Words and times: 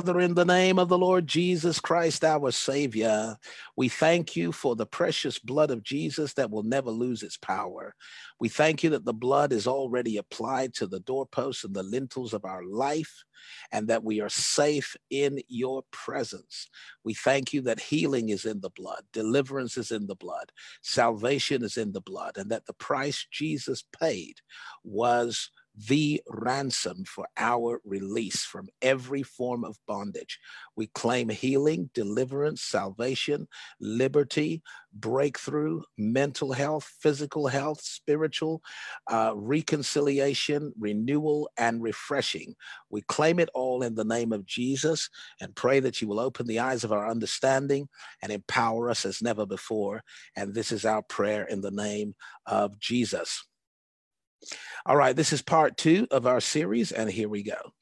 Father, 0.00 0.20
in 0.20 0.32
the 0.32 0.46
name 0.46 0.78
of 0.78 0.88
the 0.88 0.96
Lord 0.96 1.26
Jesus 1.26 1.78
Christ, 1.78 2.24
our 2.24 2.50
Savior, 2.52 3.36
we 3.76 3.90
thank 3.90 4.34
you 4.34 4.50
for 4.50 4.74
the 4.74 4.86
precious 4.86 5.38
blood 5.38 5.70
of 5.70 5.82
Jesus 5.82 6.32
that 6.34 6.50
will 6.50 6.62
never 6.62 6.90
lose 6.90 7.22
its 7.22 7.36
power. 7.36 7.94
We 8.40 8.48
thank 8.48 8.82
you 8.82 8.88
that 8.90 9.04
the 9.04 9.12
blood 9.12 9.52
is 9.52 9.66
already 9.66 10.16
applied 10.16 10.72
to 10.76 10.86
the 10.86 11.00
doorposts 11.00 11.64
and 11.64 11.74
the 11.74 11.82
lintels 11.82 12.32
of 12.32 12.46
our 12.46 12.64
life, 12.64 13.24
and 13.72 13.88
that 13.88 14.02
we 14.02 14.22
are 14.22 14.30
safe 14.30 14.96
in 15.10 15.40
your 15.48 15.82
presence. 15.90 16.70
We 17.04 17.12
thank 17.12 17.52
you 17.52 17.60
that 17.62 17.80
healing 17.80 18.30
is 18.30 18.46
in 18.46 18.62
the 18.62 18.70
blood, 18.70 19.02
deliverance 19.12 19.76
is 19.76 19.90
in 19.90 20.06
the 20.06 20.16
blood, 20.16 20.50
salvation 20.80 21.62
is 21.62 21.76
in 21.76 21.92
the 21.92 22.00
blood, 22.00 22.38
and 22.38 22.50
that 22.50 22.64
the 22.64 22.72
price 22.72 23.26
Jesus 23.30 23.84
paid 24.00 24.36
was 24.82 25.50
the 25.88 26.20
ransom 26.28 27.04
for 27.04 27.26
our 27.36 27.80
release 27.84 28.44
from 28.44 28.68
every 28.82 29.22
form 29.22 29.64
of 29.64 29.78
bondage. 29.86 30.38
We 30.76 30.88
claim 30.88 31.28
healing, 31.28 31.90
deliverance, 31.94 32.62
salvation, 32.62 33.46
liberty, 33.80 34.62
breakthrough, 34.92 35.82
mental 35.96 36.52
health, 36.52 36.92
physical 37.00 37.46
health, 37.46 37.80
spiritual, 37.80 38.62
uh, 39.10 39.32
reconciliation, 39.34 40.72
renewal, 40.78 41.48
and 41.56 41.82
refreshing. 41.82 42.54
We 42.90 43.02
claim 43.02 43.38
it 43.38 43.48
all 43.54 43.82
in 43.82 43.94
the 43.94 44.04
name 44.04 44.32
of 44.32 44.46
Jesus 44.46 45.08
and 45.40 45.54
pray 45.54 45.80
that 45.80 46.02
you 46.02 46.08
will 46.08 46.20
open 46.20 46.46
the 46.46 46.58
eyes 46.58 46.84
of 46.84 46.92
our 46.92 47.08
understanding 47.08 47.88
and 48.22 48.32
empower 48.32 48.90
us 48.90 49.06
as 49.06 49.22
never 49.22 49.46
before. 49.46 50.02
And 50.36 50.54
this 50.54 50.72
is 50.72 50.84
our 50.84 51.02
prayer 51.02 51.44
in 51.44 51.60
the 51.60 51.70
name 51.70 52.14
of 52.46 52.78
Jesus. 52.78 53.44
All 54.86 54.96
right, 54.96 55.14
this 55.14 55.32
is 55.32 55.42
part 55.42 55.76
two 55.76 56.06
of 56.10 56.26
our 56.26 56.40
series, 56.40 56.92
and 56.92 57.10
here 57.10 57.28
we 57.28 57.42
go. 57.42 57.72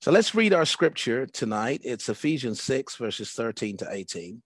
So 0.00 0.10
let's 0.10 0.34
read 0.34 0.52
our 0.52 0.64
scripture 0.64 1.26
tonight. 1.26 1.82
It's 1.84 2.08
Ephesians 2.08 2.60
6, 2.62 2.96
verses 2.96 3.30
13 3.32 3.76
to 3.78 3.88
18. 3.90 4.42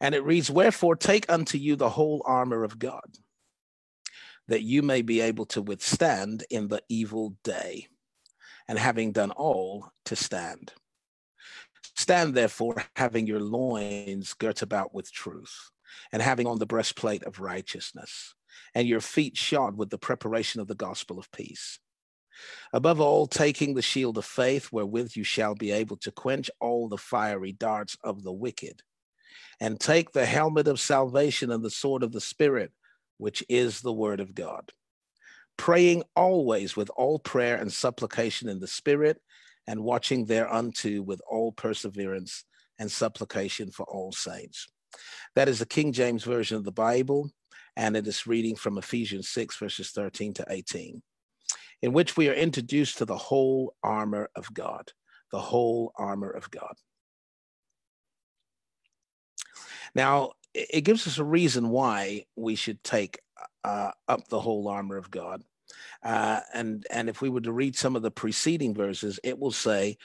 And 0.00 0.14
it 0.14 0.24
reads, 0.24 0.50
Wherefore 0.50 0.96
take 0.96 1.30
unto 1.30 1.56
you 1.56 1.76
the 1.76 1.90
whole 1.90 2.22
armor 2.26 2.64
of 2.64 2.78
God, 2.78 3.18
that 4.48 4.62
you 4.62 4.82
may 4.82 5.02
be 5.02 5.20
able 5.20 5.46
to 5.46 5.62
withstand 5.62 6.44
in 6.50 6.68
the 6.68 6.82
evil 6.88 7.36
day, 7.44 7.86
and 8.66 8.78
having 8.78 9.12
done 9.12 9.30
all, 9.30 9.92
to 10.06 10.16
stand. 10.16 10.72
Stand 11.96 12.34
therefore, 12.34 12.82
having 12.96 13.26
your 13.26 13.40
loins 13.40 14.34
girt 14.34 14.62
about 14.62 14.92
with 14.92 15.12
truth, 15.12 15.70
and 16.10 16.20
having 16.20 16.46
on 16.46 16.58
the 16.58 16.66
breastplate 16.66 17.22
of 17.22 17.38
righteousness, 17.38 18.34
and 18.74 18.88
your 18.88 19.00
feet 19.00 19.36
shod 19.36 19.76
with 19.76 19.90
the 19.90 19.98
preparation 19.98 20.60
of 20.60 20.68
the 20.68 20.74
gospel 20.74 21.18
of 21.18 21.30
peace. 21.30 21.78
Above 22.72 23.00
all, 23.00 23.26
taking 23.26 23.74
the 23.74 23.82
shield 23.82 24.18
of 24.18 24.24
faith, 24.24 24.72
wherewith 24.72 25.12
you 25.14 25.22
shall 25.22 25.54
be 25.54 25.70
able 25.70 25.96
to 25.96 26.10
quench 26.10 26.50
all 26.60 26.88
the 26.88 26.98
fiery 26.98 27.52
darts 27.52 27.96
of 28.02 28.22
the 28.22 28.32
wicked, 28.32 28.82
and 29.60 29.78
take 29.78 30.10
the 30.10 30.26
helmet 30.26 30.66
of 30.66 30.80
salvation 30.80 31.52
and 31.52 31.62
the 31.64 31.70
sword 31.70 32.02
of 32.02 32.12
the 32.12 32.20
Spirit, 32.20 32.72
which 33.18 33.44
is 33.48 33.80
the 33.80 33.92
word 33.92 34.18
of 34.18 34.34
God. 34.34 34.72
Praying 35.56 36.02
always 36.16 36.74
with 36.74 36.90
all 36.96 37.20
prayer 37.20 37.56
and 37.56 37.72
supplication 37.72 38.48
in 38.48 38.58
the 38.58 38.66
Spirit, 38.66 39.20
and 39.66 39.84
watching 39.84 40.26
thereunto 40.26 41.00
with 41.00 41.22
all 41.30 41.52
perseverance 41.52 42.44
and 42.78 42.90
supplication 42.90 43.70
for 43.70 43.84
all 43.84 44.12
saints. 44.12 44.66
That 45.36 45.48
is 45.48 45.60
the 45.60 45.66
King 45.66 45.92
James 45.92 46.24
Version 46.24 46.56
of 46.56 46.64
the 46.64 46.72
Bible, 46.72 47.30
and 47.76 47.96
it 47.96 48.06
is 48.06 48.26
reading 48.26 48.56
from 48.56 48.78
Ephesians 48.78 49.28
6, 49.28 49.56
verses 49.56 49.90
13 49.90 50.34
to 50.34 50.46
18 50.48 51.02
in 51.84 51.92
which 51.92 52.16
we 52.16 52.30
are 52.30 52.34
introduced 52.34 52.96
to 52.96 53.04
the 53.04 53.16
whole 53.16 53.74
armor 53.82 54.30
of 54.34 54.52
God, 54.54 54.90
the 55.30 55.38
whole 55.38 55.92
armor 55.96 56.30
of 56.30 56.50
God. 56.50 56.74
Now, 59.94 60.32
it 60.54 60.80
gives 60.80 61.06
us 61.06 61.18
a 61.18 61.24
reason 61.24 61.68
why 61.68 62.24
we 62.36 62.54
should 62.54 62.82
take 62.82 63.20
uh, 63.64 63.90
up 64.08 64.28
the 64.28 64.40
whole 64.40 64.66
armor 64.68 64.96
of 64.96 65.10
God. 65.10 65.42
Uh, 66.02 66.40
and, 66.54 66.86
and 66.90 67.10
if 67.10 67.20
we 67.20 67.28
were 67.28 67.42
to 67.42 67.52
read 67.52 67.76
some 67.76 67.96
of 67.96 68.02
the 68.02 68.10
preceding 68.10 68.74
verses, 68.74 69.20
it 69.22 69.38
will 69.38 69.52
say, 69.52 69.98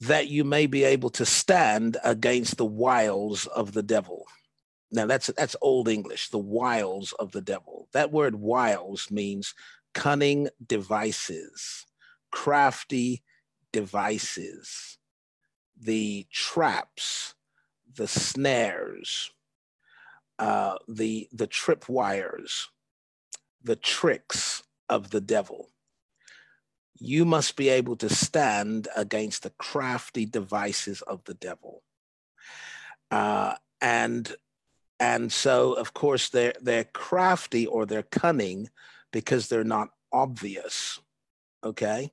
that 0.00 0.28
you 0.28 0.44
may 0.44 0.64
be 0.64 0.84
able 0.84 1.10
to 1.10 1.26
stand 1.26 1.98
against 2.02 2.56
the 2.56 2.64
wiles 2.64 3.46
of 3.48 3.72
the 3.72 3.82
devil. 3.82 4.26
Now 4.92 5.06
that's 5.06 5.28
that's 5.28 5.56
old 5.60 5.88
English, 5.88 6.30
the 6.30 6.38
wiles 6.38 7.12
of 7.14 7.32
the 7.32 7.40
devil. 7.40 7.88
That 7.92 8.10
word 8.12 8.36
wiles 8.36 9.10
means 9.10 9.54
cunning 9.94 10.48
devices, 10.64 11.86
crafty 12.30 13.22
devices, 13.72 14.98
the 15.80 16.26
traps, 16.32 17.34
the 17.94 18.08
snares, 18.08 19.30
uh, 20.38 20.76
the 20.88 21.28
the 21.32 21.46
tripwires, 21.46 22.66
the 23.62 23.76
tricks 23.76 24.64
of 24.88 25.10
the 25.10 25.20
devil. 25.20 25.68
You 26.98 27.24
must 27.24 27.56
be 27.56 27.68
able 27.68 27.96
to 27.96 28.08
stand 28.08 28.88
against 28.94 29.42
the 29.42 29.50
crafty 29.50 30.26
devices 30.26 31.00
of 31.02 31.24
the 31.24 31.34
devil. 31.34 31.82
Uh, 33.10 33.54
and 33.80 34.36
and 35.00 35.32
so, 35.32 35.72
of 35.72 35.94
course, 35.94 36.28
they're 36.28 36.52
they're 36.60 36.84
crafty 36.84 37.66
or 37.66 37.86
they're 37.86 38.02
cunning 38.02 38.68
because 39.10 39.48
they're 39.48 39.64
not 39.64 39.88
obvious. 40.12 41.00
Okay. 41.64 42.12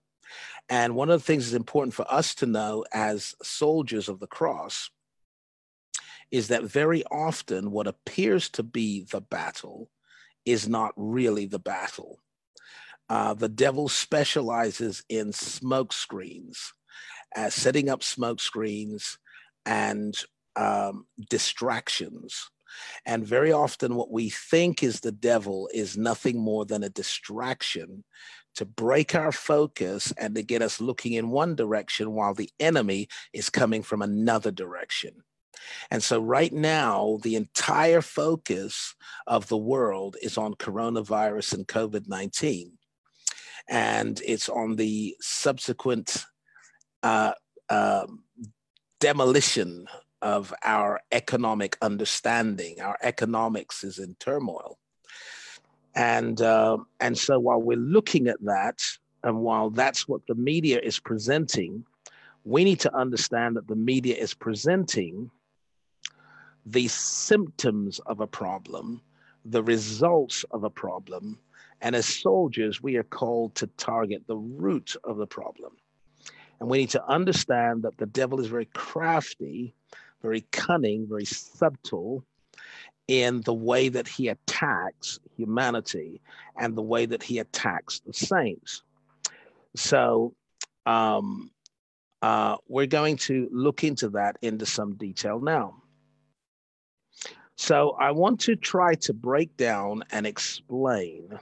And 0.70 0.96
one 0.96 1.10
of 1.10 1.20
the 1.20 1.26
things 1.26 1.46
that's 1.46 1.56
important 1.56 1.94
for 1.94 2.12
us 2.12 2.34
to 2.36 2.46
know 2.46 2.86
as 2.94 3.36
soldiers 3.44 4.10
of 4.10 4.20
the 4.20 4.28
cross 4.28 4.90
is 6.32 6.48
that 6.48 6.64
very 6.64 7.04
often 7.12 7.72
what 7.72 7.88
appears 7.88 8.50
to 8.50 8.64
be 8.64 9.02
the 9.02 9.22
battle 9.22 9.90
is 10.46 10.68
not 10.68 10.94
really 10.98 11.46
the 11.46 11.60
battle. 11.60 12.20
Uh, 13.10 13.34
the 13.34 13.48
devil 13.48 13.88
specializes 13.88 15.04
in 15.08 15.32
smoke 15.32 15.94
screens, 15.94 16.74
uh, 17.36 17.50
setting 17.50 17.90
up 17.90 18.04
smoke 18.04 18.42
screens 18.42 19.18
and 19.66 20.26
um, 20.58 21.06
distractions 21.30 22.50
and 23.06 23.26
very 23.26 23.52
often, 23.52 23.96
what 23.96 24.12
we 24.12 24.30
think 24.30 24.84
is 24.84 25.00
the 25.00 25.12
devil 25.12 25.70
is 25.74 25.98
nothing 25.98 26.40
more 26.40 26.66
than 26.66 26.84
a 26.84 26.90
distraction 26.90 28.04
to 28.56 28.66
break 28.66 29.14
our 29.14 29.32
focus 29.32 30.12
and 30.18 30.36
to 30.36 30.42
get 30.42 30.62
us 30.62 30.82
looking 30.82 31.14
in 31.14 31.30
one 31.30 31.56
direction 31.56 32.14
while 32.14 32.34
the 32.34 32.50
enemy 32.60 33.08
is 33.32 33.50
coming 33.50 33.84
from 33.84 34.02
another 34.02 34.52
direction. 34.52 35.24
And 35.92 36.02
so, 36.04 36.20
right 36.20 36.54
now, 36.54 37.20
the 37.24 37.36
entire 37.36 38.02
focus 38.02 38.96
of 39.26 39.48
the 39.48 39.58
world 39.58 40.18
is 40.22 40.38
on 40.38 40.56
coronavirus 40.56 41.54
and 41.54 41.68
COVID 41.68 42.08
19. 42.08 42.72
And 43.70 44.22
it's 44.26 44.50
on 44.50 44.76
the 44.76 45.16
subsequent 45.20 46.26
uh, 47.04 47.34
uh, 47.70 48.08
demolition 49.00 49.88
of 50.22 50.54
our 50.64 51.00
economic 51.12 51.78
understanding. 51.82 52.82
Our 52.82 52.98
economics 53.02 53.84
is 53.84 54.00
in 54.00 54.16
turmoil. 54.16 54.78
And, 55.96 56.42
uh, 56.42 56.78
and 57.00 57.18
so 57.18 57.40
while 57.40 57.62
we're 57.62 57.78
looking 57.78 58.28
at 58.28 58.42
that, 58.44 58.80
and 59.24 59.40
while 59.40 59.70
that's 59.70 60.08
what 60.08 60.22
the 60.28 60.36
media 60.36 60.80
is 60.82 61.00
presenting, 61.00 61.84
we 62.44 62.64
need 62.64 62.80
to 62.82 62.96
understand 62.96 63.58
that 63.58 63.68
the 63.68 63.76
media 63.76 64.16
is 64.16 64.34
presenting 64.34 65.30
the 66.66 66.88
symptoms 66.88 68.00
of 68.06 68.20
a 68.20 68.28
problem, 68.28 69.02
the 69.46 69.64
results 69.64 70.46
of 70.52 70.64
a 70.64 70.70
problem. 70.70 71.40
And 71.82 71.96
as 71.96 72.06
soldiers, 72.06 72.82
we 72.82 72.96
are 72.98 73.04
called 73.04 73.56
to 73.56 73.68
target 73.78 74.24
the 74.28 74.38
root 74.38 74.96
of 75.04 75.18
the 75.18 75.28
problem. 75.28 75.74
And 76.60 76.70
we 76.70 76.80
need 76.80 76.90
to 76.92 77.06
understand 77.08 77.84
that 77.84 77.98
the 77.98 78.06
devil 78.06 78.40
is 78.40 78.48
very 78.48 78.66
crafty 78.74 79.74
very 80.22 80.42
cunning, 80.52 81.08
very 81.08 81.26
subtle 81.26 82.24
in 83.08 83.42
the 83.42 83.54
way 83.54 83.90
that 83.90 84.08
he 84.08 84.28
attacks 84.28 85.20
humanity 85.38 86.22
and 86.58 86.76
the 86.76 86.82
way 86.82 87.06
that 87.06 87.24
he 87.24 87.40
attacks 87.40 88.02
the 88.06 88.14
saints. 88.14 88.84
So, 89.76 90.34
um, 90.86 91.52
uh, 92.22 92.58
we're 92.68 92.88
going 92.88 93.18
to 93.18 93.48
look 93.52 93.84
into 93.84 94.10
that 94.10 94.38
into 94.42 94.66
some 94.66 94.96
detail 94.96 95.40
now. 95.40 95.76
So, 97.56 97.92
I 98.00 98.12
want 98.12 98.40
to 98.42 98.56
try 98.56 98.96
to 98.96 99.14
break 99.14 99.56
down 99.56 100.04
and 100.12 100.26
explain 100.26 101.40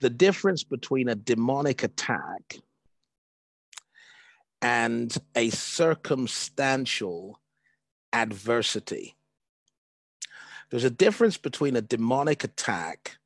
the 0.00 0.10
difference 0.10 0.62
between 0.62 1.08
a 1.08 1.14
demonic 1.14 1.82
attack 1.82 2.58
and 4.62 5.16
a 5.34 5.50
circumstantial 5.50 7.40
adversity. 8.12 9.16
There's 10.70 10.84
a 10.84 10.90
difference 10.90 11.36
between 11.36 11.76
a 11.76 11.82
demonic 11.82 12.42
attack 12.44 13.18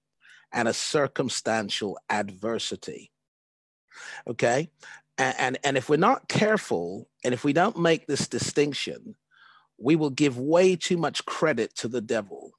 and 0.53 0.69
a 0.69 0.75
circumstantial 0.75 1.99
adversity. 2.09 3.13
Okay. 4.27 4.71
And, 5.17 5.35
and, 5.39 5.59
and 5.65 5.77
if 5.77 5.89
we're 5.89 5.97
not 5.97 6.29
careful 6.29 7.09
and 7.25 7.33
if 7.35 7.45
we 7.45 7.53
don't 7.53 7.79
make 7.79 8.07
this 8.07 8.27
distinction, 8.29 9.15
we 9.79 9.97
will 9.97 10.11
give 10.11 10.39
way 10.39 10.77
too 10.77 10.97
much 10.97 11.25
credit 11.25 11.75
to 11.77 11.89
the 11.89 12.01
devil. 12.01 12.53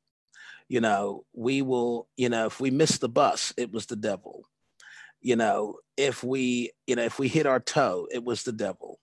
You 0.68 0.82
know, 0.82 1.26
we 1.34 1.62
will, 1.62 2.08
you 2.18 2.30
know, 2.30 2.46
if 2.48 2.60
we 2.60 2.72
miss 2.72 2.98
the 2.98 3.10
bus, 3.10 3.54
it 3.58 3.72
was 3.72 3.88
the 3.88 3.96
devil. 3.96 4.46
You 5.22 5.36
know, 5.36 5.78
if 5.98 6.24
we, 6.24 6.72
you 6.88 6.96
know, 6.96 7.04
if 7.04 7.20
we 7.20 7.28
hit 7.28 7.46
our 7.46 7.60
toe, 7.60 8.08
it 8.12 8.24
was 8.24 8.44
the 8.44 8.52
devil. 8.52 9.00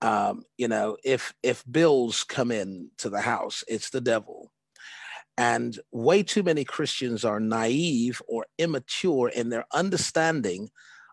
Um, 0.00 0.44
you 0.56 0.68
know, 0.68 0.96
if 1.04 1.34
if 1.42 1.64
bills 1.70 2.24
come 2.24 2.50
in 2.50 2.90
to 2.98 3.10
the 3.10 3.20
house, 3.20 3.64
it's 3.68 3.90
the 3.90 4.00
devil. 4.00 4.52
And 5.36 5.78
way 5.92 6.24
too 6.24 6.42
many 6.42 6.64
Christians 6.64 7.24
are 7.24 7.38
naive 7.38 8.20
or 8.26 8.46
immature 8.58 9.28
in 9.28 9.50
their 9.50 9.66
understanding 9.72 10.68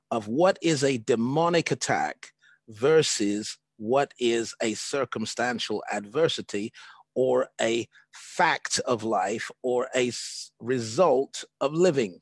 of 0.10 0.28
what 0.28 0.58
is 0.62 0.84
a 0.84 0.98
demonic 0.98 1.72
attack 1.72 2.32
versus 2.68 3.58
what 3.78 4.14
is 4.20 4.56
a 4.62 4.74
circumstantial 4.74 5.84
adversity 5.92 6.72
or 7.14 7.50
a 7.62 7.88
fact 8.14 8.80
of 8.80 9.04
life 9.04 9.52
or 9.62 9.90
a 9.96 10.12
result 10.60 11.44
of 11.62 11.74
living. 11.74 12.20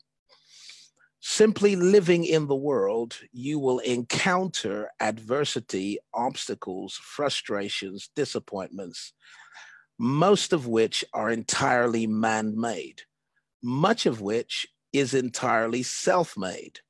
Simply 1.26 1.74
living 1.74 2.26
in 2.26 2.48
the 2.48 2.54
world, 2.54 3.18
you 3.32 3.58
will 3.58 3.78
encounter 3.78 4.90
adversity, 5.00 5.98
obstacles, 6.12 7.00
frustrations, 7.02 8.10
disappointments, 8.14 9.14
most 9.98 10.52
of 10.52 10.66
which 10.66 11.02
are 11.14 11.30
entirely 11.30 12.06
man 12.06 12.60
made, 12.60 13.00
much 13.62 14.04
of 14.04 14.20
which 14.20 14.66
is 14.92 15.14
entirely 15.14 15.82
self 15.82 16.36
made. 16.36 16.80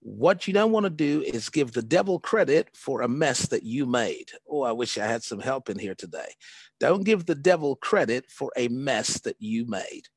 What 0.00 0.48
you 0.48 0.54
don't 0.54 0.72
want 0.72 0.84
to 0.84 0.90
do 0.90 1.20
is 1.20 1.50
give 1.50 1.72
the 1.72 1.82
devil 1.82 2.18
credit 2.18 2.70
for 2.74 3.02
a 3.02 3.08
mess 3.08 3.46
that 3.48 3.62
you 3.62 3.84
made. 3.84 4.30
Oh, 4.48 4.62
I 4.62 4.72
wish 4.72 4.96
I 4.96 5.06
had 5.06 5.22
some 5.22 5.40
help 5.40 5.68
in 5.68 5.78
here 5.78 5.94
today. 5.94 6.32
Don't 6.80 7.04
give 7.04 7.26
the 7.26 7.34
devil 7.34 7.76
credit 7.76 8.24
for 8.30 8.50
a 8.56 8.68
mess 8.68 9.20
that 9.20 9.36
you 9.38 9.66
made. 9.66 10.08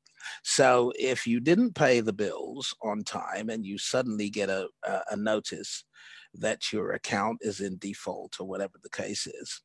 So 0.42 0.92
if 0.98 1.26
you 1.26 1.40
didn't 1.40 1.74
pay 1.74 2.00
the 2.00 2.12
bills 2.12 2.74
on 2.82 3.04
time 3.04 3.50
and 3.50 3.64
you 3.64 3.78
suddenly 3.78 4.30
get 4.30 4.48
a, 4.48 4.68
a, 5.10 5.16
notice 5.16 5.84
that 6.34 6.72
your 6.72 6.92
account 6.92 7.38
is 7.40 7.60
in 7.60 7.78
default 7.78 8.40
or 8.40 8.46
whatever 8.46 8.74
the 8.82 8.90
case 8.90 9.26
is, 9.26 9.60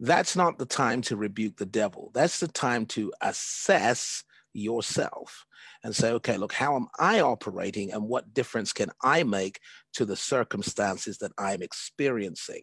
that's 0.00 0.36
not 0.36 0.58
the 0.58 0.66
time 0.66 1.02
to 1.02 1.16
rebuke 1.16 1.56
the 1.56 1.66
devil. 1.66 2.10
That's 2.14 2.40
the 2.40 2.48
time 2.48 2.86
to 2.86 3.12
assess 3.20 4.24
yourself 4.54 5.46
and 5.84 5.94
say, 5.94 6.12
okay, 6.12 6.36
look, 6.36 6.52
how 6.52 6.76
am 6.76 6.88
I 6.98 7.20
operating 7.20 7.92
and 7.92 8.08
what 8.08 8.34
difference 8.34 8.72
can 8.72 8.90
I 9.02 9.22
make 9.22 9.60
to 9.94 10.04
the 10.04 10.16
circumstances 10.16 11.18
that 11.18 11.32
I'm 11.38 11.62
experiencing? 11.62 12.62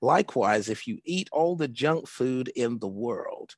Likewise, 0.00 0.68
if 0.68 0.86
you 0.86 0.98
eat 1.04 1.28
all 1.32 1.56
the 1.56 1.68
junk 1.68 2.06
food 2.06 2.48
in 2.54 2.78
the 2.78 2.88
world, 2.88 3.54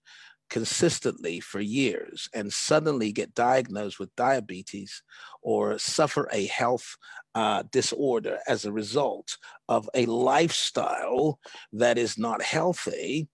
consistently 0.48 1.40
for 1.40 1.60
years 1.60 2.28
and 2.34 2.52
suddenly 2.52 3.12
get 3.12 3.34
diagnosed 3.34 3.98
with 3.98 4.14
diabetes 4.16 5.02
or 5.42 5.78
suffer 5.78 6.28
a 6.32 6.46
health 6.46 6.96
uh, 7.34 7.62
disorder 7.70 8.38
as 8.46 8.64
a 8.64 8.72
result 8.72 9.36
of 9.68 9.88
a 9.94 10.06
lifestyle 10.06 11.38
that 11.72 11.98
is 11.98 12.18
not 12.18 12.42
healthy, 12.42 13.28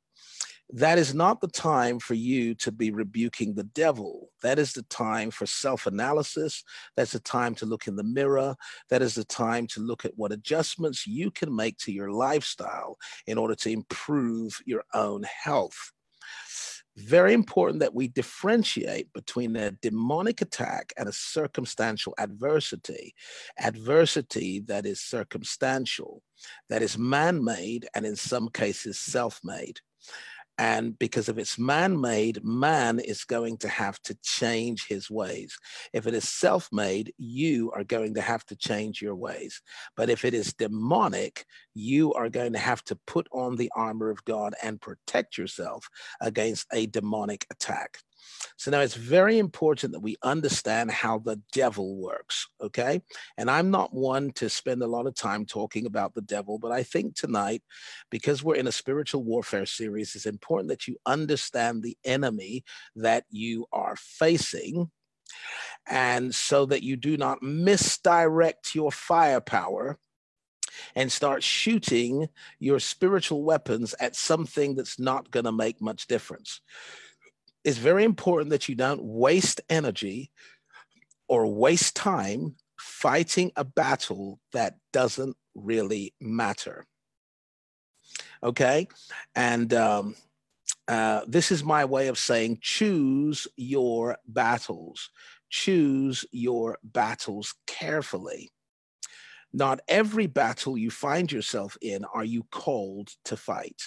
that 0.70 0.98
is 0.98 1.14
not 1.14 1.40
the 1.40 1.48
time 1.48 1.98
for 1.98 2.14
you 2.14 2.54
to 2.54 2.72
be 2.72 2.90
rebuking 2.90 3.54
the 3.54 3.64
devil. 3.64 4.30
That 4.42 4.58
is 4.58 4.72
the 4.72 4.82
time 4.82 5.30
for 5.30 5.46
self 5.46 5.86
analysis. 5.86 6.64
That's 6.96 7.12
the 7.12 7.20
time 7.20 7.54
to 7.56 7.66
look 7.66 7.86
in 7.86 7.96
the 7.96 8.02
mirror. 8.02 8.56
That 8.90 9.02
is 9.02 9.14
the 9.14 9.24
time 9.24 9.66
to 9.68 9.80
look 9.80 10.04
at 10.04 10.16
what 10.16 10.32
adjustments 10.32 11.06
you 11.06 11.30
can 11.30 11.54
make 11.54 11.76
to 11.78 11.92
your 11.92 12.10
lifestyle 12.10 12.96
in 13.26 13.38
order 13.38 13.54
to 13.56 13.70
improve 13.70 14.60
your 14.64 14.84
own 14.94 15.22
health 15.24 15.92
very 16.96 17.32
important 17.32 17.80
that 17.80 17.94
we 17.94 18.08
differentiate 18.08 19.12
between 19.12 19.56
a 19.56 19.72
demonic 19.72 20.40
attack 20.40 20.92
and 20.96 21.08
a 21.08 21.12
circumstantial 21.12 22.14
adversity. 22.18 23.14
Adversity 23.58 24.60
that 24.66 24.86
is 24.86 25.00
circumstantial, 25.00 26.22
that 26.68 26.82
is 26.82 26.96
man 26.96 27.42
made, 27.42 27.88
and 27.94 28.06
in 28.06 28.16
some 28.16 28.48
cases 28.48 28.98
self 28.98 29.40
made. 29.42 29.80
And 30.56 30.96
because 30.98 31.28
if 31.28 31.36
it's 31.36 31.58
man 31.58 32.00
made, 32.00 32.44
man 32.44 33.00
is 33.00 33.24
going 33.24 33.58
to 33.58 33.68
have 33.68 34.00
to 34.02 34.16
change 34.22 34.86
his 34.86 35.10
ways. 35.10 35.58
If 35.92 36.06
it 36.06 36.14
is 36.14 36.28
self 36.28 36.68
made, 36.72 37.12
you 37.18 37.72
are 37.72 37.82
going 37.82 38.14
to 38.14 38.20
have 38.20 38.44
to 38.46 38.56
change 38.56 39.02
your 39.02 39.16
ways. 39.16 39.60
But 39.96 40.10
if 40.10 40.24
it 40.24 40.32
is 40.32 40.52
demonic, 40.52 41.44
you 41.74 42.12
are 42.14 42.28
going 42.28 42.52
to 42.52 42.58
have 42.58 42.84
to 42.84 42.96
put 43.06 43.26
on 43.32 43.56
the 43.56 43.70
armor 43.74 44.10
of 44.10 44.24
God 44.24 44.54
and 44.62 44.80
protect 44.80 45.36
yourself 45.36 45.88
against 46.20 46.66
a 46.72 46.86
demonic 46.86 47.46
attack. 47.50 47.98
So 48.56 48.70
now 48.70 48.80
it's 48.80 48.94
very 48.94 49.38
important 49.38 49.92
that 49.92 50.00
we 50.00 50.16
understand 50.22 50.90
how 50.90 51.18
the 51.18 51.40
devil 51.52 51.96
works, 51.96 52.46
okay? 52.60 53.02
And 53.36 53.50
I'm 53.50 53.70
not 53.70 53.94
one 53.94 54.30
to 54.32 54.48
spend 54.48 54.82
a 54.82 54.86
lot 54.86 55.06
of 55.06 55.14
time 55.14 55.44
talking 55.44 55.86
about 55.86 56.14
the 56.14 56.22
devil, 56.22 56.58
but 56.58 56.72
I 56.72 56.82
think 56.82 57.14
tonight, 57.14 57.62
because 58.10 58.42
we're 58.42 58.54
in 58.56 58.66
a 58.66 58.72
spiritual 58.72 59.24
warfare 59.24 59.66
series, 59.66 60.14
it's 60.14 60.26
important 60.26 60.68
that 60.68 60.86
you 60.86 60.96
understand 61.04 61.82
the 61.82 61.96
enemy 62.04 62.64
that 62.96 63.24
you 63.30 63.66
are 63.72 63.96
facing. 63.96 64.90
And 65.86 66.34
so 66.34 66.66
that 66.66 66.82
you 66.82 66.96
do 66.96 67.16
not 67.16 67.42
misdirect 67.42 68.74
your 68.74 68.92
firepower 68.92 69.98
and 70.94 71.10
start 71.10 71.42
shooting 71.42 72.28
your 72.58 72.78
spiritual 72.78 73.44
weapons 73.44 73.94
at 74.00 74.16
something 74.16 74.74
that's 74.74 74.98
not 74.98 75.30
going 75.30 75.44
to 75.44 75.52
make 75.52 75.80
much 75.80 76.06
difference 76.06 76.60
it's 77.64 77.78
very 77.78 78.04
important 78.04 78.50
that 78.50 78.68
you 78.68 78.74
don't 78.74 79.02
waste 79.02 79.60
energy 79.68 80.30
or 81.28 81.46
waste 81.46 81.96
time 81.96 82.56
fighting 82.78 83.50
a 83.56 83.64
battle 83.64 84.38
that 84.52 84.76
doesn't 84.92 85.36
really 85.54 86.14
matter. 86.20 86.84
Okay. 88.42 88.88
And 89.34 89.72
um, 89.72 90.16
uh, 90.86 91.22
this 91.26 91.50
is 91.50 91.64
my 91.64 91.84
way 91.86 92.08
of 92.08 92.18
saying 92.18 92.58
choose 92.60 93.48
your 93.56 94.18
battles, 94.26 95.10
choose 95.48 96.24
your 96.30 96.78
battles 96.82 97.54
carefully. 97.66 98.50
Not 99.52 99.80
every 99.88 100.26
battle 100.26 100.76
you 100.76 100.90
find 100.90 101.30
yourself 101.30 101.78
in 101.80 102.04
are 102.12 102.24
you 102.24 102.44
called 102.50 103.10
to 103.26 103.36
fight. 103.36 103.80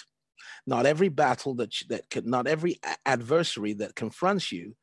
Not 0.66 0.86
every 0.86 1.08
battle 1.08 1.54
that 1.56 1.74
that 1.88 2.08
can, 2.10 2.28
not 2.28 2.46
every 2.46 2.80
adversary 3.04 3.72
that 3.74 3.94
confronts 3.94 4.52
you, 4.52 4.76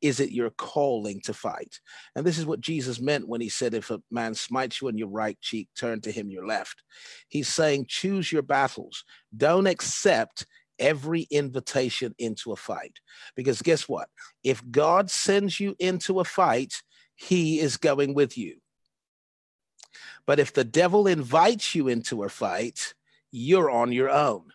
is 0.00 0.20
it 0.20 0.30
your 0.30 0.50
calling 0.50 1.20
to 1.22 1.34
fight. 1.34 1.80
And 2.14 2.26
this 2.26 2.38
is 2.38 2.46
what 2.46 2.60
Jesus 2.60 3.00
meant 3.00 3.28
when 3.28 3.40
he 3.40 3.48
said, 3.48 3.74
"If 3.74 3.90
a 3.90 4.02
man 4.10 4.34
smites 4.34 4.80
you 4.80 4.88
on 4.88 4.98
your 4.98 5.08
right 5.08 5.40
cheek, 5.40 5.68
turn 5.76 6.00
to 6.02 6.12
him 6.12 6.30
your 6.30 6.46
left." 6.46 6.82
He's 7.28 7.48
saying, 7.48 7.86
choose 7.88 8.32
your 8.32 8.42
battles. 8.42 9.04
Don't 9.36 9.66
accept 9.66 10.46
every 10.78 11.22
invitation 11.30 12.14
into 12.18 12.52
a 12.52 12.56
fight, 12.56 12.98
because 13.36 13.62
guess 13.62 13.88
what? 13.88 14.08
If 14.42 14.62
God 14.70 15.10
sends 15.10 15.60
you 15.60 15.76
into 15.78 16.20
a 16.20 16.24
fight, 16.24 16.82
He 17.14 17.60
is 17.60 17.76
going 17.76 18.14
with 18.14 18.38
you. 18.38 18.60
But 20.26 20.38
if 20.38 20.52
the 20.52 20.64
devil 20.64 21.06
invites 21.06 21.74
you 21.74 21.88
into 21.88 22.22
a 22.22 22.28
fight, 22.28 22.94
you're 23.30 23.70
on 23.70 23.92
your 23.92 24.08
own. 24.08 24.52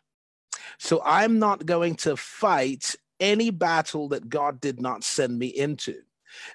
So 0.79 1.01
I'm 1.03 1.39
not 1.39 1.65
going 1.65 1.95
to 1.95 2.15
fight 2.15 2.95
any 3.19 3.49
battle 3.49 4.09
that 4.09 4.29
God 4.29 4.59
did 4.59 4.79
not 4.81 5.03
send 5.03 5.37
me 5.37 5.47
into. 5.47 5.95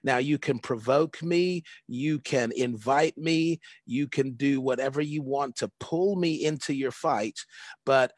Now, 0.03 0.19
you 0.19 0.39
can 0.39 0.59
provoke 0.59 1.23
me, 1.23 1.63
you 1.87 2.19
can 2.19 2.53
invite 2.53 3.17
me, 3.17 3.61
you 3.87 4.09
can 4.09 4.33
do 4.33 4.61
whatever 4.61 5.01
you 5.01 5.23
want 5.23 5.57
to 5.57 5.71
pull 5.81 6.17
me 6.17 6.45
into 6.45 6.75
your 6.75 6.91
fight. 6.91 7.41
But 7.87 8.13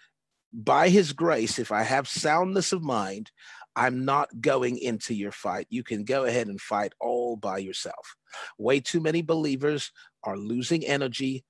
by 0.53 0.89
his 0.89 1.13
grace, 1.13 1.59
if 1.59 1.73
I 1.73 1.83
have 1.83 2.09
soundness 2.09 2.73
of 2.73 2.83
mind, 2.83 3.31
I'm 3.75 4.05
not 4.05 4.29
going 4.41 4.77
into 4.77 5.15
your 5.15 5.33
fight. 5.33 5.67
You 5.71 5.83
can 5.83 6.05
go 6.05 6.25
ahead 6.25 6.49
and 6.49 6.61
fight 6.61 6.93
all 7.01 7.37
by 7.37 7.59
yourself. 7.59 8.17
Way 8.59 8.81
too 8.81 9.01
many 9.01 9.23
believers 9.23 9.93
are 10.25 10.37
losing 10.37 10.85
energy, 10.85 11.45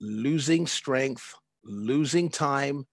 losing 0.00 0.66
strength, 0.66 1.34
losing 1.64 2.30
time, 2.30 2.86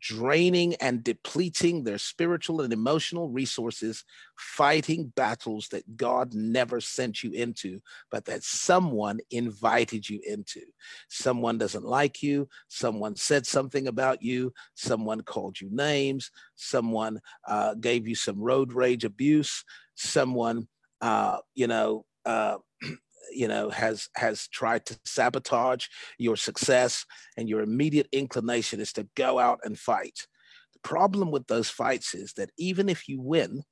draining 0.00 0.74
and 0.76 1.02
depleting 1.02 1.84
their 1.84 1.98
spiritual 1.98 2.60
and 2.60 2.72
emotional 2.72 3.28
resources, 3.28 4.04
fighting 4.36 5.12
battles 5.16 5.68
that 5.68 5.96
God 5.96 6.34
never 6.34 6.80
sent 6.80 7.22
you 7.22 7.32
into, 7.32 7.80
but 8.10 8.24
that 8.26 8.42
someone 8.42 9.20
invited 9.30 10.08
you 10.08 10.20
into. 10.26 10.62
Someone 11.08 11.58
doesn't 11.58 11.84
like 11.84 12.22
you, 12.22 12.48
someone 12.68 13.16
said 13.16 13.46
something 13.46 13.88
about 13.88 14.22
you, 14.22 14.52
someone 14.74 15.22
called 15.22 15.60
you 15.60 15.68
names, 15.70 16.30
someone 16.54 17.20
uh, 17.46 17.74
gave 17.74 18.06
you 18.06 18.14
some 18.14 18.40
road 18.40 18.72
rage 18.72 19.04
abuse, 19.04 19.64
someone, 19.94 20.68
uh, 21.00 21.38
you 21.54 21.66
know, 21.66 22.04
uh, 22.24 22.56
you 23.32 23.48
know 23.48 23.70
has 23.70 24.08
has 24.16 24.48
tried 24.48 24.86
to 24.86 24.98
sabotage 25.04 25.86
your 26.18 26.36
success 26.36 27.04
and 27.36 27.48
your 27.48 27.60
immediate 27.60 28.08
inclination 28.12 28.80
is 28.80 28.92
to 28.94 29.08
go 29.14 29.38
out 29.38 29.60
and 29.64 29.78
fight. 29.78 30.26
The 30.72 30.80
problem 30.80 31.30
with 31.30 31.46
those 31.46 31.70
fights 31.70 32.14
is 32.14 32.34
that 32.34 32.50
even 32.56 32.88
if 32.88 33.08
you 33.08 33.20
win 33.20 33.62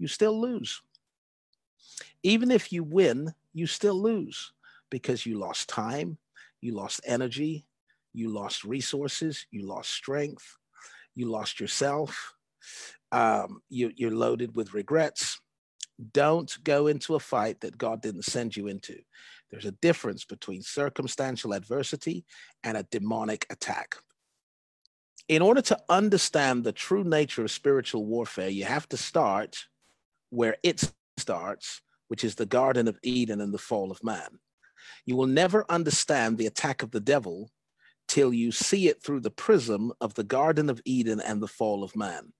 you 0.00 0.08
still 0.08 0.40
lose. 0.40 0.80
Even 2.22 2.50
if 2.50 2.72
you 2.72 2.82
win 2.82 3.32
you 3.52 3.66
still 3.66 4.00
lose 4.00 4.52
because 4.90 5.26
you 5.26 5.38
lost 5.38 5.68
time 5.68 6.18
you 6.60 6.74
lost 6.74 7.00
energy 7.04 7.64
you 8.12 8.28
lost 8.28 8.64
resources 8.64 9.46
you 9.50 9.66
lost 9.66 9.90
strength 9.90 10.56
you 11.14 11.28
lost 11.30 11.60
yourself 11.60 12.34
um, 13.12 13.60
you, 13.68 13.90
you're 13.96 14.14
loaded 14.14 14.54
with 14.54 14.74
regrets 14.74 15.40
don't 16.00 16.56
go 16.64 16.86
into 16.86 17.14
a 17.14 17.20
fight 17.20 17.60
that 17.60 17.78
God 17.78 18.02
didn't 18.02 18.24
send 18.24 18.56
you 18.56 18.66
into. 18.66 18.98
There's 19.50 19.66
a 19.66 19.72
difference 19.72 20.24
between 20.24 20.62
circumstantial 20.62 21.52
adversity 21.54 22.24
and 22.62 22.76
a 22.76 22.86
demonic 22.90 23.46
attack. 23.50 23.96
In 25.28 25.42
order 25.42 25.62
to 25.62 25.78
understand 25.88 26.64
the 26.64 26.72
true 26.72 27.04
nature 27.04 27.42
of 27.42 27.50
spiritual 27.50 28.04
warfare, 28.06 28.48
you 28.48 28.64
have 28.64 28.88
to 28.88 28.96
start 28.96 29.66
where 30.30 30.56
it 30.62 30.92
starts, 31.18 31.82
which 32.08 32.24
is 32.24 32.34
the 32.34 32.46
Garden 32.46 32.88
of 32.88 32.98
Eden 33.02 33.40
and 33.40 33.52
the 33.52 33.58
fall 33.58 33.90
of 33.90 34.02
man. 34.02 34.38
You 35.04 35.16
will 35.16 35.26
never 35.26 35.64
understand 35.68 36.38
the 36.38 36.46
attack 36.46 36.82
of 36.82 36.90
the 36.90 37.00
devil 37.00 37.50
till 38.08 38.32
you 38.32 38.50
see 38.50 38.88
it 38.88 39.02
through 39.02 39.20
the 39.20 39.30
prism 39.30 39.92
of 40.00 40.14
the 40.14 40.24
Garden 40.24 40.68
of 40.68 40.80
Eden 40.84 41.20
and 41.20 41.40
the 41.40 41.48
fall 41.48 41.84
of 41.84 41.94
man 41.94 42.32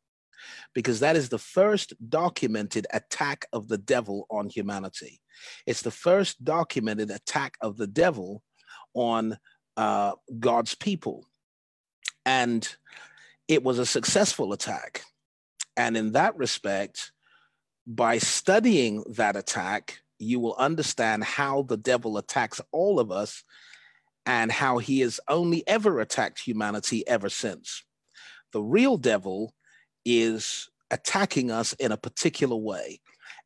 because 0.74 1.00
that 1.00 1.16
is 1.16 1.28
the 1.28 1.38
first 1.38 1.92
documented 2.08 2.86
attack 2.92 3.46
of 3.52 3.68
the 3.68 3.78
devil 3.78 4.26
on 4.30 4.48
humanity. 4.48 5.20
It's 5.66 5.82
the 5.82 5.90
first 5.90 6.44
documented 6.44 7.10
attack 7.10 7.56
of 7.60 7.76
the 7.76 7.86
devil 7.86 8.42
on 8.94 9.38
uh, 9.76 10.12
God's 10.38 10.74
people. 10.74 11.26
And 12.26 12.68
it 13.48 13.62
was 13.62 13.78
a 13.78 13.86
successful 13.86 14.52
attack. 14.52 15.02
And 15.76 15.96
in 15.96 16.12
that 16.12 16.36
respect, 16.36 17.12
by 17.86 18.18
studying 18.18 19.02
that 19.08 19.36
attack, 19.36 20.00
you 20.18 20.38
will 20.38 20.54
understand 20.56 21.24
how 21.24 21.62
the 21.62 21.76
devil 21.76 22.18
attacks 22.18 22.60
all 22.72 23.00
of 23.00 23.10
us 23.10 23.42
and 24.26 24.52
how 24.52 24.78
he 24.78 25.00
has 25.00 25.18
only 25.28 25.66
ever 25.66 25.98
attacked 25.98 26.38
humanity 26.38 27.06
ever 27.08 27.28
since. 27.28 27.82
The 28.52 28.62
real 28.62 28.96
devil 28.96 29.54
is 30.04 30.68
attacking 30.90 31.50
us 31.50 31.72
in 31.74 31.92
a 31.92 31.96
particular 31.96 32.56
way. 32.56 33.00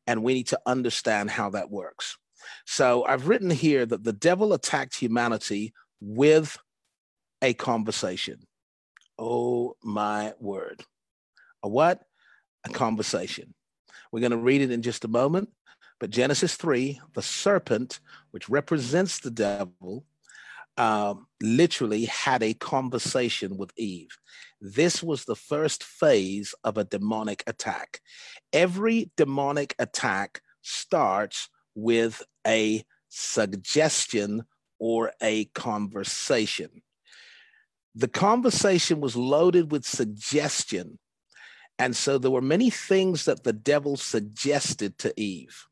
And 0.07 0.23
we 0.23 0.33
need 0.33 0.47
to 0.47 0.59
understand 0.65 1.31
how 1.31 1.49
that 1.51 1.69
works. 1.69 2.17
So 2.65 3.03
I've 3.05 3.27
written 3.27 3.49
here 3.49 3.85
that 3.85 4.03
the 4.03 4.13
devil 4.13 4.53
attacked 4.53 4.97
humanity 4.97 5.73
with 5.99 6.57
a 7.41 7.53
conversation. 7.53 8.47
Oh 9.17 9.75
my 9.83 10.33
word. 10.39 10.83
A 11.63 11.69
what? 11.69 12.01
A 12.65 12.69
conversation. 12.69 13.53
We're 14.11 14.19
going 14.19 14.31
to 14.31 14.37
read 14.37 14.61
it 14.61 14.71
in 14.71 14.81
just 14.81 15.05
a 15.05 15.09
moment. 15.09 15.49
But 15.99 16.09
Genesis 16.09 16.55
3, 16.55 16.99
the 17.13 17.21
serpent, 17.21 17.99
which 18.31 18.49
represents 18.49 19.19
the 19.19 19.31
devil, 19.31 20.05
um, 20.77 21.27
literally 21.41 22.05
had 22.05 22.43
a 22.43 22.53
conversation 22.53 23.57
with 23.57 23.71
Eve. 23.77 24.17
This 24.61 25.03
was 25.03 25.25
the 25.25 25.35
first 25.35 25.83
phase 25.83 26.55
of 26.63 26.77
a 26.77 26.83
demonic 26.83 27.43
attack. 27.45 28.01
Every 28.53 29.11
demonic 29.17 29.75
attack 29.79 30.41
starts 30.61 31.49
with 31.75 32.23
a 32.47 32.83
suggestion 33.09 34.45
or 34.79 35.11
a 35.21 35.45
conversation. 35.45 36.81
The 37.93 38.07
conversation 38.07 38.99
was 38.99 39.15
loaded 39.15 39.71
with 39.71 39.85
suggestion. 39.85 40.99
And 41.77 41.95
so 41.95 42.17
there 42.17 42.31
were 42.31 42.41
many 42.41 42.69
things 42.69 43.25
that 43.25 43.43
the 43.43 43.53
devil 43.53 43.97
suggested 43.97 44.97
to 44.99 45.13
Eve 45.19 45.67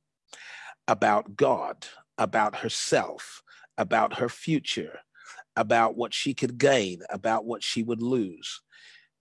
about 0.88 1.36
God, 1.36 1.88
about 2.18 2.58
herself, 2.58 3.42
about 3.78 4.18
her 4.18 4.30
future, 4.30 5.00
about 5.56 5.96
what 5.96 6.14
she 6.14 6.34
could 6.34 6.58
gain, 6.58 7.02
about 7.10 7.46
what 7.46 7.64
she 7.64 7.84
would 7.84 8.02
lose. 8.02 8.62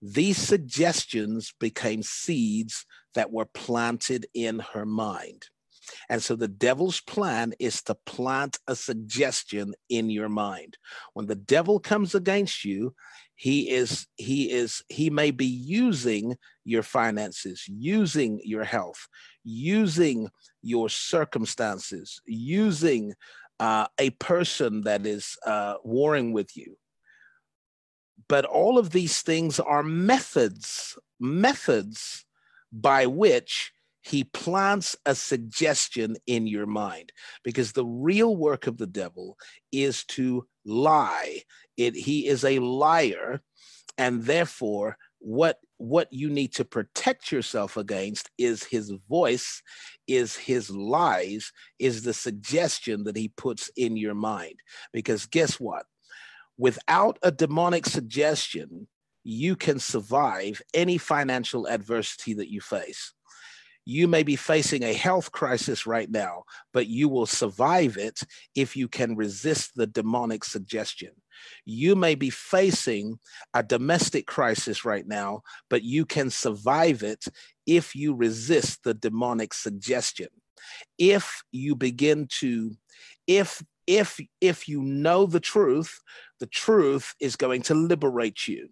These 0.02 0.37
suggestions 0.37 1.54
became 1.61 2.02
seeds 2.02 2.85
that 3.14 3.30
were 3.30 3.47
planted 3.47 4.26
in 4.35 4.59
her 4.75 4.85
mind. 4.85 5.47
And 6.09 6.23
so 6.23 6.37
the 6.37 6.49
devil's 6.49 7.00
plan 7.00 7.54
is 7.59 7.82
to 7.85 7.94
plant 8.06 8.59
a 8.66 8.75
suggestion 8.75 9.75
in 9.88 10.11
your 10.11 10.28
mind. 10.28 10.76
When 11.12 11.26
the 11.26 11.37
devil 11.37 11.78
comes 11.80 12.14
against 12.14 12.64
you, 12.64 12.94
he 13.35 13.71
is 13.71 14.06
he 14.16 14.50
is 14.50 14.85
he 14.88 15.11
may 15.11 15.30
be 15.30 15.47
using 15.47 16.37
your 16.64 16.82
finances, 16.82 17.64
using 17.66 18.40
your 18.44 18.64
health, 18.64 19.09
using 19.42 20.28
your 20.62 20.88
circumstances, 20.88 22.21
using 22.26 23.14
uh, 23.59 23.87
a 23.99 24.11
person 24.11 24.82
that 24.82 25.06
is 25.06 25.37
uh, 25.47 25.75
warring 25.82 26.32
with 26.32 26.56
you. 26.56 26.76
But 28.28 28.45
all 28.45 28.78
of 28.78 28.90
these 28.90 29.23
things 29.23 29.61
are 29.61 29.83
methods, 29.83 30.99
methods 31.21 32.25
by 32.73 33.07
which 33.07 33.73
he 34.02 34.25
plants 34.25 34.97
a 35.07 35.14
suggestion 35.14 36.16
in 36.26 36.47
your 36.47 36.66
mind. 36.66 37.12
Because 37.45 37.73
the 37.73 37.87
real 37.87 38.37
work 38.37 38.66
of 38.66 38.78
the 38.78 38.87
devil 38.87 39.38
is 39.71 40.04
to 40.04 40.47
lie. 40.64 41.42
It 41.76 41.95
he 41.95 42.26
is 42.26 42.45
a 42.45 42.59
liar 42.59 43.42
and 43.99 44.25
therefore 44.25 44.97
what 45.19 45.59
what 45.78 46.09
you 46.12 46.28
need 46.28 46.52
to 46.54 46.64
protect 46.64 47.33
yourself 47.33 47.76
against 47.76 48.31
is 48.38 48.64
his 48.64 48.92
voice 49.09 49.62
is 50.07 50.37
his 50.37 50.71
lies 50.71 51.52
is 51.78 52.02
the 52.02 52.14
suggestion 52.14 53.04
that 53.04 53.16
he 53.16 53.28
puts 53.28 53.71
in 53.76 53.97
your 53.97 54.14
mind. 54.14 54.61
Because 54.92 55.26
guess 55.26 55.61
what 55.61 55.87
without 56.62 57.19
a 57.23 57.33
demonic 57.33 57.85
suggestion 57.87 58.87
you 59.25 59.57
can 59.57 59.78
survive 59.78 60.62
any 60.73 60.97
financial 60.97 61.66
adversity 61.66 62.35
that 62.35 62.50
you 62.50 62.61
face 62.61 63.12
you 63.85 64.07
may 64.07 64.23
be 64.23 64.37
facing 64.37 64.85
a 64.85 64.92
health 64.92 65.33
crisis 65.33 65.87
right 65.87 66.11
now, 66.11 66.45
but 66.73 66.87
you 66.87 67.09
will 67.09 67.26
survive 67.26 67.97
it 67.97 68.21
if 68.54 68.76
you 68.76 68.87
can 68.87 69.16
resist 69.16 69.73
the 69.75 69.87
demonic 69.87 70.45
suggestion. 70.45 71.11
You 71.64 71.97
may 71.97 72.14
be 72.14 72.31
facing 72.31 73.19
a 73.54 73.62
domestic 73.62 74.26
crisis 74.26 74.85
right 74.85 75.07
now, 75.07 75.42
but 75.69 75.83
you 75.83 76.07
can 76.07 76.31
survive 76.31 77.02
it 77.02 77.25
if 77.66 77.97
you 77.97 78.14
resist 78.14 78.85
the 78.85 78.95
demonic 78.95 79.52
suggestion. 79.52 80.28
If 80.97 81.42
you 81.50 81.75
begin 81.75 82.28
to, 82.38 82.76
if 83.26 83.61
if 83.87 84.21
if 84.41 84.69
you 84.69 84.83
know 84.83 85.27
the 85.27 85.41
truth, 85.41 86.01
the 86.41 86.47
truth 86.47 87.15
is 87.21 87.37
going 87.37 87.62
to 87.62 87.75
liberate 87.75 88.47
you. 88.49 88.69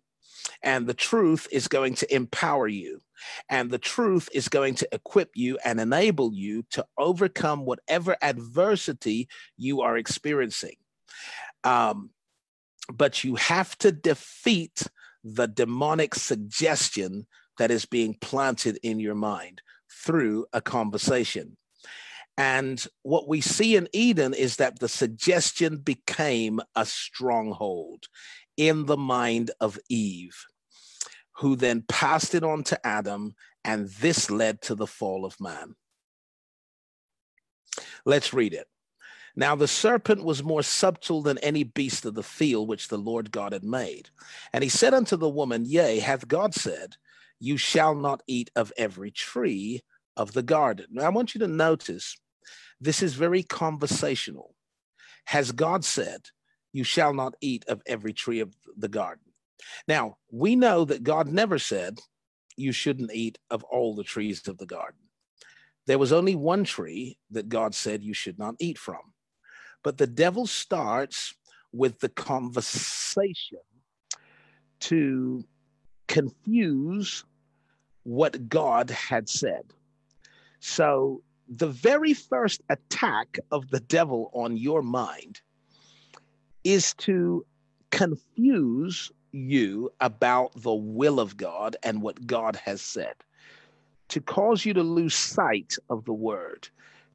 And 0.63 0.87
the 0.87 0.95
truth 0.95 1.47
is 1.53 1.69
going 1.69 1.95
to 1.97 2.15
empower 2.15 2.67
you. 2.67 3.01
And 3.49 3.71
the 3.71 3.79
truth 3.79 4.29
is 4.33 4.49
going 4.49 4.75
to 4.77 4.89
equip 4.93 5.31
you 5.35 5.59
and 5.65 5.79
enable 5.79 6.33
you 6.33 6.65
to 6.71 6.87
overcome 6.97 7.65
whatever 7.67 8.17
adversity 8.23 9.29
you 9.57 9.83
are 9.83 9.97
experiencing. 9.97 10.77
Um, 11.65 12.11
but 12.93 13.23
you 13.23 13.37
have 13.37 13.77
to 13.79 13.93
defeat 13.93 14.83
the 15.23 15.47
demonic 15.47 16.15
suggestion 16.15 17.27
that 17.59 17.71
is 17.71 17.85
being 17.85 18.15
planted 18.15 18.79
in 18.83 18.99
your 18.99 19.15
mind 19.15 19.61
through 20.05 20.47
a 20.53 20.61
conversation. 20.61 21.57
And 22.41 22.83
what 23.03 23.29
we 23.29 23.43
see 23.43 23.77
in 23.77 23.87
Eden 23.93 24.33
is 24.33 24.57
that 24.57 24.79
the 24.79 24.89
suggestion 24.89 25.77
became 25.77 26.59
a 26.75 26.87
stronghold 26.87 28.07
in 28.57 28.87
the 28.87 28.97
mind 28.97 29.51
of 29.61 29.79
Eve, 29.91 30.47
who 31.37 31.55
then 31.55 31.85
passed 31.87 32.35
it 32.35 32.43
on 32.43 32.63
to 32.65 32.87
Adam, 32.87 33.35
and 33.63 33.91
this 33.91 34.31
led 34.31 34.63
to 34.63 34.75
the 34.75 34.87
fall 34.87 35.27
of 35.27 35.39
man. 35.39 35.75
Let's 38.07 38.33
read 38.33 38.55
it. 38.55 38.69
Now 39.37 39.55
the 39.55 39.69
serpent 39.69 40.25
was 40.25 40.43
more 40.43 40.63
subtle 40.63 41.21
than 41.21 41.37
any 41.41 41.63
beast 41.63 42.07
of 42.07 42.15
the 42.15 42.23
field 42.23 42.71
which 42.71 42.89
the 42.89 42.97
Lord 42.97 43.33
God 43.33 43.53
had 43.53 43.65
made. 43.65 44.09
And 44.55 44.65
he 44.65 44.71
said 44.71 44.95
unto 44.95 45.19
the 45.19 45.29
woman, 45.29 45.67
Yea, 45.67 45.99
hath 45.99 46.27
God 46.27 46.55
said, 46.55 46.97
You 47.39 47.59
shall 47.59 47.95
not 47.95 48.23
eat 48.27 48.51
of 48.57 48.73
every 48.79 49.11
tree 49.11 49.83
of 50.17 50.33
the 50.33 50.43
garden. 50.43 50.87
Now 50.91 51.05
I 51.05 51.11
want 51.11 51.35
you 51.35 51.39
to 51.41 51.47
notice 51.47 52.17
this 52.81 53.03
is 53.03 53.15
very 53.15 53.43
conversational. 53.43 54.55
Has 55.27 55.53
God 55.53 55.85
said, 55.85 56.23
You 56.73 56.85
shall 56.85 57.13
not 57.13 57.35
eat 57.41 57.65
of 57.69 57.83
every 57.87 58.13
tree 58.13 58.41
of 58.41 58.55
the 58.77 58.89
garden? 58.89 59.25
Now, 59.87 60.17
we 60.31 60.57
know 60.57 60.85
that 60.85 61.03
God 61.03 61.29
never 61.29 61.59
said, 61.59 62.01
You 62.57 62.73
shouldn't 62.73 63.13
eat 63.13 63.39
of 63.51 63.63
all 63.65 63.95
the 63.95 64.05
trees 64.05 64.49
of 64.49 64.59
the 64.59 64.67
garden. 64.67 65.01
There 65.87 65.99
was 65.99 66.13
only 66.13 66.35
one 66.35 66.65
tree 66.65 67.19
that 67.31 67.49
God 67.49 67.75
said 67.75 68.03
you 68.03 68.15
should 68.15 68.39
not 68.39 68.55
eat 68.59 68.79
from. 68.79 69.01
But 69.83 69.99
the 69.99 70.07
devil 70.07 70.47
starts 70.47 71.35
with 71.73 72.01
the 72.01 72.09
conversation 72.09 73.59
to 74.81 75.45
confuse 76.07 77.25
what 78.03 78.49
God 78.49 78.91
had 78.91 79.29
said. 79.29 79.73
So, 80.61 81.23
the 81.51 81.69
very 81.69 82.15
first 82.15 82.63
attack 82.69 83.39
of 83.51 83.69
the 83.71 83.81
devil 83.81 84.31
on 84.33 84.57
your 84.57 84.83
mind 84.83 85.41
is 86.63 86.95
to 86.95 87.45
confuse 87.91 89.11
you 89.33 89.91
about 90.01 90.53
the 90.55 90.75
will 90.75 91.19
of 91.19 91.37
God 91.37 91.77
and 91.83 92.03
what 92.03 92.25
God 92.27 92.55
has 92.57 92.81
said, 92.81 93.15
to 94.09 94.21
cause 94.21 94.65
you 94.65 94.75
to 94.75 94.83
lose 94.83 95.15
sight 95.15 95.75
of 95.89 96.05
the 96.05 96.13
word, 96.13 96.69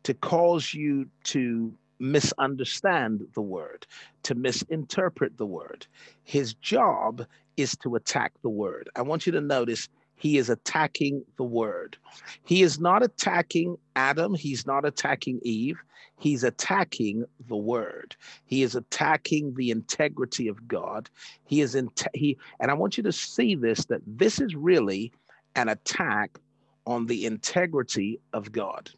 to 0.04 0.14
cause 0.14 0.74
you 0.74 1.08
to 1.24 1.74
misunderstand 2.00 3.26
the 3.36 3.42
word, 3.42 3.88
to 4.24 4.36
misinterpret 4.36 5.38
the 5.38 5.46
word. 5.46 5.88
His 6.24 6.54
job 6.56 7.26
is 7.56 7.76
to 7.78 7.96
attack 7.96 8.34
the 8.42 8.50
word. 8.50 8.90
I 8.98 9.02
want 9.02 9.26
you 9.26 9.32
to 9.32 9.42
notice 9.42 9.88
he 10.16 10.38
is 10.38 10.50
attacking 10.50 11.24
the 11.38 11.44
word. 11.44 11.98
He 12.44 12.64
is 12.64 12.80
not 12.80 13.04
attacking 13.04 13.78
Adam, 13.96 14.34
he's 14.34 14.66
not 14.66 14.86
attacking 14.86 15.40
Eve. 15.44 15.78
He's 16.18 16.44
attacking 16.44 17.26
the 17.48 17.58
word. 17.58 18.16
He 18.46 18.64
is 18.64 18.76
attacking 18.76 19.54
the 19.54 19.70
integrity 19.72 20.48
of 20.48 20.68
God. 20.68 21.10
He 21.44 21.62
is 21.62 21.76
in 21.76 21.90
he 22.14 22.38
and 22.60 22.72
I 22.72 22.74
want 22.74 22.98
you 22.98 23.04
to 23.04 23.12
see 23.12 23.56
this 23.56 23.86
that 23.86 24.02
this 24.08 24.40
is 24.40 24.56
really 24.56 25.12
an 25.56 25.70
attack 25.70 26.40
on 26.88 27.06
the 27.06 27.26
integrity 27.26 28.20
of 28.34 28.52
God. 28.52 28.90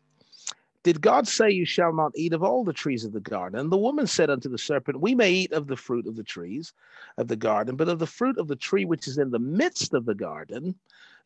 Did 0.88 1.02
God 1.02 1.28
say, 1.28 1.50
You 1.50 1.66
shall 1.66 1.92
not 1.92 2.14
eat 2.16 2.32
of 2.32 2.42
all 2.42 2.64
the 2.64 2.72
trees 2.72 3.04
of 3.04 3.12
the 3.12 3.20
garden? 3.20 3.60
And 3.60 3.70
the 3.70 3.78
woman 3.78 4.08
said 4.08 4.30
unto 4.30 4.48
the 4.48 4.58
serpent, 4.58 5.02
We 5.02 5.16
may 5.16 5.34
eat 5.34 5.52
of 5.52 5.68
the 5.68 5.76
fruit 5.76 6.08
of 6.08 6.16
the 6.16 6.24
trees 6.24 6.72
of 7.18 7.28
the 7.28 7.36
garden, 7.36 7.76
but 7.76 7.90
of 7.90 8.00
the 8.00 8.08
fruit 8.08 8.38
of 8.38 8.48
the 8.48 8.56
tree 8.56 8.86
which 8.86 9.06
is 9.06 9.18
in 9.18 9.32
the 9.32 9.38
midst 9.38 9.94
of 9.94 10.06
the 10.06 10.16
garden, 10.16 10.76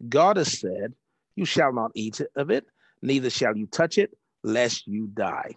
God 0.10 0.38
has 0.38 0.60
said, 0.60 0.96
You 1.36 1.46
shall 1.46 1.72
not 1.72 1.92
eat 1.94 2.22
of 2.36 2.50
it, 2.50 2.66
neither 3.04 3.30
shall 3.30 3.56
you 3.56 3.68
touch 3.68 4.00
it, 4.00 4.18
lest 4.42 4.88
you 4.88 5.06
die. 5.14 5.52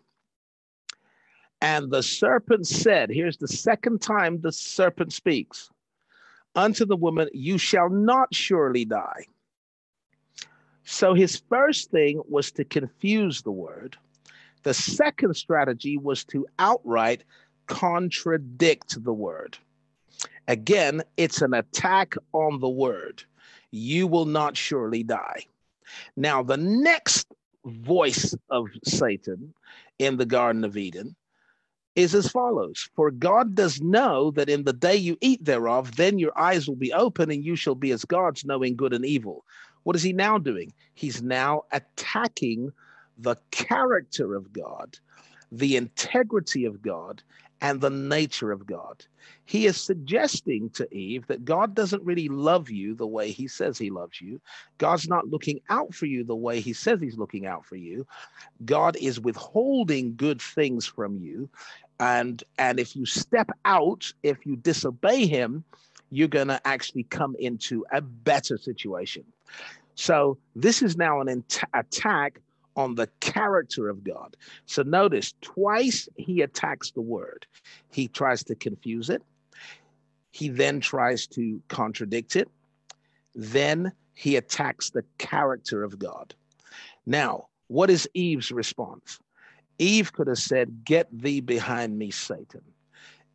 And 1.62 1.90
the 1.90 2.02
serpent 2.02 2.66
said, 2.66 3.08
Here's 3.08 3.38
the 3.38 3.48
second 3.48 4.02
time 4.02 4.38
the 4.38 4.52
serpent 4.52 5.14
speaks 5.14 5.70
unto 6.54 6.84
the 6.84 6.94
woman, 6.94 7.30
You 7.32 7.56
shall 7.56 7.88
not 7.88 8.34
surely 8.34 8.84
die. 8.84 9.24
So 10.84 11.14
his 11.14 11.42
first 11.48 11.90
thing 11.90 12.22
was 12.28 12.52
to 12.52 12.64
confuse 12.64 13.42
the 13.42 13.50
word. 13.50 13.96
The 14.62 14.74
second 14.74 15.34
strategy 15.34 15.96
was 15.96 16.24
to 16.26 16.46
outright 16.58 17.24
contradict 17.66 19.02
the 19.02 19.12
word. 19.12 19.58
Again, 20.48 21.02
it's 21.16 21.42
an 21.42 21.54
attack 21.54 22.14
on 22.32 22.60
the 22.60 22.68
word. 22.68 23.22
You 23.70 24.06
will 24.06 24.26
not 24.26 24.56
surely 24.56 25.02
die. 25.02 25.46
Now, 26.16 26.42
the 26.42 26.56
next 26.56 27.26
voice 27.64 28.34
of 28.50 28.68
Satan 28.84 29.54
in 29.98 30.16
the 30.16 30.26
Garden 30.26 30.64
of 30.64 30.76
Eden 30.76 31.16
is 31.96 32.14
as 32.14 32.28
follows 32.28 32.88
For 32.94 33.10
God 33.10 33.54
does 33.54 33.80
know 33.80 34.30
that 34.32 34.48
in 34.48 34.64
the 34.64 34.72
day 34.72 34.96
you 34.96 35.16
eat 35.20 35.44
thereof, 35.44 35.96
then 35.96 36.18
your 36.18 36.36
eyes 36.38 36.66
will 36.66 36.76
be 36.76 36.92
open 36.92 37.30
and 37.30 37.44
you 37.44 37.56
shall 37.56 37.74
be 37.74 37.92
as 37.92 38.04
gods, 38.04 38.44
knowing 38.44 38.76
good 38.76 38.92
and 38.92 39.04
evil. 39.04 39.44
What 39.84 39.96
is 39.96 40.02
he 40.02 40.12
now 40.12 40.38
doing? 40.38 40.72
He's 40.94 41.22
now 41.22 41.62
attacking 41.72 42.72
the 43.18 43.36
character 43.50 44.34
of 44.34 44.52
God, 44.52 44.98
the 45.52 45.76
integrity 45.76 46.64
of 46.64 46.82
God, 46.82 47.22
and 47.60 47.80
the 47.80 47.90
nature 47.90 48.52
of 48.52 48.66
God. 48.66 49.06
He 49.46 49.66
is 49.66 49.80
suggesting 49.80 50.68
to 50.70 50.92
Eve 50.94 51.26
that 51.28 51.44
God 51.44 51.74
doesn't 51.74 52.02
really 52.02 52.28
love 52.28 52.68
you 52.68 52.94
the 52.94 53.06
way 53.06 53.30
he 53.30 53.48
says 53.48 53.78
he 53.78 53.90
loves 53.90 54.20
you. 54.20 54.40
God's 54.78 55.08
not 55.08 55.28
looking 55.28 55.60
out 55.70 55.94
for 55.94 56.06
you 56.06 56.24
the 56.24 56.36
way 56.36 56.60
he 56.60 56.72
says 56.72 57.00
he's 57.00 57.16
looking 57.16 57.46
out 57.46 57.64
for 57.64 57.76
you. 57.76 58.06
God 58.64 58.96
is 59.00 59.20
withholding 59.20 60.16
good 60.16 60.42
things 60.42 60.84
from 60.84 61.18
you. 61.18 61.48
And, 62.00 62.42
and 62.58 62.80
if 62.80 62.96
you 62.96 63.06
step 63.06 63.50
out, 63.64 64.12
if 64.22 64.44
you 64.44 64.56
disobey 64.56 65.26
him, 65.26 65.64
you're 66.10 66.28
going 66.28 66.48
to 66.48 66.60
actually 66.66 67.04
come 67.04 67.34
into 67.38 67.84
a 67.92 68.00
better 68.00 68.58
situation. 68.58 69.24
So 69.94 70.38
this 70.56 70.82
is 70.82 70.96
now 70.96 71.20
an 71.20 71.28
int- 71.28 71.62
attack 71.72 72.40
on 72.76 72.94
the 72.94 73.08
character 73.20 73.88
of 73.88 74.02
God. 74.02 74.36
So 74.66 74.82
notice 74.82 75.34
twice 75.40 76.08
he 76.16 76.42
attacks 76.42 76.90
the 76.90 77.00
word. 77.00 77.46
He 77.90 78.08
tries 78.08 78.42
to 78.44 78.54
confuse 78.54 79.10
it. 79.10 79.22
He 80.32 80.48
then 80.48 80.80
tries 80.80 81.26
to 81.28 81.62
contradict 81.68 82.34
it. 82.34 82.48
Then 83.34 83.92
he 84.14 84.36
attacks 84.36 84.90
the 84.90 85.04
character 85.18 85.84
of 85.84 85.98
God. 85.98 86.34
Now, 87.06 87.46
what 87.68 87.90
is 87.90 88.08
Eve's 88.14 88.50
response? 88.50 89.20
Eve 89.78 90.12
could 90.12 90.28
have 90.28 90.38
said, 90.38 90.84
Get 90.84 91.08
thee 91.12 91.40
behind 91.40 91.98
me, 91.98 92.10
Satan. 92.10 92.62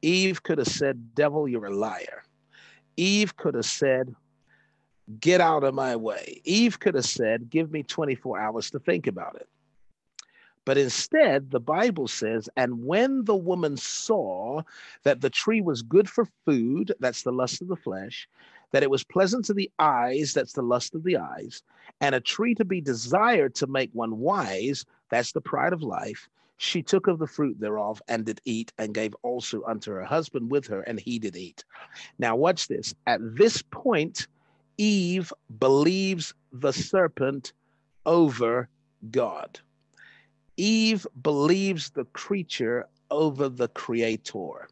Eve 0.01 0.43
could 0.43 0.57
have 0.57 0.67
said, 0.67 1.15
Devil, 1.15 1.47
you're 1.47 1.65
a 1.65 1.73
liar. 1.73 2.23
Eve 2.95 3.35
could 3.35 3.55
have 3.55 3.65
said, 3.65 4.15
Get 5.19 5.41
out 5.41 5.63
of 5.63 5.73
my 5.73 5.95
way. 5.95 6.41
Eve 6.43 6.79
could 6.79 6.95
have 6.95 7.05
said, 7.05 7.49
Give 7.49 7.71
me 7.71 7.83
24 7.83 8.39
hours 8.39 8.69
to 8.71 8.79
think 8.79 9.07
about 9.07 9.35
it. 9.35 9.47
But 10.65 10.77
instead, 10.77 11.49
the 11.49 11.59
Bible 11.59 12.07
says, 12.07 12.47
and 12.55 12.85
when 12.85 13.25
the 13.25 13.35
woman 13.35 13.75
saw 13.75 14.61
that 15.01 15.21
the 15.21 15.29
tree 15.29 15.61
was 15.61 15.81
good 15.81 16.07
for 16.07 16.27
food, 16.45 16.93
that's 16.99 17.23
the 17.23 17.31
lust 17.31 17.63
of 17.63 17.69
the 17.69 17.75
flesh, 17.75 18.29
that 18.71 18.83
it 18.83 18.91
was 18.91 19.03
pleasant 19.03 19.45
to 19.45 19.53
the 19.55 19.71
eyes, 19.79 20.33
that's 20.33 20.53
the 20.53 20.61
lust 20.61 20.93
of 20.93 21.03
the 21.03 21.17
eyes, 21.17 21.63
and 22.01 22.13
a 22.13 22.19
tree 22.19 22.53
to 22.53 22.65
be 22.65 22.81
desired 22.81 23.55
to 23.55 23.65
make 23.65 23.89
one 23.93 24.19
wise, 24.19 24.85
that's 25.09 25.31
the 25.31 25.41
pride 25.41 25.73
of 25.73 25.81
life, 25.81 26.29
she 26.57 26.83
took 26.83 27.07
of 27.07 27.19
the 27.19 27.25
fruit 27.25 27.59
thereof 27.59 28.01
and 28.07 28.25
did 28.25 28.41
eat, 28.45 28.71
and 28.77 28.93
gave 28.93 29.15
also 29.23 29.63
unto 29.63 29.91
her 29.91 30.03
husband 30.03 30.51
with 30.51 30.67
her, 30.67 30.81
and 30.81 30.99
he 30.99 31.17
did 31.17 31.35
eat. 31.35 31.63
Now, 32.19 32.35
watch 32.35 32.67
this. 32.67 32.93
At 33.07 33.21
this 33.35 33.61
point, 33.61 34.27
Eve 34.79 35.33
believes 35.59 36.33
the 36.53 36.71
serpent 36.71 37.51
over 38.05 38.69
God. 39.11 39.59
Eve 40.55 41.05
believes 41.21 41.89
the 41.89 42.05
creature 42.05 42.87
over 43.11 43.49
the 43.49 43.67
creator. 43.67 44.69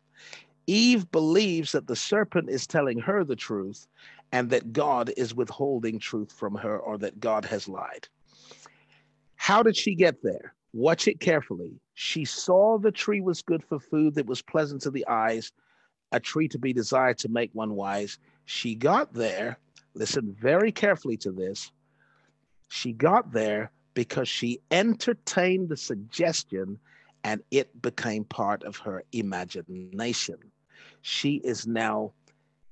Eve 0.66 1.12
believes 1.12 1.74
that 1.74 1.88
the 1.88 1.96
serpent 1.96 2.50
is 2.50 2.66
telling 2.66 2.98
her 3.00 3.26
the 3.26 3.36
truth 3.36 3.86
and 4.32 4.50
that 4.50 4.72
God 4.72 5.12
is 5.18 5.36
withholding 5.36 6.00
truth 6.00 6.32
from 6.32 6.56
her 6.56 6.80
or 6.80 6.98
that 7.00 7.20
God 7.20 7.44
has 7.44 7.68
lied. 7.68 8.08
How 9.36 9.62
did 9.62 9.76
she 9.76 9.94
get 9.94 10.24
there? 10.24 10.54
Watch 10.72 11.10
it 11.10 11.20
carefully. 11.20 11.82
She 11.96 12.24
saw 12.24 12.78
the 12.78 12.92
tree 12.94 13.20
was 13.20 13.42
good 13.42 13.62
for 13.62 13.78
food, 13.78 14.16
that 14.16 14.26
was 14.26 14.42
pleasant 14.42 14.82
to 14.84 14.92
the 14.92 15.06
eyes, 15.08 15.52
a 16.14 16.20
tree 16.22 16.48
to 16.48 16.58
be 16.58 16.72
desired 16.72 17.18
to 17.20 17.30
make 17.30 17.50
one 17.52 17.76
wise. 17.76 18.20
She 18.46 18.74
got 18.74 19.14
there 19.14 19.58
listen 19.94 20.36
very 20.40 20.72
carefully 20.72 21.18
to 21.18 21.32
this. 21.32 21.72
She 22.70 22.94
got 22.94 23.32
there 23.32 23.72
because 23.94 24.28
she 24.28 24.60
entertained 24.72 25.70
the 25.70 25.78
suggestion 25.78 26.80
and 27.24 27.42
it 27.52 27.82
became 27.82 28.24
part 28.24 28.64
of 28.64 28.78
her 28.78 29.04
imagination. 29.12 30.38
She 31.02 31.36
is 31.36 31.66
now 31.66 32.14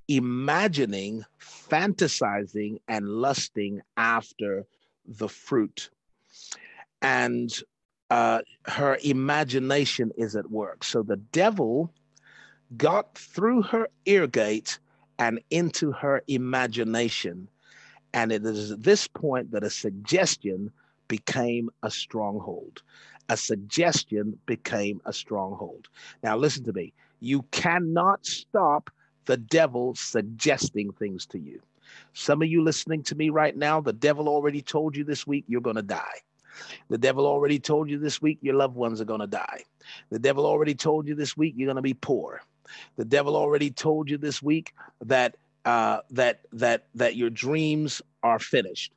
imagining, 0.08 1.25
fantasizing, 1.41 2.78
and 2.88 3.10
lusting 3.10 3.82
after 3.97 4.65
the 5.06 5.28
fruit. 5.28 5.89
And 7.01 7.51
uh, 8.10 8.41
her 8.65 8.97
imagination 9.04 10.12
is 10.17 10.36
at 10.36 10.49
work. 10.49 10.84
So 10.84 11.01
the 11.01 11.17
devil 11.17 11.91
got 12.78 13.17
through 13.17 13.63
her 13.63 13.89
ear 14.06 14.28
gate 14.28 14.80
and 15.19 15.39
into 15.49 15.91
her 15.91 16.21
imagination. 16.28 17.47
And 18.13 18.32
it 18.32 18.45
is 18.45 18.71
at 18.71 18.84
this 18.84 19.08
point 19.08 19.51
that 19.51 19.63
a 19.63 19.69
suggestion 19.69 20.71
became 21.08 21.69
a 21.84 21.91
stronghold. 21.91 22.82
a 23.30 23.38
suggestion 23.38 24.38
became 24.45 25.01
a 25.06 25.13
stronghold. 25.13 25.88
Now, 26.23 26.38
listen 26.38 26.63
to 26.65 26.73
me. 26.73 26.93
You 27.19 27.43
cannot 27.51 28.25
stop 28.25 28.89
the 29.25 29.38
devil 29.38 29.95
suggesting 29.95 30.91
things 30.93 31.25
to 31.28 31.39
you. 31.39 31.62
Some 32.13 32.41
of 32.41 32.47
you 32.47 32.63
listening 32.63 33.04
to 33.04 33.15
me 33.15 33.30
right 33.30 33.56
now, 33.56 33.82
the 33.82 33.93
devil 33.93 34.28
already 34.30 34.62
told 34.62 34.95
you 34.95 35.04
this 35.04 35.25
week 35.25 35.45
you're 35.47 35.62
going 35.62 35.75
to 35.78 35.82
die. 35.82 36.19
The 36.89 36.97
devil 36.97 37.25
already 37.25 37.60
told 37.60 37.89
you 37.89 37.97
this 37.99 38.21
week 38.21 38.39
your 38.41 38.56
loved 38.56 38.75
ones 38.75 39.01
are 39.01 39.06
going 39.06 39.21
to 39.21 39.28
die. 39.28 39.63
The 40.10 40.19
devil 40.19 40.45
already 40.45 40.75
told 40.75 41.08
you 41.08 41.15
this 41.15 41.36
week 41.36 41.56
you're 41.58 41.67
going 41.67 41.75
to 41.78 41.82
be 41.82 41.93
poor. 41.93 42.41
The 42.97 43.06
devil 43.06 43.36
already 43.36 43.71
told 43.71 44.10
you 44.10 44.17
this 44.17 44.41
week 44.41 44.73
that 45.01 45.36
uh, 45.65 45.99
that 46.12 46.41
that 46.54 46.86
that 46.95 47.15
your 47.15 47.30
dreams 47.30 48.01
are 48.23 48.39
finished. 48.39 48.91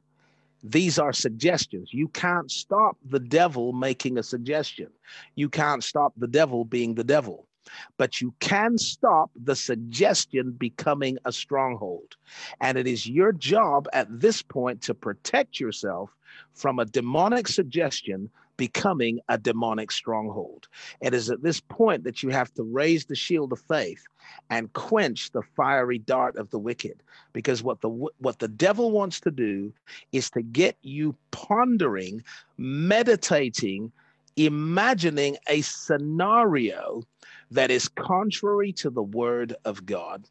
These 0.63 0.99
are 0.99 1.13
suggestions. 1.13 1.91
You 1.93 2.09
can't 2.09 2.51
stop 2.51 2.97
the 3.09 3.21
devil 3.21 3.73
making 3.73 4.19
a 4.19 4.23
suggestion. 4.23 4.89
You 5.37 5.49
can't 5.49 5.85
stop 5.85 6.13
the 6.17 6.27
devil 6.27 6.65
being 6.65 6.95
the 6.95 7.05
devil 7.05 7.49
but 7.97 8.21
you 8.21 8.35
can 8.41 8.79
stop 8.79 9.31
the 9.37 9.57
suggestion 9.57 10.53
becoming 10.53 11.19
a 11.25 11.33
stronghold. 11.33 12.17
And 12.61 12.79
it 12.79 12.87
is 12.87 13.07
your 13.07 13.33
job 13.33 13.89
at 13.93 14.07
this 14.21 14.43
point 14.43 14.83
to 14.83 14.95
protect 14.95 15.61
yourself 15.61 16.11
from 16.55 16.79
a 16.79 16.85
demonic 16.85 17.49
suggestion 17.49 18.31
becoming 18.59 19.21
a 19.31 19.39
demonic 19.39 19.91
stronghold. 19.91 20.69
It 21.01 21.15
is 21.15 21.31
at 21.31 21.43
this 21.43 21.61
point 21.61 22.05
that 22.05 22.23
you 22.23 22.29
have 22.29 22.53
to 22.55 22.63
raise 22.63 23.07
the 23.07 23.15
shield 23.15 23.53
of 23.53 23.61
faith 23.61 24.05
and 24.51 24.71
quench 24.75 25.31
the 25.33 25.43
fiery 25.57 25.99
dart 25.99 26.37
of 26.37 26.51
the 26.51 26.59
wicked 26.59 27.03
because 27.33 27.63
what 27.63 27.81
the 27.81 27.89
what 27.89 28.39
the 28.39 28.49
devil 28.49 28.91
wants 28.91 29.21
to 29.21 29.31
do 29.31 29.73
is 30.13 30.29
to 30.31 30.43
get 30.43 30.77
you 30.83 31.17
pondering, 31.31 32.23
meditating, 32.59 33.91
imagining 34.37 35.39
a 35.49 35.63
scenario 35.63 37.03
that 37.51 37.71
is 37.71 37.89
contrary 37.89 38.73
to 38.73 38.91
the 38.91 39.03
word 39.03 39.55
of 39.65 39.87
God 39.87 40.29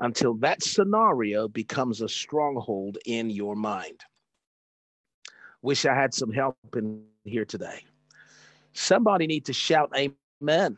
until 0.00 0.34
that 0.34 0.62
scenario 0.62 1.48
becomes 1.48 2.02
a 2.02 2.08
stronghold 2.08 2.98
in 3.06 3.30
your 3.30 3.56
mind. 3.56 4.00
Wish 5.62 5.86
I 5.86 5.94
had 5.94 6.14
some 6.14 6.32
help 6.32 6.56
in 6.76 7.02
here 7.28 7.44
today. 7.44 7.84
Somebody 8.72 9.26
need 9.26 9.44
to 9.46 9.52
shout 9.52 9.92
amen. 9.96 10.76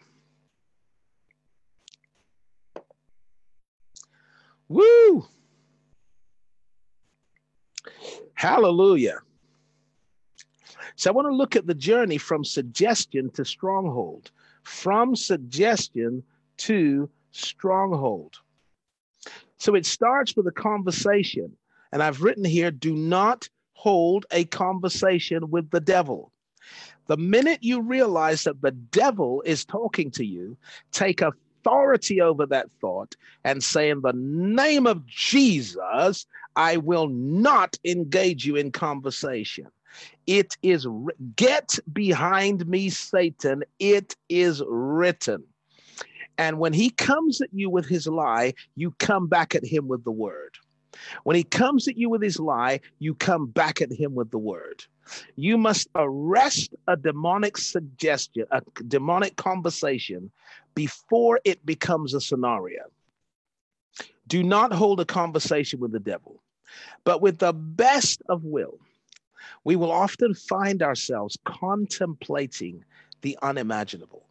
Woo! 4.69 5.27
Hallelujah. 8.35 9.19
So 10.97 11.11
I 11.11 11.13
want 11.13 11.27
to 11.27 11.35
look 11.35 11.57
at 11.57 11.67
the 11.67 11.75
journey 11.75 12.19
from 12.19 12.45
suggestion 12.45 13.31
to 13.31 13.45
stronghold 13.45 14.31
from 14.63 15.17
suggestion 15.17 16.23
to 16.59 17.09
stronghold. 17.33 18.37
So 19.59 19.75
it 19.75 19.87
starts 19.87 20.37
with 20.37 20.47
a 20.47 20.53
conversation. 20.53 21.57
And 21.93 22.03
I've 22.03 22.23
written 22.23 22.45
here 22.45 22.71
do 22.71 22.95
not 22.95 23.49
hold 23.73 24.27
a 24.31 24.45
conversation 24.45 25.51
with 25.51 25.71
the 25.71 25.81
devil. 25.81 26.33
The 27.11 27.16
minute 27.16 27.59
you 27.61 27.81
realize 27.81 28.44
that 28.44 28.62
the 28.62 28.70
devil 28.70 29.42
is 29.44 29.64
talking 29.64 30.12
to 30.12 30.25
you, 30.25 30.57
take 30.92 31.20
authority 31.20 32.20
over 32.20 32.46
that 32.46 32.70
thought 32.81 33.16
and 33.42 33.64
say, 33.64 33.90
In 33.90 34.03
the 34.03 34.12
name 34.14 34.87
of 34.87 35.05
Jesus, 35.07 36.25
I 36.55 36.77
will 36.77 37.09
not 37.09 37.77
engage 37.85 38.46
you 38.46 38.55
in 38.55 38.70
conversation. 38.70 39.66
It 40.29 40.57
is 40.62 40.87
get 41.35 41.81
behind 41.92 42.68
me, 42.68 42.90
Satan. 42.90 43.64
It 43.81 44.14
is 44.29 44.62
written. 44.68 45.42
And 46.38 46.61
when 46.61 46.73
he 46.73 46.90
comes 46.90 47.40
at 47.40 47.53
you 47.53 47.70
with 47.70 47.87
his 47.87 48.07
lie, 48.07 48.55
you 48.77 48.92
come 49.01 49.27
back 49.27 49.57
at 49.57 49.64
him 49.64 49.88
with 49.88 50.05
the 50.05 50.12
word. 50.12 50.59
When 51.25 51.35
he 51.35 51.42
comes 51.42 51.88
at 51.88 51.96
you 51.96 52.09
with 52.09 52.23
his 52.23 52.38
lie, 52.38 52.79
you 53.01 53.14
come 53.14 53.46
back 53.46 53.83
at 53.83 53.92
him 53.92 54.14
with 54.14 54.31
the 54.31 54.38
word. 54.38 54.85
You 55.37 55.59
must 55.59 55.88
arrest 55.94 56.75
a 56.87 56.96
demonic 56.96 57.57
suggestion, 57.57 58.46
a 58.51 58.62
demonic 58.87 59.37
conversation 59.37 60.31
before 60.75 61.40
it 61.44 61.64
becomes 61.64 62.14
a 62.14 62.20
scenario. 62.20 62.85
Do 64.27 64.42
not 64.42 64.73
hold 64.73 65.01
a 65.01 65.05
conversation 65.05 65.81
with 65.81 65.92
the 65.92 66.01
devil, 66.01 66.42
but 67.05 67.20
with 67.20 67.38
the 67.38 67.53
best 67.53 68.23
of 68.29 68.44
will 68.44 68.79
we 69.64 69.77
will 69.77 69.90
often 69.90 70.35
find 70.35 70.83
ourselves 70.83 71.38
contemplating 71.44 72.85
the 73.23 73.38
unimaginable, 73.42 74.27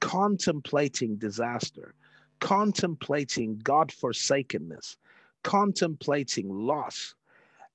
contemplating 0.00 1.16
disaster, 1.16 1.94
contemplating 2.40 3.58
God 3.58 3.90
forsakenness, 3.90 4.96
contemplating 5.42 6.48
loss 6.48 7.14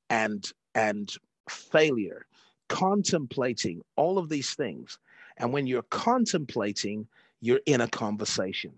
and, 0.09 0.51
and 0.75 1.11
failure, 1.49 2.25
contemplating 2.69 3.81
all 3.95 4.17
of 4.17 4.29
these 4.29 4.53
things. 4.53 4.97
And 5.37 5.51
when 5.53 5.67
you're 5.67 5.83
contemplating, 5.83 7.07
you're 7.41 7.61
in 7.65 7.81
a 7.81 7.87
conversation. 7.87 8.71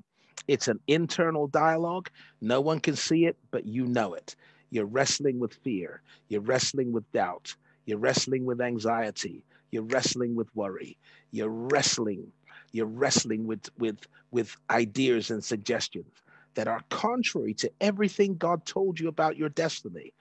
It's 0.48 0.68
an 0.68 0.80
internal 0.88 1.48
dialogue. 1.48 2.10
No 2.42 2.62
one 2.62 2.80
can 2.80 2.96
see 2.96 3.26
it, 3.26 3.38
but 3.52 3.66
you 3.66 3.86
know 3.86 4.14
it. 4.14 4.36
You're 4.70 4.86
wrestling 4.86 5.40
with 5.40 5.54
fear. 5.54 6.02
You're 6.30 6.42
wrestling 6.42 6.92
with 6.92 7.10
doubt. 7.12 7.56
You're 7.86 7.98
wrestling 7.98 8.46
with 8.46 8.62
anxiety. 8.62 9.44
You're 9.72 9.84
wrestling 9.84 10.36
with 10.36 10.54
worry. 10.56 10.98
You're 11.32 11.50
wrestling. 11.50 12.32
You're 12.72 12.86
wrestling 12.86 13.46
with 13.48 13.70
with 13.78 14.08
with 14.32 14.56
ideas 14.70 15.32
and 15.32 15.44
suggestions 15.44 16.12
that 16.56 16.68
are 16.68 16.82
contrary 16.90 17.54
to 17.56 17.72
everything 17.82 18.36
God 18.38 18.66
told 18.66 19.00
you 19.00 19.08
about 19.08 19.38
your 19.38 19.50
destiny. 19.50 20.14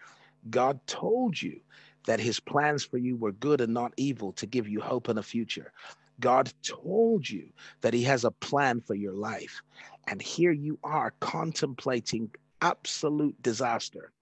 God 0.51 0.79
told 0.87 1.41
you 1.41 1.61
that 2.07 2.21
his 2.21 2.41
plans 2.41 2.85
for 2.85 2.99
you 2.99 3.17
were 3.17 3.33
good 3.33 3.61
and 3.61 3.73
not 3.75 3.93
evil 3.97 4.33
to 4.33 4.47
give 4.47 4.69
you 4.69 4.81
hope 4.81 5.09
and 5.09 5.19
a 5.19 5.23
future. 5.23 5.73
God 6.21 6.53
told 6.63 7.29
you 7.29 7.49
that 7.81 7.95
he 7.95 8.03
has 8.05 8.25
a 8.25 8.31
plan 8.31 8.81
for 8.81 8.95
your 8.95 9.15
life. 9.15 9.63
And 10.07 10.23
here 10.23 10.53
you 10.53 10.79
are 10.85 11.13
contemplating 11.21 12.31
absolute 12.61 13.41
disaster. 13.43 14.13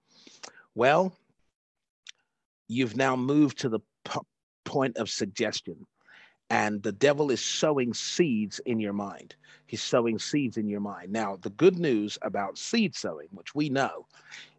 Well, 0.75 1.15
you've 2.69 2.97
now 2.97 3.17
moved 3.17 3.59
to 3.59 3.69
the 3.69 3.81
p- 4.05 4.21
point 4.65 4.97
of 4.97 5.11
suggestion. 5.11 5.87
And 6.49 6.83
the 6.83 6.93
devil 6.93 7.31
is 7.31 7.43
sowing 7.43 7.95
seeds 7.95 8.59
in 8.67 8.79
your 8.79 8.93
mind. 8.93 9.35
He's 9.67 9.83
sowing 9.83 10.19
seeds 10.19 10.59
in 10.59 10.69
your 10.69 10.81
mind. 10.81 11.11
Now, 11.11 11.37
the 11.41 11.51
good 11.51 11.79
news 11.79 12.19
about 12.21 12.59
seed 12.59 12.95
sowing, 12.95 13.29
which 13.31 13.55
we 13.55 13.71
know, 13.71 14.07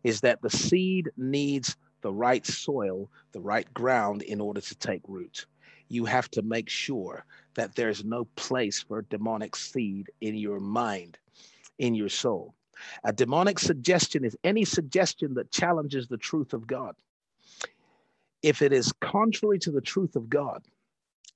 is 0.03 0.21
that 0.21 0.41
the 0.41 0.49
seed 0.49 1.11
needs 1.17 1.77
the 2.03 2.13
right 2.13 2.45
soil, 2.45 3.09
the 3.33 3.41
right 3.41 3.73
ground 3.73 4.21
in 4.21 4.41
order 4.41 4.61
to 4.61 4.75
take 4.75 5.01
root. 5.07 5.47
You 5.89 6.05
have 6.05 6.29
to 6.31 6.43
make 6.43 6.69
sure 6.69 7.25
that 7.55 7.75
there's 7.75 8.05
no 8.05 8.25
place 8.35 8.81
for 8.83 9.03
demonic 9.03 9.55
seed 9.55 10.11
in 10.21 10.35
your 10.35 10.59
mind, 10.59 11.17
in 11.79 11.95
your 11.95 12.09
soul. 12.09 12.55
A 13.03 13.13
demonic 13.13 13.59
suggestion 13.59 14.25
is 14.25 14.37
any 14.43 14.65
suggestion 14.65 15.35
that 15.35 15.51
challenges 15.51 16.07
the 16.07 16.17
truth 16.17 16.53
of 16.53 16.67
God 16.67 16.95
if 18.43 18.61
it 18.61 18.73
is 18.73 18.93
contrary 18.99 19.57
to 19.59 19.71
the 19.71 19.81
truth 19.81 20.15
of 20.15 20.29
God, 20.29 20.63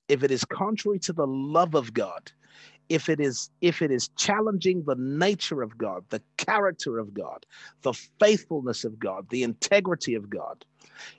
if 0.08 0.22
it 0.22 0.30
is 0.30 0.44
contrary 0.44 0.98
to 1.00 1.12
the 1.14 1.26
love 1.26 1.74
of 1.74 1.94
God, 1.94 2.30
if 2.88 3.08
it 3.08 3.20
is 3.20 3.50
if 3.60 3.82
it 3.82 3.90
is 3.90 4.08
challenging 4.16 4.82
the 4.84 4.96
nature 4.96 5.62
of 5.62 5.76
God, 5.76 6.04
the 6.08 6.22
character 6.36 6.98
of 6.98 7.14
God, 7.14 7.44
the 7.82 7.92
faithfulness 7.92 8.84
of 8.84 8.98
God, 8.98 9.28
the 9.30 9.42
integrity 9.42 10.14
of 10.14 10.30
God, 10.30 10.64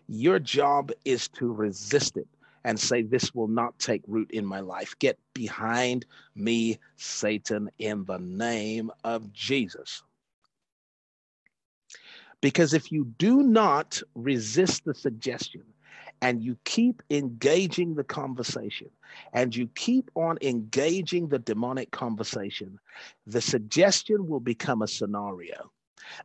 your 0.07 0.39
job 0.39 0.91
is 1.05 1.27
to 1.29 1.51
resist 1.51 2.17
it 2.17 2.27
and 2.63 2.79
say 2.79 3.01
this 3.01 3.33
will 3.33 3.47
not 3.47 3.77
take 3.79 4.01
root 4.07 4.29
in 4.31 4.45
my 4.45 4.59
life. 4.59 4.93
Get 4.99 5.17
behind 5.33 6.05
me, 6.35 6.79
Satan, 6.97 7.69
in 7.79 8.05
the 8.05 8.19
name 8.19 8.91
of 9.03 9.31
Jesus. 9.31 10.03
Because 12.41 12.73
if 12.73 12.91
you 12.91 13.05
do 13.17 13.43
not 13.43 14.01
resist 14.15 14.85
the 14.85 14.93
suggestion, 14.93 15.63
and 16.21 16.43
you 16.43 16.57
keep 16.65 17.01
engaging 17.09 17.95
the 17.95 18.03
conversation 18.03 18.89
and 19.33 19.55
you 19.55 19.67
keep 19.75 20.09
on 20.15 20.37
engaging 20.41 21.27
the 21.27 21.39
demonic 21.39 21.91
conversation, 21.91 22.79
the 23.27 23.41
suggestion 23.41 24.27
will 24.27 24.39
become 24.39 24.81
a 24.81 24.87
scenario, 24.87 25.71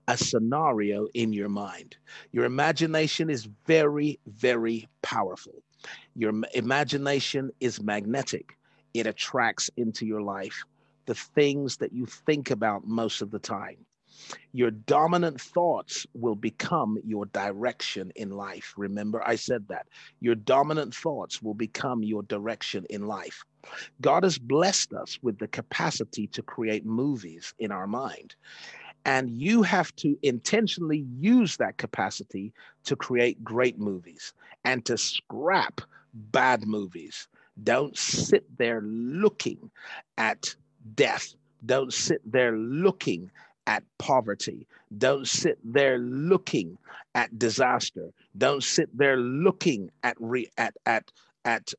a 0.09 0.16
scenario 0.16 1.07
in 1.14 1.33
your 1.33 1.48
mind. 1.48 1.96
Your 2.33 2.44
imagination 2.44 3.30
is 3.30 3.48
very, 3.66 4.18
very 4.26 4.88
powerful. 5.02 5.62
Your 6.14 6.33
imagination 6.54 7.50
is 7.61 7.83
magnetic, 7.83 8.57
it 8.94 9.07
attracts 9.07 9.70
into 9.76 10.07
your 10.07 10.22
life 10.22 10.64
the 11.07 11.14
things 11.14 11.76
that 11.76 11.92
you 11.92 12.07
think 12.07 12.50
about 12.50 12.87
most 12.87 13.20
of 13.20 13.30
the 13.30 13.38
time. 13.38 13.76
Your 14.53 14.70
dominant 14.70 15.40
thoughts 15.40 16.07
will 16.14 16.35
become 16.37 16.98
your 17.05 17.27
direction 17.27 18.12
in 18.16 18.31
life. 18.31 18.74
Remember, 18.77 19.22
I 19.27 19.37
said 19.37 19.66
that. 19.68 19.87
Your 20.20 20.35
dominant 20.35 20.94
thoughts 20.94 21.42
will 21.42 21.55
become 21.55 22.03
your 22.03 22.22
direction 22.22 22.87
in 22.90 23.07
life. 23.07 23.44
God 24.00 24.22
has 24.22 24.38
blessed 24.38 24.92
us 24.92 25.18
with 25.22 25.38
the 25.38 25.48
capacity 25.48 26.27
to 26.29 26.42
create 26.42 26.85
movies 26.85 27.55
in 27.59 27.72
our 27.72 27.87
mind. 27.87 28.35
And 29.07 29.31
you 29.31 29.62
have 29.62 29.94
to 29.96 30.18
intentionally 30.22 31.05
use 31.18 31.57
that 31.59 31.77
capacity 31.77 32.53
to 32.85 32.96
create 32.96 33.44
great 33.44 33.79
movies 33.79 34.33
and 34.64 34.85
to 34.87 34.96
scrap 34.96 35.81
bad 36.14 36.66
movies. 36.66 37.29
Don't 37.62 37.96
sit 37.96 38.44
there 38.57 38.81
looking 38.83 39.70
at 40.16 40.55
death. 40.94 41.35
Don't 41.66 41.92
sit 41.92 42.20
there 42.31 42.57
looking 42.57 43.31
at 43.66 43.83
poverty. 43.98 44.66
Don't 44.96 45.27
sit 45.27 45.59
there 45.64 45.98
looking 45.98 46.79
at 47.14 47.38
disaster. 47.38 48.11
Don't 48.37 48.62
sit 48.62 48.96
there 48.96 49.16
looking 49.16 49.90
at 50.03 50.16
re, 50.20 50.50
at 50.59 50.77
at 50.87 51.11
at 51.44 51.72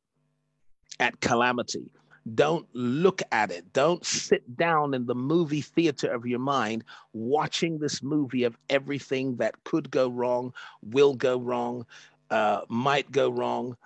at 0.99 1.19
calamity. 1.19 1.89
Don't 2.33 2.67
look 2.73 3.21
at 3.31 3.51
it. 3.51 3.71
Don't 3.73 4.03
sit 4.03 4.57
down 4.57 4.95
in 4.95 5.05
the 5.05 5.13
movie 5.13 5.61
theater 5.61 6.11
of 6.11 6.25
your 6.25 6.39
mind 6.39 6.83
watching 7.13 7.77
this 7.77 8.01
movie 8.01 8.43
of 8.45 8.57
everything 8.67 9.35
that 9.35 9.63
could 9.63 9.91
go 9.91 10.09
wrong, 10.09 10.51
will 10.81 11.13
go 11.13 11.37
wrong, 11.37 11.85
uh, 12.31 12.61
might 12.67 13.11
go 13.11 13.29
wrong. 13.29 13.77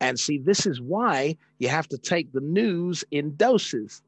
And 0.00 0.18
see, 0.18 0.38
this 0.38 0.66
is 0.66 0.80
why 0.80 1.36
you 1.58 1.68
have 1.68 1.86
to 1.88 1.98
take 1.98 2.32
the 2.32 2.40
news 2.40 3.04
in 3.10 3.36
doses. 3.36 4.02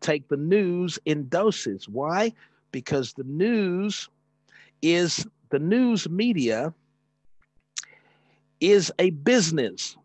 Take 0.00 0.28
the 0.28 0.36
news 0.36 0.98
in 1.04 1.28
doses. 1.28 1.88
Why? 1.88 2.32
Because 2.72 3.12
the 3.12 3.24
news 3.24 4.08
is 4.82 5.26
the 5.50 5.58
news 5.58 6.08
media 6.08 6.72
is 8.60 8.92
a 8.98 9.10
business. 9.10 9.96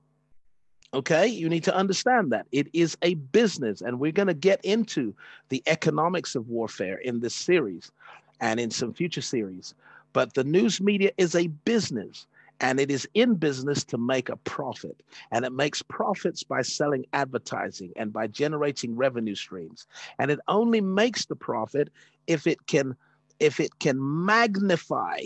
Okay, 0.94 1.28
you 1.28 1.50
need 1.50 1.64
to 1.66 1.76
understand 1.76 2.32
that 2.32 2.48
it 2.52 2.68
is 2.74 2.98
a 3.02 3.16
business, 3.16 3.82
and 3.82 4.00
we're 4.00 4.14
going 4.14 4.30
to 4.30 4.34
get 4.34 4.64
into 4.64 5.14
the 5.50 5.62
economics 5.68 6.36
of 6.36 6.48
warfare 6.48 6.98
in 6.98 7.20
this 7.20 7.36
series 7.36 7.92
and 8.40 8.60
in 8.60 8.72
some 8.72 8.94
future 8.94 9.22
series. 9.22 9.76
But 10.14 10.34
the 10.34 10.46
news 10.46 10.80
media 10.80 11.12
is 11.18 11.36
a 11.36 11.48
business, 11.48 12.28
and 12.60 12.80
it 12.80 12.90
is 12.90 13.08
in 13.14 13.36
business 13.36 13.84
to 13.86 13.98
make 13.98 14.30
a 14.30 14.38
profit. 14.38 15.02
And 15.32 15.46
it 15.46 15.52
makes 15.52 15.82
profits 15.82 16.44
by 16.44 16.62
selling 16.62 17.06
advertising 17.14 17.92
and 17.96 18.14
by 18.14 18.28
generating 18.28 18.96
revenue 18.96 19.36
streams. 19.36 19.88
And 20.20 20.32
it 20.32 20.40
only 20.48 20.82
makes 20.82 21.26
the 21.26 21.36
profit 21.36 21.90
if 22.28 22.48
it 22.48 22.66
can 22.68 22.96
if 23.40 23.60
it 23.60 23.80
can 23.80 23.98
magnify 24.26 25.20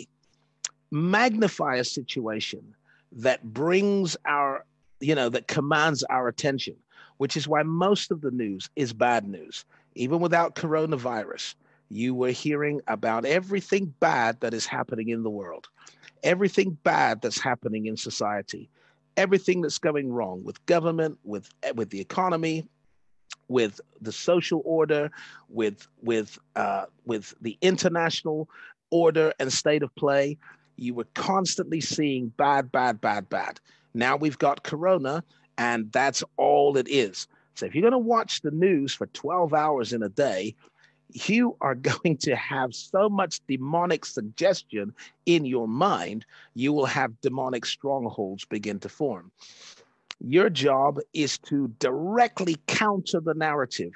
magnify 0.92 1.76
a 1.76 1.84
situation 1.84 2.74
that 3.12 3.44
brings 3.54 4.18
our 4.26 4.66
you 5.00 5.16
know, 5.16 5.30
that 5.30 5.48
commands 5.48 6.04
our 6.04 6.28
attention, 6.28 6.76
which 7.18 7.38
is 7.38 7.48
why 7.48 7.64
most 7.64 8.12
of 8.12 8.22
the 8.22 8.32
news 8.32 8.70
is 8.76 8.94
bad 8.94 9.28
news. 9.28 9.66
Even 9.96 10.20
without 10.20 10.56
coronavirus, 10.56 11.56
you 11.90 12.14
were 12.14 12.32
hearing 12.32 12.82
about 12.88 13.26
everything 13.26 13.94
bad 14.00 14.40
that 14.42 14.54
is 14.54 14.66
happening 14.66 15.10
in 15.10 15.24
the 15.24 15.30
world, 15.30 15.68
everything 16.24 16.78
bad 16.84 17.22
that's 17.22 17.40
happening 17.40 17.86
in 17.86 17.98
society, 17.98 18.70
everything 19.18 19.62
that's 19.62 19.78
going 19.78 20.12
wrong 20.12 20.44
with 20.44 20.64
government, 20.66 21.18
with 21.24 21.50
with 21.76 21.90
the 21.90 22.00
economy, 22.00 22.66
with 23.48 23.82
the 24.02 24.12
social 24.12 24.62
order, 24.66 25.12
with 25.50 25.88
with 26.02 26.40
uh, 26.56 26.86
with 27.06 27.34
the 27.42 27.58
international 27.62 28.50
order 28.92 29.34
and 29.40 29.52
state 29.52 29.84
of 29.84 29.94
play. 29.96 30.38
You 30.78 30.94
were 30.94 31.08
constantly 31.14 31.82
seeing 31.82 32.30
bad, 32.30 32.72
bad, 32.72 33.02
bad, 33.02 33.30
bad. 33.30 33.60
Now 33.94 34.16
we've 34.16 34.38
got 34.38 34.64
Corona, 34.64 35.24
and 35.58 35.92
that's 35.92 36.24
all 36.38 36.78
it 36.78 36.88
is. 36.88 37.28
So 37.56 37.66
if 37.66 37.76
you're 37.76 37.82
going 37.82 37.92
to 37.92 37.98
watch 37.98 38.42
the 38.42 38.52
news 38.52 38.94
for 38.94 39.08
12 39.08 39.54
hours 39.54 39.92
in 39.92 40.02
a 40.02 40.08
day, 40.08 40.56
you 41.12 41.56
are 41.62 41.76
going 42.04 42.18
to 42.18 42.36
have 42.36 42.74
so 42.74 43.10
much 43.10 43.42
demonic 43.48 44.06
suggestion 44.06 44.94
in 45.26 45.46
your 45.46 45.68
mind, 45.68 46.26
you 46.54 46.74
will 46.74 46.86
have 46.86 47.20
demonic 47.22 47.66
strongholds 47.66 48.46
begin 48.46 48.80
to 48.80 48.90
form. 48.90 49.32
Your 50.22 50.50
job 50.50 51.00
is 51.14 51.38
to 51.40 51.70
directly 51.80 52.58
counter 52.68 53.22
the 53.22 53.34
narrative 53.34 53.94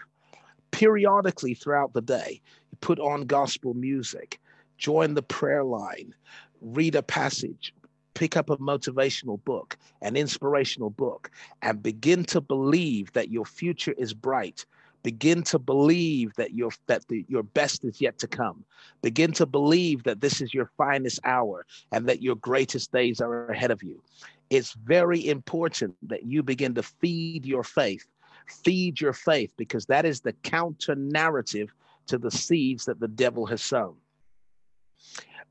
periodically 0.71 1.53
throughout 1.53 1.93
the 1.93 2.01
day. 2.01 2.41
You 2.71 2.77
put 2.79 2.99
on 2.99 3.25
gospel 3.25 3.73
music, 3.73 4.39
join 4.77 5.13
the 5.13 5.21
prayer 5.21 5.63
line, 5.63 6.15
read 6.61 6.95
a 6.95 7.03
passage, 7.03 7.73
pick 8.13 8.37
up 8.37 8.49
a 8.49 8.57
motivational 8.57 9.43
book, 9.43 9.77
an 10.01 10.15
inspirational 10.15 10.89
book, 10.89 11.29
and 11.61 11.83
begin 11.83 12.23
to 12.25 12.39
believe 12.41 13.11
that 13.13 13.29
your 13.29 13.45
future 13.45 13.93
is 13.97 14.13
bright. 14.13 14.65
Begin 15.03 15.43
to 15.43 15.59
believe 15.59 16.33
that 16.35 16.53
your 16.53 16.71
that 16.87 17.07
the, 17.09 17.25
your 17.27 17.43
best 17.43 17.83
is 17.83 17.99
yet 17.99 18.17
to 18.19 18.27
come. 18.27 18.63
Begin 19.01 19.33
to 19.33 19.45
believe 19.45 20.03
that 20.03 20.21
this 20.21 20.41
is 20.41 20.53
your 20.53 20.71
finest 20.77 21.19
hour 21.25 21.65
and 21.91 22.07
that 22.07 22.21
your 22.21 22.35
greatest 22.35 22.91
days 22.91 23.19
are 23.19 23.49
ahead 23.49 23.69
of 23.69 23.83
you. 23.83 24.01
It's 24.49 24.73
very 24.73 25.27
important 25.27 25.95
that 26.03 26.23
you 26.23 26.41
begin 26.41 26.73
to 26.75 26.83
feed 26.83 27.45
your 27.45 27.63
faith. 27.63 28.05
Feed 28.47 29.01
your 29.01 29.13
faith 29.13 29.51
because 29.57 29.85
that 29.87 30.05
is 30.05 30.21
the 30.21 30.33
counter 30.43 30.95
narrative 30.95 31.73
to 32.07 32.17
the 32.17 32.31
seeds 32.31 32.85
that 32.85 32.99
the 32.99 33.07
devil 33.07 33.45
has 33.45 33.61
sown. 33.61 33.95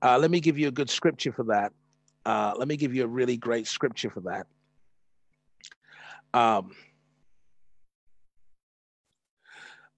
Uh, 0.03 0.19
let 0.19 0.31
me 0.31 0.41
give 0.41 0.59
you 0.59 0.69
a 0.69 0.73
good 0.73 0.91
scripture 0.91 1.33
for 1.33 1.45
that. 1.45 1.73
Uh, 2.25 2.55
let 2.57 2.69
me 2.69 2.77
give 2.77 2.95
you 2.95 3.05
a 3.05 3.07
really 3.07 3.37
great 3.37 3.67
scripture 3.67 4.11
for 4.11 4.21
that. 4.21 4.47
Um, 6.35 6.73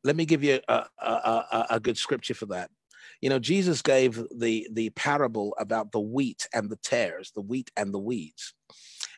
let 0.05 0.17
me 0.17 0.25
give 0.25 0.45
you 0.45 0.61
a, 0.69 0.85
a, 0.99 1.09
a, 1.09 1.67
a, 1.71 1.81
good 1.81 1.99
scripture 1.99 2.35
for 2.35 2.47
that. 2.47 2.71
You 3.21 3.31
know, 3.31 3.39
Jesus 3.39 3.83
gave 3.83 4.23
the 4.35 4.69
the 4.71 4.91
parable 4.91 5.55
about 5.59 5.93
the 5.93 6.01
wheat 6.01 6.47
and 6.55 6.69
the 6.69 6.77
tares, 6.77 7.33
the 7.35 7.41
wheat 7.41 7.71
and 7.77 7.93
the 7.93 7.99
weeds. 7.99 8.55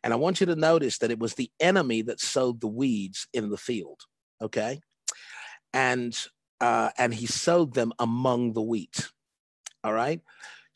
And 0.03 0.13
I 0.13 0.17
want 0.17 0.41
you 0.41 0.47
to 0.47 0.57
notice 0.57 0.99
that 0.99 1.11
it 1.11 1.19
was 1.19 1.35
the 1.35 1.51
enemy 1.61 2.03
that 2.03 2.21
sowed 2.21 2.61
the 2.61 2.69
weeds 2.69 3.27
in 3.33 3.51
the 3.51 3.57
field. 3.57 4.01
Okay. 4.41 4.81
And 5.73 6.17
uh, 6.61 6.91
and 6.97 7.13
he 7.13 7.27
sowed 7.27 7.75
them 7.75 7.93
among 7.99 8.53
the 8.53 8.63
wheat. 8.63 9.11
All 9.83 9.93
right 9.93 10.21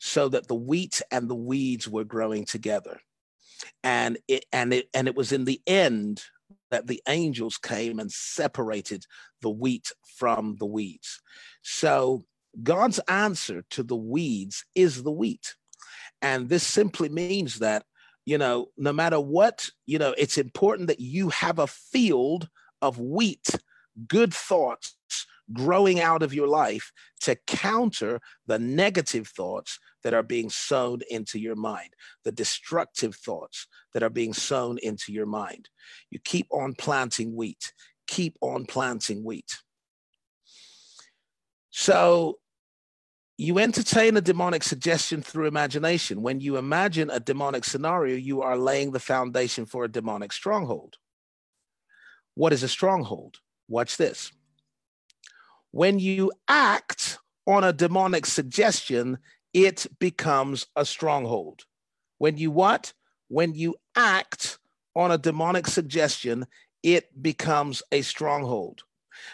so 0.03 0.27
that 0.27 0.47
the 0.47 0.55
wheat 0.55 0.99
and 1.11 1.29
the 1.29 1.35
weeds 1.35 1.87
were 1.87 2.03
growing 2.03 2.43
together. 2.43 2.99
And 3.83 4.17
it 4.27 4.45
and 4.51 4.73
it 4.73 4.89
and 4.95 5.07
it 5.07 5.15
was 5.15 5.31
in 5.31 5.45
the 5.45 5.61
end 5.67 6.23
that 6.71 6.87
the 6.87 7.01
angels 7.07 7.57
came 7.57 7.99
and 7.99 8.11
separated 8.11 9.05
the 9.41 9.49
wheat 9.49 9.91
from 10.17 10.55
the 10.57 10.65
weeds. 10.65 11.21
So 11.61 12.23
God's 12.63 12.99
answer 13.07 13.63
to 13.71 13.83
the 13.83 13.95
weeds 13.95 14.65
is 14.75 15.03
the 15.03 15.11
wheat. 15.11 15.55
And 16.21 16.49
this 16.49 16.65
simply 16.65 17.09
means 17.09 17.59
that, 17.59 17.85
you 18.25 18.37
know, 18.37 18.67
no 18.77 18.93
matter 18.93 19.19
what, 19.19 19.69
you 19.85 19.99
know, 19.99 20.13
it's 20.17 20.37
important 20.37 20.87
that 20.87 20.99
you 20.99 21.29
have 21.29 21.59
a 21.59 21.67
field 21.67 22.49
of 22.81 22.99
wheat, 22.99 23.49
good 24.07 24.33
thoughts 24.33 24.95
growing 25.53 25.99
out 25.99 26.23
of 26.23 26.33
your 26.33 26.47
life 26.47 26.91
to 27.21 27.35
counter 27.47 28.21
the 28.47 28.59
negative 28.59 29.27
thoughts 29.27 29.79
that 30.03 30.13
are 30.13 30.23
being 30.23 30.49
sown 30.49 31.01
into 31.09 31.39
your 31.39 31.55
mind, 31.55 31.89
the 32.23 32.31
destructive 32.31 33.15
thoughts 33.15 33.67
that 33.93 34.03
are 34.03 34.09
being 34.09 34.33
sown 34.33 34.77
into 34.81 35.11
your 35.11 35.25
mind. 35.25 35.69
You 36.09 36.19
keep 36.19 36.47
on 36.51 36.73
planting 36.73 37.35
wheat, 37.35 37.73
keep 38.07 38.37
on 38.41 38.65
planting 38.65 39.23
wheat. 39.23 39.59
So 41.69 42.39
you 43.37 43.57
entertain 43.57 44.17
a 44.17 44.21
demonic 44.21 44.61
suggestion 44.61 45.21
through 45.21 45.47
imagination. 45.47 46.21
When 46.21 46.39
you 46.41 46.57
imagine 46.57 47.09
a 47.09 47.19
demonic 47.19 47.63
scenario, 47.63 48.15
you 48.15 48.43
are 48.43 48.57
laying 48.57 48.91
the 48.91 48.99
foundation 48.99 49.65
for 49.65 49.83
a 49.83 49.91
demonic 49.91 50.31
stronghold. 50.31 50.97
What 52.35 52.53
is 52.53 52.61
a 52.61 52.67
stronghold? 52.67 53.37
Watch 53.67 53.97
this. 53.97 54.31
When 55.71 55.97
you 55.97 56.31
act 56.47 57.17
on 57.47 57.63
a 57.63 57.73
demonic 57.73 58.25
suggestion, 58.25 59.17
it 59.53 59.87
becomes 59.99 60.67
a 60.75 60.85
stronghold. 60.85 61.65
When 62.17 62.37
you 62.37 62.51
what? 62.51 62.93
When 63.27 63.53
you 63.53 63.75
act 63.95 64.59
on 64.95 65.11
a 65.11 65.17
demonic 65.17 65.67
suggestion, 65.67 66.45
it 66.83 67.21
becomes 67.21 67.83
a 67.91 68.01
stronghold. 68.01 68.83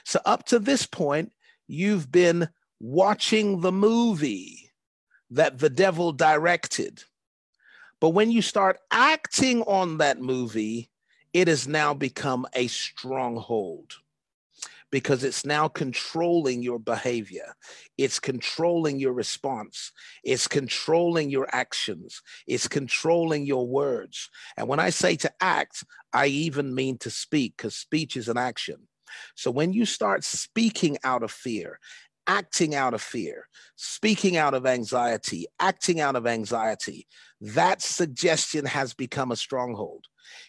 So, 0.04 0.20
up 0.26 0.46
to 0.48 0.60
this 0.60 0.86
point, 0.86 1.32
you've 1.68 2.12
been 2.12 2.50
watching 2.80 3.62
the 3.62 3.72
movie 3.72 4.72
that 5.32 5.60
the 5.60 5.70
devil 5.70 6.12
directed. 6.12 7.04
But 8.00 8.10
when 8.10 8.32
you 8.32 8.42
start 8.42 8.80
acting 8.92 9.64
on 9.64 9.98
that 9.98 10.22
movie, 10.22 10.90
it 11.34 11.48
has 11.48 11.68
now 11.68 11.94
become 11.94 12.46
a 12.54 12.68
stronghold 12.68 13.96
because 14.92 15.24
it's 15.24 15.46
now 15.46 15.68
controlling 15.68 16.62
your 16.62 16.80
behavior. 16.80 17.54
It's 17.98 18.20
controlling 18.20 19.00
your 19.00 19.14
response. 19.14 19.92
It's 20.24 20.48
controlling 20.48 21.30
your 21.30 21.48
actions. 21.52 22.22
It's 22.48 22.68
controlling 22.68 23.46
your 23.46 23.68
words. 23.68 24.30
And 24.56 24.68
when 24.68 24.80
I 24.80 24.90
say 24.90 25.16
to 25.18 25.32
act, 25.42 25.84
I 26.14 26.28
even 26.28 26.74
mean 26.74 26.98
to 27.00 27.10
speak 27.10 27.56
because 27.58 27.76
speech 27.76 28.16
is 28.16 28.30
an 28.30 28.38
action. 28.38 28.88
So 29.36 29.52
when 29.52 29.74
you 29.74 29.86
start 29.86 30.24
speaking 30.24 30.98
out 31.04 31.24
of 31.24 31.32
fear, 31.32 31.80
acting 32.28 32.76
out 32.76 32.94
of 32.94 33.02
fear, 33.02 33.48
speaking 33.76 34.36
out 34.38 34.54
of 34.54 34.66
anxiety, 34.66 35.48
acting 35.60 36.02
out 36.02 36.16
of 36.16 36.28
anxiety, 36.28 37.08
that 37.40 37.82
suggestion 37.82 38.66
has 38.66 38.94
become 38.94 39.32
a 39.32 39.36
stronghold. 39.36 40.06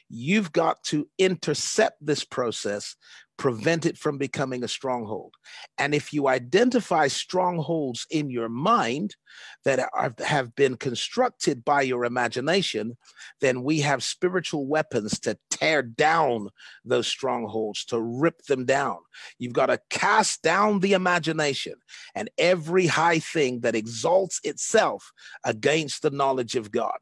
You've 0.09 0.53
got 0.53 0.83
to 0.85 1.09
intercept 1.19 2.05
this 2.05 2.25
process, 2.25 2.97
prevent 3.39 3.87
it 3.87 3.97
from 3.97 4.19
becoming 4.19 4.63
a 4.63 4.69
stronghold. 4.69 5.35
And 5.79 5.95
if 5.95 6.13
you 6.13 6.29
identify 6.29 7.07
strongholds 7.07 8.07
in 8.11 8.31
your 8.31 8.49
mind 8.49 9.17
that 9.65 9.89
are, 9.95 10.15
have 10.19 10.55
been 10.55 10.77
constructed 10.77 11.65
by 11.65 11.83
your 11.83 12.05
imagination, 12.05 12.97
then 13.41 13.63
we 13.63 13.81
have 13.81 14.03
spiritual 14.03 14.67
weapons 14.67 15.19
to 15.21 15.39
tear 15.51 15.83
down 15.83 16.49
those 16.85 17.07
strongholds, 17.07 17.85
to 17.87 18.01
rip 18.01 18.43
them 18.43 18.65
down. 18.65 18.99
You've 19.39 19.53
got 19.53 19.67
to 19.67 19.81
cast 19.89 20.43
down 20.43 20.81
the 20.81 20.93
imagination 20.93 21.75
and 22.15 22.29
every 22.39 22.87
high 22.87 23.21
thing 23.21 23.61
that 23.61 23.77
exalts 23.77 24.41
itself 24.43 25.13
against 25.45 26.03
the 26.03 26.11
knowledge 26.11 26.57
of 26.57 26.73
God. 26.73 26.99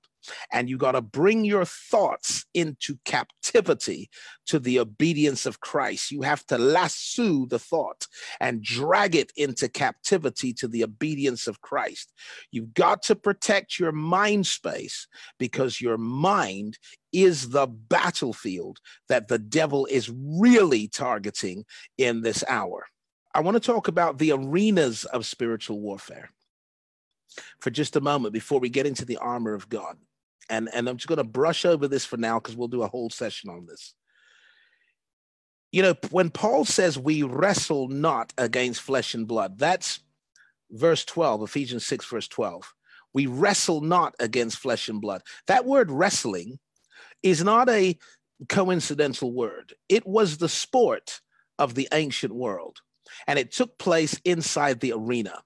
And 0.53 0.69
you 0.69 0.77
got 0.77 0.93
to 0.93 1.03
bring 1.03 1.45
your 1.45 1.65
thoughts 1.65 2.45
into 2.55 2.99
captivity 3.05 4.11
to 4.47 4.59
the 4.59 4.79
obedience 4.79 5.47
of 5.47 5.61
Christ. 5.61 6.11
You 6.11 6.23
have 6.23 6.45
to 6.47 6.59
lasso 6.59 7.47
the 7.47 7.59
thought 7.59 8.07
and 8.41 8.63
drag 8.63 9.15
it 9.15 9.33
into 9.37 9.69
captivity 9.69 10.53
to 10.55 10.69
the 10.69 10.85
obedience 10.85 11.47
of 11.47 11.61
Christ. 11.61 12.13
You've 12.51 12.75
got 12.75 13.03
to 13.05 13.17
protect 13.17 13.79
your 13.79 13.93
mind 13.93 14.47
space 14.47 15.07
because 15.39 15.81
your 15.81 15.99
mind 15.99 16.79
is 17.13 17.51
the 17.51 17.67
battlefield 17.67 18.79
that 19.09 19.29
the 19.29 19.39
devil 19.39 19.87
is 19.87 20.11
really 20.15 20.89
targeting 20.89 21.65
in 21.97 22.23
this 22.23 22.45
hour. 22.49 22.87
I 23.35 23.41
want 23.41 23.55
to 23.55 23.61
talk 23.61 23.89
about 23.89 24.19
the 24.19 24.33
arenas 24.33 25.05
of 25.05 25.27
spiritual 25.27 25.81
warfare 25.81 26.31
for 27.61 27.71
just 27.71 27.97
a 27.97 28.01
moment 28.01 28.33
before 28.33 28.61
we 28.61 28.69
get 28.69 28.87
into 28.87 29.05
the 29.05 29.19
armor 29.19 29.55
of 29.55 29.69
God 29.69 29.97
and 30.49 30.69
and 30.73 30.89
I'm 30.89 30.97
just 30.97 31.09
going 31.09 31.19
to 31.19 31.25
brush 31.25 31.65
over 31.65 31.89
this 31.89 32.05
for 32.05 32.17
now 32.17 32.39
because 32.39 32.57
we'll 32.57 32.69
do 32.69 32.83
a 32.83 32.89
whole 32.89 33.11
session 33.11 33.51
on 33.51 33.67
this. 33.67 33.95
You 35.73 35.83
know, 35.83 35.95
when 36.11 36.31
Paul 36.31 36.65
says 36.65 36.99
we 36.99 37.23
wrestle 37.23 37.89
not 37.89 38.33
against 38.39 38.81
flesh 38.81 39.15
and 39.15 39.27
blood, 39.27 39.59
that's 39.59 40.01
verse 40.71 41.05
12, 41.05 41.43
Ephesians 41.43 41.85
6, 41.87 42.07
verse 42.07 42.29
12. 42.29 42.73
We 43.13 43.27
wrestle 43.27 43.81
not 43.81 44.15
against 44.21 44.59
flesh 44.59 44.89
and 44.89 45.01
blood. 45.01 45.23
That 45.47 45.65
word 45.65 45.91
wrestling 45.91 46.59
is 47.23 47.43
not 47.43 47.69
a 47.69 47.99
coincidental 48.49 49.33
word, 49.33 49.73
it 49.89 50.07
was 50.07 50.37
the 50.37 50.49
sport 50.49 51.21
of 51.59 51.75
the 51.75 51.89
ancient 51.93 52.35
world, 52.35 52.81
and 53.27 53.39
it 53.39 53.53
took 53.53 53.79
place 53.79 54.21
inside 54.25 54.81
the 54.81 54.93
arena. 54.93 55.43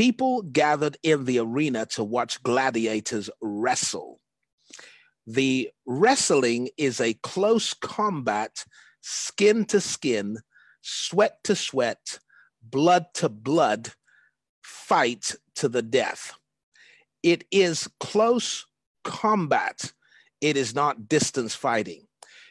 People 0.00 0.40
gathered 0.40 0.96
in 1.02 1.26
the 1.26 1.40
arena 1.40 1.84
to 1.84 2.02
watch 2.02 2.42
gladiators 2.42 3.28
wrestle. 3.42 4.18
The 5.26 5.68
wrestling 5.84 6.70
is 6.78 7.02
a 7.02 7.12
close 7.22 7.74
combat, 7.74 8.64
skin 9.02 9.66
to 9.66 9.78
skin, 9.78 10.38
sweat 10.80 11.44
to 11.44 11.54
sweat, 11.54 12.18
blood 12.62 13.12
to 13.16 13.28
blood 13.28 13.90
fight 14.62 15.34
to 15.56 15.68
the 15.68 15.82
death. 15.82 16.32
It 17.22 17.44
is 17.50 17.86
close 18.00 18.64
combat, 19.04 19.92
it 20.40 20.56
is 20.56 20.74
not 20.74 21.10
distance 21.10 21.54
fighting. 21.54 22.06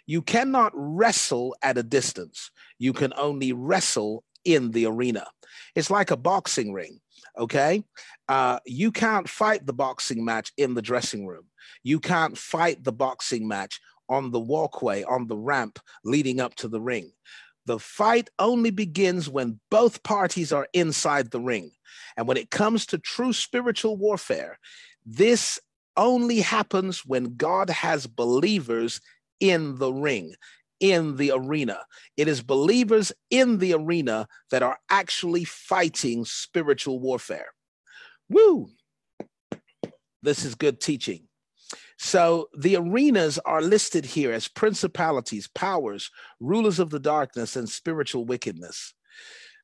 You 0.05 0.21
cannot 0.21 0.71
wrestle 0.75 1.55
at 1.63 1.79
a 1.79 1.83
distance, 1.83 2.51
you 2.77 2.93
can 2.93 3.11
only 3.17 3.53
wrestle 3.53 4.23
in 4.45 4.69
the 4.69 4.85
arena. 4.85 5.25
It's 5.73 5.89
like 5.89 6.11
a 6.11 6.15
boxing 6.15 6.73
ring 6.73 6.99
okay? 7.37 7.83
Uh, 8.27 8.59
you 8.65 8.91
can't 8.91 9.29
fight 9.29 9.65
the 9.65 9.73
boxing 9.73 10.23
match 10.25 10.51
in 10.57 10.73
the 10.73 10.81
dressing 10.81 11.25
room. 11.25 11.45
You 11.83 11.99
can't 11.99 12.37
fight 12.37 12.83
the 12.83 12.91
boxing 12.91 13.47
match 13.47 13.79
on 14.09 14.31
the 14.31 14.39
walkway 14.39 15.03
on 15.03 15.27
the 15.27 15.37
ramp 15.37 15.79
leading 16.03 16.39
up 16.39 16.55
to 16.55 16.67
the 16.67 16.81
ring. 16.81 17.11
The 17.65 17.79
fight 17.79 18.29
only 18.39 18.71
begins 18.71 19.29
when 19.29 19.59
both 19.69 20.01
parties 20.01 20.51
are 20.51 20.67
inside 20.73 21.29
the 21.29 21.39
ring. 21.39 21.71
And 22.17 22.27
when 22.27 22.37
it 22.37 22.49
comes 22.49 22.87
to 22.87 22.97
true 22.97 23.33
spiritual 23.33 23.97
warfare 23.97 24.57
this 25.05 25.59
only 25.97 26.39
happens 26.39 27.05
when 27.05 27.35
god 27.35 27.69
has 27.69 28.07
believers 28.07 29.01
in 29.39 29.77
the 29.77 29.91
ring 29.91 30.33
in 30.79 31.17
the 31.17 31.31
arena. 31.33 31.79
It 32.17 32.27
is 32.27 32.41
believers 32.41 33.11
in 33.29 33.57
the 33.57 33.73
arena 33.73 34.27
that 34.51 34.63
are 34.63 34.79
actually 34.89 35.43
fighting 35.43 36.25
spiritual 36.25 36.99
warfare. 36.99 37.47
Woo! 38.29 38.69
This 40.21 40.43
is 40.43 40.55
good 40.55 40.81
teaching. 40.81 41.23
So 41.97 42.47
the 42.57 42.77
arenas 42.77 43.39
are 43.39 43.61
listed 43.61 44.05
here 44.05 44.31
as 44.31 44.47
principalities, 44.47 45.49
powers, 45.53 46.11
rulers 46.39 46.79
of 46.79 46.89
the 46.89 46.99
darkness, 46.99 47.55
and 47.55 47.67
spiritual 47.67 48.25
wickedness. 48.25 48.93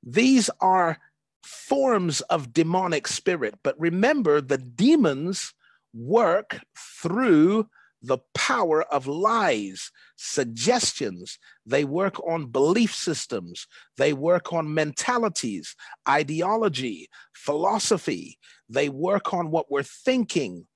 These 0.03 0.49
are 0.59 0.99
forms 1.43 2.21
of 2.21 2.51
demonic 2.51 3.07
spirit. 3.07 3.55
But 3.63 3.79
remember, 3.79 4.41
the 4.41 4.57
demons 4.57 5.53
work 5.93 6.59
through 6.77 7.69
the 8.05 8.19
power 8.33 8.83
of 8.83 9.07
lies, 9.07 9.91
suggestions. 10.15 11.39
They 11.65 11.83
work 11.83 12.19
on 12.27 12.47
belief 12.47 12.93
systems. 12.93 13.67
They 13.97 14.13
work 14.13 14.53
on 14.53 14.73
mentalities, 14.73 15.75
ideology, 16.07 17.09
philosophy. 17.33 18.37
They 18.69 18.89
work 18.89 19.33
on 19.33 19.51
what 19.51 19.71
we're 19.71 19.83
thinking. 19.83 20.67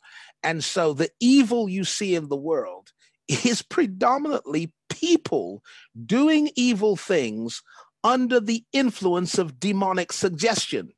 And 0.44 0.64
so 0.64 0.94
the 0.94 1.10
evil 1.20 1.70
you 1.70 1.84
see 1.84 2.16
in 2.16 2.30
the 2.30 2.38
world 2.38 2.92
is 3.28 3.62
predominantly 3.62 4.74
people 4.90 5.62
doing 6.06 6.50
evil 6.56 6.96
things 6.96 7.62
under 8.04 8.40
the 8.40 8.64
influence 8.74 9.38
of 9.38 9.60
demonic 9.60 10.12
suggestion. 10.12 10.90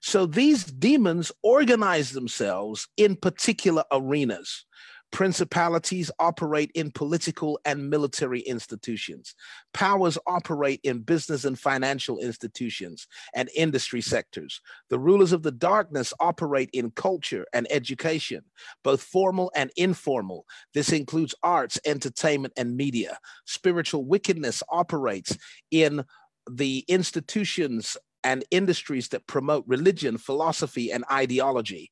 So 0.00 0.26
these 0.26 0.64
demons 0.64 1.32
organize 1.42 2.12
themselves 2.12 2.88
in 2.96 3.16
particular 3.16 3.84
arenas. 3.90 4.64
Principalities 5.10 6.10
operate 6.18 6.70
in 6.74 6.90
political 6.90 7.58
and 7.64 7.88
military 7.88 8.40
institutions. 8.40 9.34
Powers 9.72 10.18
operate 10.26 10.80
in 10.84 11.00
business 11.00 11.44
and 11.44 11.58
financial 11.58 12.18
institutions 12.18 13.08
and 13.34 13.48
industry 13.56 14.02
sectors. 14.02 14.60
The 14.90 14.98
rulers 14.98 15.32
of 15.32 15.42
the 15.42 15.50
darkness 15.50 16.12
operate 16.20 16.68
in 16.72 16.90
culture 16.90 17.46
and 17.52 17.66
education, 17.70 18.42
both 18.84 19.02
formal 19.02 19.50
and 19.54 19.70
informal. 19.76 20.44
This 20.74 20.92
includes 20.92 21.34
arts, 21.42 21.80
entertainment, 21.86 22.52
and 22.56 22.76
media. 22.76 23.18
Spiritual 23.46 24.04
wickedness 24.04 24.62
operates 24.70 25.36
in 25.70 26.04
the 26.50 26.84
institutions 26.86 27.96
and 28.24 28.44
industries 28.50 29.08
that 29.08 29.26
promote 29.26 29.64
religion, 29.66 30.18
philosophy, 30.18 30.92
and 30.92 31.04
ideology. 31.10 31.90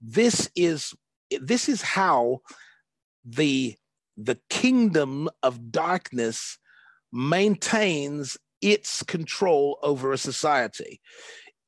This 0.00 0.50
is 0.54 0.94
this 1.40 1.68
is 1.68 1.82
how 1.82 2.40
the 3.24 3.76
the 4.16 4.38
kingdom 4.50 5.28
of 5.42 5.70
darkness 5.70 6.58
maintains 7.12 8.36
its 8.60 9.02
control 9.04 9.78
over 9.82 10.12
a 10.12 10.18
society. 10.18 11.00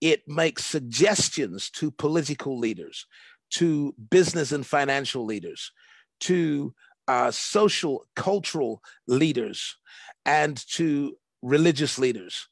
It 0.01 0.23
makes 0.27 0.64
suggestions 0.64 1.70
to 1.70 1.90
political 1.90 2.59
leaders 2.59 3.07
to 3.51 3.94
business 4.11 4.53
and 4.53 4.66
financial 4.66 5.25
leaders 5.25 5.73
to 6.20 6.75
uh, 7.09 7.31
social 7.31 8.07
cultural 8.14 8.83
leaders 9.07 9.77
and 10.25 10.56
to 10.71 11.17
religious 11.42 11.98
leaders 11.98 12.48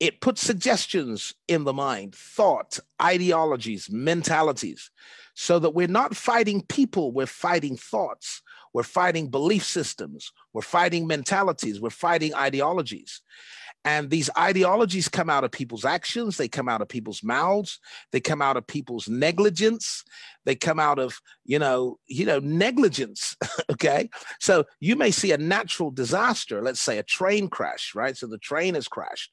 it 0.00 0.20
puts 0.20 0.42
suggestions 0.42 1.34
in 1.48 1.64
the 1.64 1.72
mind, 1.72 2.14
thought, 2.14 2.78
ideologies, 3.02 3.90
mentalities, 3.90 4.90
so 5.34 5.58
that 5.58 5.74
we're 5.74 5.88
not 5.88 6.16
fighting 6.16 6.62
people, 6.62 7.12
we're 7.12 7.26
fighting 7.26 7.76
thoughts, 7.76 8.42
we're 8.72 8.82
fighting 8.82 9.28
belief 9.28 9.64
systems, 9.64 10.32
we're 10.52 10.62
fighting 10.62 11.06
mentalities, 11.06 11.80
we're 11.80 11.90
fighting 11.90 12.34
ideologies. 12.34 13.22
And 13.84 14.10
these 14.10 14.28
ideologies 14.36 15.08
come 15.08 15.30
out 15.30 15.44
of 15.44 15.52
people's 15.52 15.84
actions, 15.84 16.36
they 16.36 16.48
come 16.48 16.68
out 16.68 16.82
of 16.82 16.88
people's 16.88 17.22
mouths, 17.22 17.78
they 18.12 18.20
come 18.20 18.42
out 18.42 18.56
of 18.56 18.66
people's 18.66 19.08
negligence, 19.08 20.04
they 20.44 20.56
come 20.56 20.80
out 20.80 20.98
of, 20.98 21.20
you 21.44 21.58
know, 21.58 21.98
you 22.06 22.26
know, 22.26 22.40
negligence. 22.40 23.36
okay. 23.70 24.10
So 24.40 24.64
you 24.80 24.96
may 24.96 25.10
see 25.10 25.32
a 25.32 25.38
natural 25.38 25.90
disaster, 25.90 26.60
let's 26.60 26.80
say 26.80 26.98
a 26.98 27.04
train 27.04 27.48
crash, 27.48 27.94
right? 27.94 28.16
So 28.16 28.26
the 28.26 28.38
train 28.38 28.74
has 28.74 28.88
crashed 28.88 29.30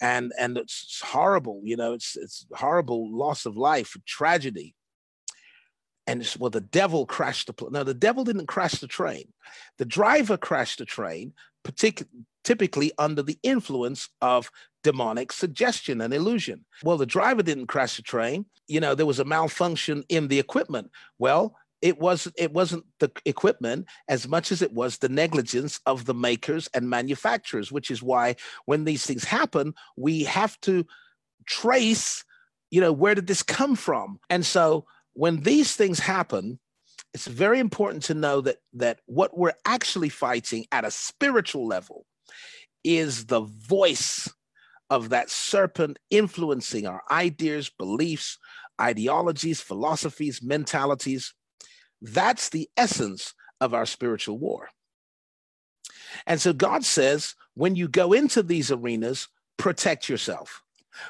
and 0.00 0.32
and 0.38 0.58
it's 0.58 1.00
horrible, 1.04 1.60
you 1.64 1.76
know, 1.76 1.92
it's 1.92 2.16
it's 2.16 2.46
horrible 2.54 3.16
loss 3.16 3.46
of 3.46 3.56
life, 3.56 3.96
tragedy 4.06 4.74
and 6.06 6.20
it's, 6.20 6.36
well, 6.36 6.50
the 6.50 6.60
devil 6.60 7.06
crashed 7.06 7.46
the 7.46 7.52
plane. 7.52 7.72
No, 7.72 7.84
the 7.84 7.94
devil 7.94 8.24
didn't 8.24 8.46
crash 8.46 8.74
the 8.74 8.86
train. 8.86 9.32
The 9.78 9.84
driver 9.84 10.36
crashed 10.36 10.78
the 10.78 10.84
train, 10.84 11.32
partic- 11.64 12.06
typically 12.42 12.92
under 12.98 13.22
the 13.22 13.38
influence 13.42 14.08
of 14.20 14.50
demonic 14.82 15.32
suggestion 15.32 16.00
and 16.00 16.12
illusion. 16.12 16.64
Well, 16.82 16.98
the 16.98 17.06
driver 17.06 17.42
didn't 17.42 17.68
crash 17.68 17.96
the 17.96 18.02
train. 18.02 18.46
You 18.68 18.80
know, 18.80 18.94
there 18.94 19.06
was 19.06 19.18
a 19.18 19.24
malfunction 19.24 20.04
in 20.08 20.28
the 20.28 20.38
equipment. 20.38 20.90
Well, 21.18 21.56
it 21.84 22.00
was 22.00 22.26
it 22.38 22.50
wasn't 22.50 22.82
the 22.98 23.12
equipment 23.26 23.86
as 24.08 24.26
much 24.26 24.50
as 24.50 24.62
it 24.62 24.72
was 24.72 24.98
the 24.98 25.08
negligence 25.10 25.80
of 25.84 26.06
the 26.06 26.14
makers 26.14 26.66
and 26.72 26.88
manufacturers, 26.88 27.70
which 27.70 27.90
is 27.90 28.02
why 28.02 28.36
when 28.64 28.84
these 28.84 29.04
things 29.04 29.22
happen, 29.22 29.74
we 29.94 30.24
have 30.24 30.58
to 30.62 30.86
trace, 31.46 32.24
you 32.70 32.80
know, 32.80 32.90
where 32.90 33.14
did 33.14 33.26
this 33.26 33.42
come 33.42 33.76
from? 33.76 34.18
And 34.30 34.46
so 34.46 34.86
when 35.12 35.42
these 35.42 35.76
things 35.76 35.98
happen, 35.98 36.58
it's 37.12 37.26
very 37.26 37.58
important 37.58 38.02
to 38.04 38.14
know 38.14 38.40
that 38.40 38.56
that 38.72 39.00
what 39.04 39.36
we're 39.36 39.52
actually 39.66 40.08
fighting 40.08 40.64
at 40.72 40.86
a 40.86 40.90
spiritual 40.90 41.66
level 41.66 42.06
is 42.82 43.26
the 43.26 43.42
voice 43.42 44.32
of 44.88 45.10
that 45.10 45.28
serpent 45.28 45.98
influencing 46.08 46.86
our 46.86 47.02
ideas, 47.10 47.70
beliefs, 47.78 48.38
ideologies, 48.80 49.60
philosophies, 49.60 50.40
mentalities. 50.42 51.34
That's 52.02 52.48
the 52.48 52.68
essence 52.76 53.34
of 53.60 53.74
our 53.74 53.86
spiritual 53.86 54.38
war. 54.38 54.68
And 56.26 56.40
so 56.40 56.52
God 56.52 56.84
says, 56.84 57.34
when 57.54 57.76
you 57.76 57.88
go 57.88 58.12
into 58.12 58.42
these 58.42 58.70
arenas, 58.70 59.28
protect 59.56 60.08
yourself. 60.08 60.62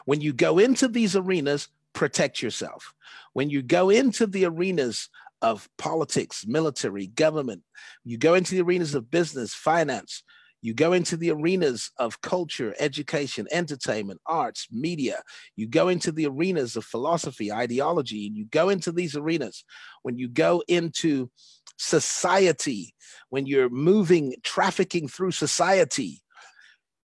When 0.04 0.20
you 0.20 0.32
go 0.32 0.58
into 0.58 0.88
these 0.88 1.16
arenas, 1.16 1.68
protect 1.92 2.42
yourself. 2.42 2.94
When 3.32 3.50
you 3.50 3.62
go 3.62 3.90
into 3.90 4.26
the 4.26 4.44
arenas 4.46 5.08
of 5.42 5.68
politics, 5.76 6.46
military, 6.46 7.06
government, 7.06 7.62
you 8.04 8.16
go 8.16 8.34
into 8.34 8.54
the 8.54 8.62
arenas 8.62 8.94
of 8.94 9.10
business, 9.10 9.54
finance, 9.54 10.22
you 10.64 10.72
go 10.72 10.94
into 10.94 11.18
the 11.18 11.30
arenas 11.30 11.90
of 11.98 12.22
culture, 12.22 12.74
education, 12.78 13.46
entertainment, 13.52 14.18
arts, 14.24 14.66
media. 14.72 15.20
You 15.56 15.66
go 15.66 15.88
into 15.88 16.10
the 16.10 16.24
arenas 16.26 16.74
of 16.74 16.86
philosophy, 16.86 17.52
ideology, 17.52 18.26
and 18.26 18.34
you 18.34 18.46
go 18.46 18.70
into 18.70 18.90
these 18.90 19.14
arenas. 19.14 19.62
When 20.00 20.16
you 20.16 20.26
go 20.26 20.62
into 20.66 21.30
society, 21.76 22.94
when 23.28 23.44
you're 23.44 23.68
moving, 23.68 24.36
trafficking 24.42 25.06
through 25.06 25.32
society, 25.32 26.22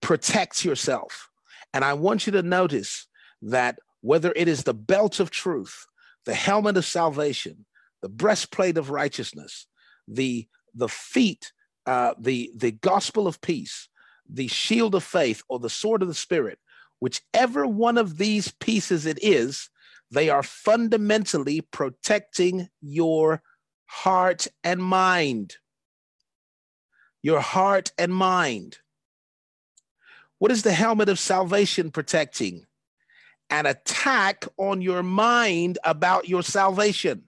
protect 0.00 0.64
yourself. 0.64 1.28
And 1.74 1.84
I 1.84 1.92
want 1.92 2.24
you 2.24 2.32
to 2.32 2.42
notice 2.42 3.06
that 3.42 3.78
whether 4.00 4.32
it 4.34 4.48
is 4.48 4.62
the 4.62 4.72
belt 4.72 5.20
of 5.20 5.30
truth, 5.30 5.84
the 6.24 6.32
helmet 6.32 6.78
of 6.78 6.86
salvation, 6.86 7.66
the 8.00 8.08
breastplate 8.08 8.78
of 8.78 8.88
righteousness, 8.88 9.66
the 10.08 10.48
the 10.74 10.88
feet, 10.88 11.52
uh, 11.86 12.14
the 12.18 12.50
the 12.54 12.72
gospel 12.72 13.26
of 13.26 13.40
peace, 13.40 13.88
the 14.28 14.48
shield 14.48 14.94
of 14.94 15.04
faith, 15.04 15.42
or 15.48 15.58
the 15.58 15.70
sword 15.70 16.02
of 16.02 16.08
the 16.08 16.14
spirit, 16.14 16.58
whichever 17.00 17.66
one 17.66 17.98
of 17.98 18.18
these 18.18 18.52
pieces 18.60 19.06
it 19.06 19.18
is, 19.22 19.68
they 20.10 20.28
are 20.28 20.42
fundamentally 20.42 21.60
protecting 21.60 22.68
your 22.80 23.42
heart 23.86 24.46
and 24.62 24.82
mind. 24.82 25.56
Your 27.22 27.40
heart 27.40 27.92
and 27.98 28.14
mind. 28.14 28.78
What 30.38 30.50
is 30.50 30.62
the 30.62 30.72
helmet 30.72 31.08
of 31.08 31.18
salvation 31.18 31.90
protecting? 31.90 32.66
An 33.48 33.66
attack 33.66 34.44
on 34.56 34.80
your 34.80 35.02
mind 35.02 35.78
about 35.84 36.28
your 36.28 36.42
salvation. 36.42 37.24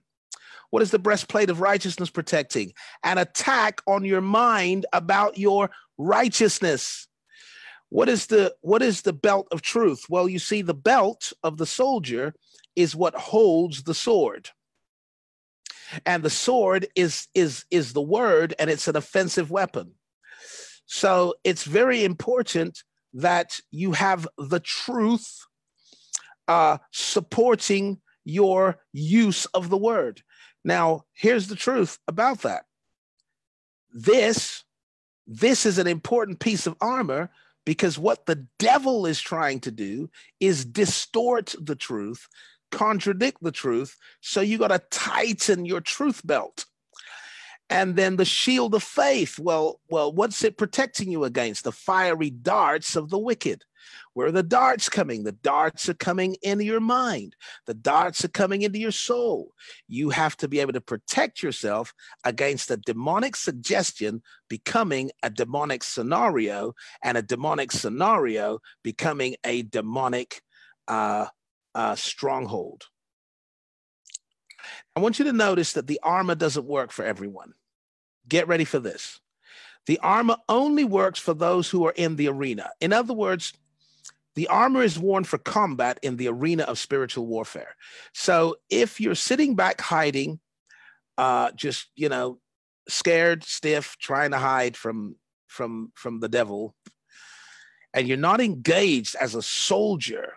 What 0.75 0.81
is 0.81 0.91
the 0.91 0.99
breastplate 0.99 1.49
of 1.49 1.61
righteousness 1.61 2.09
protecting? 2.09 2.73
An 3.01 3.17
attack 3.17 3.79
on 3.87 4.03
your 4.03 4.19
mind 4.19 4.85
about 4.91 5.37
your 5.37 5.69
righteousness. 5.97 7.07
What 7.87 8.09
is 8.09 8.25
the 8.25 8.53
what 8.59 8.81
is 8.81 9.03
the 9.03 9.13
belt 9.13 9.47
of 9.53 9.61
truth? 9.61 10.03
Well, 10.09 10.27
you 10.27 10.37
see 10.37 10.61
the 10.61 10.73
belt 10.73 11.31
of 11.43 11.55
the 11.55 11.65
soldier 11.65 12.35
is 12.75 12.93
what 12.93 13.15
holds 13.15 13.83
the 13.83 13.93
sword. 13.93 14.49
And 16.05 16.23
the 16.23 16.29
sword 16.29 16.87
is 16.93 17.29
is 17.33 17.63
is 17.71 17.93
the 17.93 18.01
word 18.01 18.53
and 18.59 18.69
it's 18.69 18.89
an 18.89 18.97
offensive 18.97 19.49
weapon. 19.49 19.93
So 20.87 21.35
it's 21.45 21.63
very 21.63 22.03
important 22.03 22.83
that 23.13 23.61
you 23.71 23.93
have 23.93 24.27
the 24.37 24.59
truth 24.59 25.39
uh, 26.49 26.79
supporting 26.91 28.01
your 28.25 28.81
use 28.91 29.45
of 29.45 29.69
the 29.69 29.77
word. 29.77 30.21
Now, 30.65 31.05
here's 31.13 31.47
the 31.47 31.55
truth 31.55 31.99
about 32.07 32.41
that. 32.41 32.65
This, 33.93 34.63
this 35.27 35.65
is 35.65 35.77
an 35.77 35.85
important 35.85 36.39
piece 36.39 36.65
of 36.65 36.75
armor 36.81 37.29
because 37.65 37.99
what 37.99 38.25
the 38.25 38.47
devil 38.57 39.05
is 39.05 39.21
trying 39.21 39.59
to 39.61 39.71
do 39.71 40.09
is 40.39 40.65
distort 40.65 41.53
the 41.61 41.75
truth, 41.75 42.27
contradict 42.71 43.43
the 43.43 43.51
truth. 43.51 43.95
So 44.21 44.41
you 44.41 44.57
got 44.57 44.69
to 44.69 44.81
tighten 44.89 45.65
your 45.65 45.81
truth 45.81 46.25
belt. 46.25 46.65
And 47.69 47.95
then 47.95 48.15
the 48.15 48.25
shield 48.25 48.73
of 48.73 48.83
faith. 48.83 49.37
Well, 49.39 49.79
well, 49.89 50.11
what's 50.11 50.43
it 50.43 50.57
protecting 50.57 51.11
you 51.11 51.23
against? 51.23 51.63
The 51.63 51.71
fiery 51.71 52.31
darts 52.31 52.95
of 52.95 53.11
the 53.11 53.19
wicked. 53.19 53.63
Where 54.13 54.27
are 54.27 54.31
the 54.31 54.43
darts 54.43 54.89
coming? 54.89 55.23
The 55.23 55.31
darts 55.31 55.89
are 55.89 55.93
coming 55.93 56.35
into 56.41 56.63
your 56.63 56.79
mind. 56.79 57.35
The 57.65 57.73
darts 57.73 58.23
are 58.23 58.29
coming 58.29 58.61
into 58.61 58.79
your 58.79 58.91
soul. 58.91 59.53
You 59.87 60.09
have 60.11 60.37
to 60.37 60.47
be 60.47 60.59
able 60.59 60.73
to 60.73 60.81
protect 60.81 61.43
yourself 61.43 61.93
against 62.23 62.71
a 62.71 62.77
demonic 62.77 63.35
suggestion 63.35 64.21
becoming 64.49 65.11
a 65.23 65.29
demonic 65.29 65.83
scenario 65.83 66.73
and 67.03 67.17
a 67.17 67.21
demonic 67.21 67.71
scenario 67.71 68.59
becoming 68.83 69.35
a 69.43 69.63
demonic 69.63 70.41
uh, 70.87 71.27
uh, 71.73 71.95
stronghold. 71.95 72.85
I 74.95 74.99
want 74.99 75.19
you 75.19 75.25
to 75.25 75.33
notice 75.33 75.73
that 75.73 75.87
the 75.87 75.99
armor 76.03 76.35
doesn't 76.35 76.65
work 76.65 76.91
for 76.91 77.05
everyone. 77.05 77.53
Get 78.27 78.47
ready 78.47 78.65
for 78.65 78.79
this. 78.79 79.19
The 79.85 79.99
armor 79.99 80.37
only 80.49 80.83
works 80.83 81.19
for 81.19 81.33
those 81.33 81.69
who 81.69 81.85
are 81.85 81.93
in 81.95 82.15
the 82.15 82.27
arena. 82.27 82.71
In 82.81 82.91
other 82.91 83.13
words, 83.13 83.53
the 84.35 84.47
armor 84.47 84.83
is 84.83 84.99
worn 84.99 85.23
for 85.23 85.37
combat 85.37 85.99
in 86.01 86.17
the 86.17 86.27
arena 86.27 86.63
of 86.63 86.77
spiritual 86.77 87.25
warfare. 87.25 87.75
So 88.13 88.57
if 88.69 88.99
you're 88.99 89.15
sitting 89.15 89.55
back 89.55 89.81
hiding, 89.81 90.39
uh, 91.17 91.51
just 91.51 91.87
you 91.95 92.09
know, 92.09 92.39
scared, 92.87 93.43
stiff, 93.43 93.97
trying 93.99 94.31
to 94.31 94.37
hide 94.37 94.77
from 94.77 95.15
from 95.47 95.91
from 95.95 96.19
the 96.19 96.29
devil, 96.29 96.75
and 97.93 98.07
you're 98.07 98.17
not 98.17 98.41
engaged 98.41 99.15
as 99.15 99.35
a 99.35 99.41
soldier, 99.41 100.33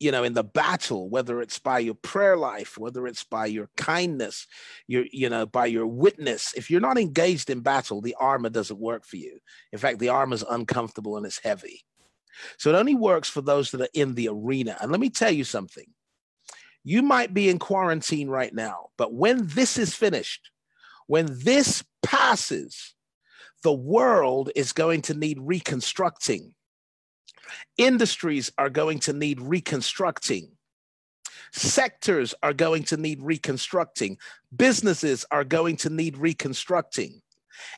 you 0.00 0.10
know, 0.10 0.24
in 0.24 0.34
the 0.34 0.44
battle, 0.44 1.08
whether 1.08 1.40
it's 1.40 1.60
by 1.60 1.78
your 1.78 1.94
prayer 1.94 2.36
life, 2.36 2.76
whether 2.76 3.06
it's 3.06 3.22
by 3.22 3.46
your 3.46 3.70
kindness, 3.76 4.46
your, 4.88 5.04
you 5.12 5.30
know, 5.30 5.46
by 5.46 5.66
your 5.66 5.86
witness, 5.86 6.52
if 6.56 6.70
you're 6.70 6.80
not 6.80 6.98
engaged 6.98 7.50
in 7.50 7.60
battle, 7.60 8.00
the 8.00 8.16
armor 8.20 8.50
doesn't 8.50 8.80
work 8.80 9.06
for 9.06 9.16
you. 9.16 9.38
In 9.72 9.78
fact, 9.78 10.00
the 10.00 10.08
armor 10.08 10.34
is 10.34 10.44
uncomfortable 10.48 11.16
and 11.16 11.24
it's 11.24 11.38
heavy. 11.38 11.84
So 12.58 12.70
it 12.70 12.76
only 12.76 12.94
works 12.94 13.28
for 13.28 13.40
those 13.40 13.70
that 13.70 13.80
are 13.80 13.88
in 13.94 14.14
the 14.14 14.28
arena. 14.28 14.76
And 14.80 14.90
let 14.90 15.00
me 15.00 15.10
tell 15.10 15.30
you 15.30 15.44
something. 15.44 15.86
You 16.84 17.02
might 17.02 17.34
be 17.34 17.48
in 17.48 17.58
quarantine 17.58 18.28
right 18.28 18.54
now, 18.54 18.90
but 18.96 19.12
when 19.12 19.46
this 19.48 19.76
is 19.78 19.94
finished, 19.94 20.50
when 21.06 21.26
this 21.30 21.82
passes, 22.02 22.94
the 23.62 23.72
world 23.72 24.50
is 24.54 24.72
going 24.72 25.02
to 25.02 25.14
need 25.14 25.38
reconstructing. 25.40 26.54
Industries 27.76 28.52
are 28.58 28.70
going 28.70 29.00
to 29.00 29.12
need 29.12 29.40
reconstructing. 29.40 30.50
Sectors 31.52 32.34
are 32.42 32.52
going 32.52 32.84
to 32.84 32.96
need 32.96 33.20
reconstructing. 33.22 34.18
Businesses 34.54 35.24
are 35.30 35.44
going 35.44 35.76
to 35.78 35.90
need 35.90 36.16
reconstructing. 36.16 37.22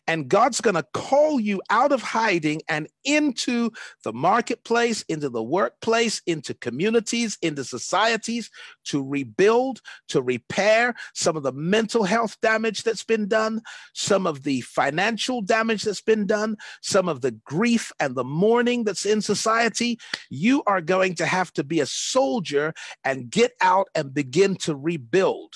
And 0.07 0.29
God's 0.29 0.61
going 0.61 0.77
to 0.77 0.87
call 0.95 1.41
you 1.41 1.61
out 1.71 1.93
of 1.93 2.03
hiding 2.03 2.63
and 2.69 2.89
into 3.05 3.71
the 4.05 4.13
marketplace, 4.13 5.03
into 5.09 5.29
the 5.29 5.43
workplace, 5.43 6.23
into 6.27 6.55
communities, 6.55 7.39
into 7.43 7.65
societies 7.65 8.51
to 8.85 9.03
rebuild, 9.07 9.81
to 10.09 10.23
repair 10.23 10.95
some 11.15 11.37
of 11.37 11.43
the 11.43 11.53
mental 11.53 12.05
health 12.05 12.37
damage 12.41 12.83
that's 12.83 13.05
been 13.05 13.29
done, 13.29 13.61
some 13.95 14.27
of 14.27 14.43
the 14.43 14.61
financial 14.63 15.43
damage 15.43 15.83
that's 15.83 16.01
been 16.01 16.27
done, 16.27 16.57
some 16.83 17.09
of 17.09 17.21
the 17.21 17.33
grief 17.33 17.93
and 18.01 18.15
the 18.15 18.25
mourning 18.25 18.85
that's 18.85 19.07
in 19.07 19.21
society. 19.21 19.99
You 20.31 20.63
are 20.67 20.81
going 20.81 21.15
to 21.17 21.27
have 21.27 21.53
to 21.55 21.65
be 21.65 21.81
a 21.81 21.87
soldier 21.87 22.75
and 23.05 23.31
get 23.31 23.53
out 23.61 23.89
and 23.95 24.13
begin 24.15 24.57
to 24.57 24.75
rebuild. 24.75 25.55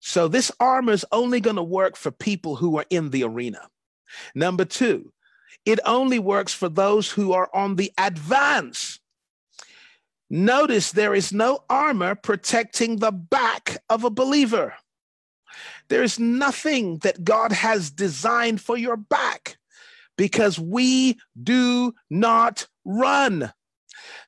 So 0.00 0.28
this 0.28 0.50
armor 0.58 0.92
is 0.92 1.04
only 1.12 1.40
going 1.40 1.56
to 1.56 1.62
work 1.62 1.96
for 1.96 2.10
people 2.10 2.56
who 2.56 2.78
are 2.78 2.86
in 2.90 3.10
the 3.10 3.22
arena. 3.22 3.68
Number 4.34 4.64
two, 4.64 5.12
it 5.64 5.78
only 5.84 6.18
works 6.18 6.54
for 6.54 6.68
those 6.68 7.10
who 7.10 7.32
are 7.32 7.50
on 7.54 7.76
the 7.76 7.92
advance. 7.98 8.98
Notice 10.30 10.92
there 10.92 11.14
is 11.14 11.32
no 11.32 11.64
armor 11.68 12.14
protecting 12.14 12.96
the 12.96 13.12
back 13.12 13.78
of 13.88 14.04
a 14.04 14.10
believer. 14.10 14.74
There 15.88 16.02
is 16.02 16.18
nothing 16.18 16.98
that 16.98 17.24
God 17.24 17.52
has 17.52 17.90
designed 17.90 18.60
for 18.60 18.76
your 18.76 18.96
back 18.96 19.58
because 20.16 20.58
we 20.58 21.18
do 21.42 21.94
not 22.08 22.68
run. 22.84 23.52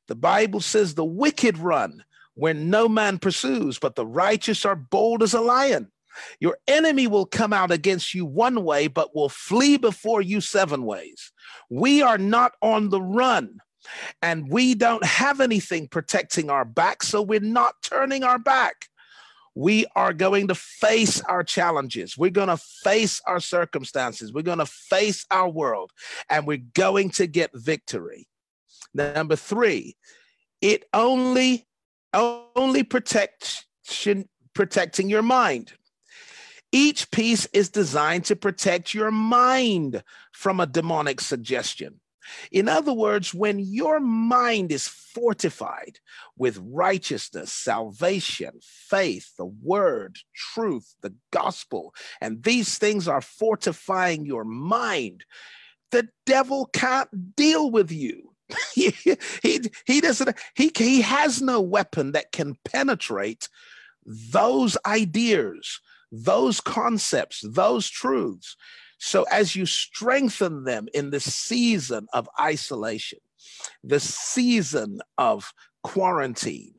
The 0.09 0.17
Bible 0.17 0.61
says 0.61 0.95
the 0.95 1.05
wicked 1.05 1.57
run 1.57 2.05
where 2.43 2.55
no 2.55 2.89
man 2.89 3.21
pursues, 3.21 3.79
but 3.79 3.95
the 3.95 4.05
righteous 4.05 4.65
are 4.65 4.75
bold 4.75 5.23
as 5.23 5.33
a 5.33 5.41
lion. 5.41 5.93
Your 6.41 6.59
enemy 6.67 7.07
will 7.07 7.25
come 7.25 7.53
out 7.53 7.71
against 7.71 8.15
you 8.15 8.27
one 8.27 8.65
way, 8.65 8.89
but 8.89 9.15
will 9.15 9.29
flee 9.29 9.77
before 9.77 10.21
you 10.21 10.41
seven 10.41 10.85
ways. 10.85 11.31
We 11.71 12.03
are 12.03 12.19
not 12.19 12.55
on 12.61 12.89
the 12.89 13.01
run, 13.01 13.61
and 14.21 14.51
we 14.51 14.75
don't 14.75 15.05
have 15.05 15.41
anything 15.41 15.87
protecting 15.87 16.51
our 16.51 16.65
back, 16.65 17.05
so 17.05 17.23
we're 17.23 17.39
not 17.39 17.77
turning 17.81 18.25
our 18.25 18.41
back. 18.41 18.89
We 19.55 19.87
are 19.95 20.13
going 20.13 20.49
to 20.49 20.57
face 20.57 21.21
our 21.21 21.45
challenges. 21.45 22.19
We're 22.19 22.31
going 22.31 22.49
to 22.49 22.57
face 22.57 23.21
our 23.25 23.39
circumstances. 23.39 24.33
We're 24.33 24.43
going 24.43 24.59
to 24.59 24.67
face 24.67 25.25
our 25.31 25.49
world, 25.49 25.93
and 26.29 26.45
we're 26.45 26.67
going 26.75 27.11
to 27.11 27.29
get 27.29 27.53
victory. 27.55 28.27
Number 28.93 29.37
three, 29.37 29.95
it 30.61 30.87
only 30.93 31.69
only 32.15 32.83
protection 32.83 34.29
protecting 34.55 35.09
your 35.09 35.23
mind. 35.23 35.73
Each 36.71 37.11
piece 37.11 37.47
is 37.47 37.69
designed 37.69 38.25
to 38.27 38.37
protect 38.37 38.95
your 38.95 39.11
mind 39.11 40.03
from 40.33 40.61
a 40.61 40.67
demonic 40.67 41.21
suggestion. 41.21 42.01
In 42.51 42.69
other 42.69 42.93
words, 42.93 43.35
when 43.35 43.59
your 43.59 44.01
mind 44.01 44.73
is 44.73 44.89
fortified 44.89 45.99
with 46.37 46.63
righteousness, 46.63 47.53
salvation, 47.53 48.53
faith, 48.63 49.33
the 49.37 49.45
word, 49.45 50.19
truth, 50.35 50.95
the 51.03 51.15
gospel, 51.31 51.95
and 52.21 52.43
these 52.43 52.79
things 52.79 53.09
are 53.09 53.21
fortifying 53.21 54.25
your 54.25 54.45
mind, 54.45 55.25
the 55.91 56.09
devil 56.25 56.67
can't 56.73 57.37
deal 57.37 57.71
with 57.71 57.93
you 57.93 58.32
he, 58.75 58.95
he, 59.87 60.01
doesn't 60.01 60.37
he, 60.55 60.71
he 60.77 61.01
has 61.01 61.41
no 61.41 61.61
weapon 61.61 62.13
that 62.13 62.33
can 62.33 62.57
penetrate 62.65 63.49
those 64.05 64.77
ideas 64.87 65.81
those 66.13 66.61
concepts 66.61 67.43
those 67.49 67.89
truths. 67.89 68.57
So 68.99 69.25
as 69.33 69.57
you 69.57 69.67
strengthen 69.67 70.65
them 70.65 70.87
in 70.95 71.11
the 71.11 71.21
season 71.21 72.07
of 72.13 72.29
isolation 72.39 73.19
the 73.83 73.99
season 73.99 75.01
of 75.19 75.53
quarantine 75.83 76.75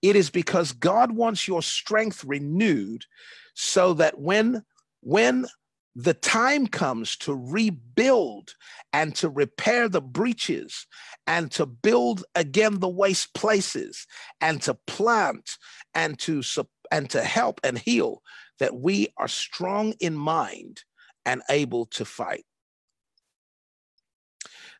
it 0.00 0.16
is 0.16 0.30
because 0.30 0.72
god 0.72 1.12
wants 1.12 1.46
your 1.46 1.62
strength 1.62 2.24
renewed 2.24 3.04
so 3.54 3.94
that 3.94 4.18
when 4.18 4.64
when 5.00 5.46
the 5.94 6.14
time 6.14 6.66
comes 6.66 7.16
to 7.16 7.34
rebuild 7.34 8.54
and 8.92 9.14
to 9.16 9.28
repair 9.28 9.88
the 9.88 10.00
breaches 10.00 10.86
and 11.26 11.50
to 11.52 11.66
build 11.66 12.24
again 12.34 12.80
the 12.80 12.88
waste 12.88 13.34
places 13.34 14.06
and 14.40 14.62
to 14.62 14.74
plant 14.86 15.58
and 15.94 16.18
to 16.20 16.42
and 16.90 17.10
to 17.10 17.22
help 17.22 17.60
and 17.62 17.78
heal 17.78 18.22
that 18.58 18.74
we 18.74 19.08
are 19.16 19.28
strong 19.28 19.92
in 20.00 20.14
mind 20.14 20.84
and 21.26 21.42
able 21.50 21.86
to 21.86 22.04
fight. 22.04 22.44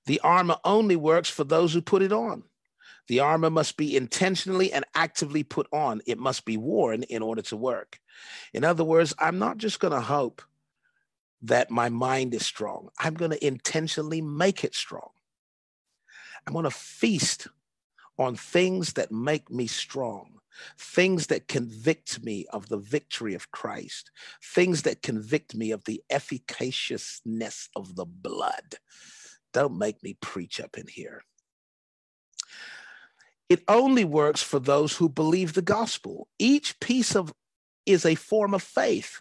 The 0.07 0.21
armor 0.21 0.57
only 0.65 0.97
works 0.97 1.29
for 1.29 1.45
those 1.45 1.73
who 1.73 1.83
put 1.83 2.03
it 2.03 2.13
on. 2.13 2.45
The 3.09 3.21
armor 3.21 3.51
must 3.51 3.77
be 3.77 3.97
intentionally 3.97 4.73
and 4.73 4.85
actively 4.95 5.43
put 5.43 5.67
on. 5.73 6.01
It 6.07 6.19
must 6.19 6.45
be 6.45 6.57
worn 6.57 7.03
in 7.05 7.23
order 7.23 7.43
to 7.43 7.57
work. 7.57 7.99
In 8.55 8.65
other 8.65 8.85
words 8.85 9.15
i'm 9.19 9.39
not 9.39 9.59
just 9.59 9.81
going 9.81 9.93
to 9.93 10.01
hope 10.01 10.43
that 11.43 11.71
my 11.71 11.89
mind 11.89 12.35
is 12.35 12.47
strong. 12.47 12.89
I'm 12.99 13.15
going 13.15 13.33
to 13.33 13.47
intentionally 13.47 14.23
make 14.23 14.65
it 14.65 14.75
strong. 14.75 15.11
I'm 16.47 16.53
going 16.53 16.65
to 16.65 16.71
feast 16.71 17.49
on 18.19 18.37
things 18.37 18.93
that 18.95 19.11
make 19.11 19.51
me 19.51 19.67
strong, 19.67 20.39
things 20.79 21.29
that 21.29 21.49
convict 21.49 22.23
me 22.23 22.47
of 22.53 22.69
the 22.69 22.79
victory 22.79 23.35
of 23.35 23.51
Christ, 23.51 24.11
things 24.43 24.83
that 24.83 25.03
convict 25.03 25.55
me 25.55 25.73
of 25.73 25.85
the 25.85 26.03
efficaciousness 26.11 27.69
of 27.75 27.97
the 27.97 28.07
blood. 28.07 28.77
Don't 29.53 29.79
make 29.79 30.03
me 30.03 30.17
preach 30.21 30.61
up 30.61 30.79
in 30.79 30.87
here. 30.87 31.23
It 33.49 33.63
only 33.69 34.05
works 34.05 34.43
for 34.43 34.59
those 34.59 34.97
who 34.97 35.09
believe 35.09 35.53
the 35.53 35.63
gospel. 35.63 36.29
Each 36.39 36.79
piece 36.81 37.15
of 37.15 37.35
is 37.85 38.07
a 38.07 38.15
form 38.15 38.55
of 38.55 38.63
faith 38.63 39.21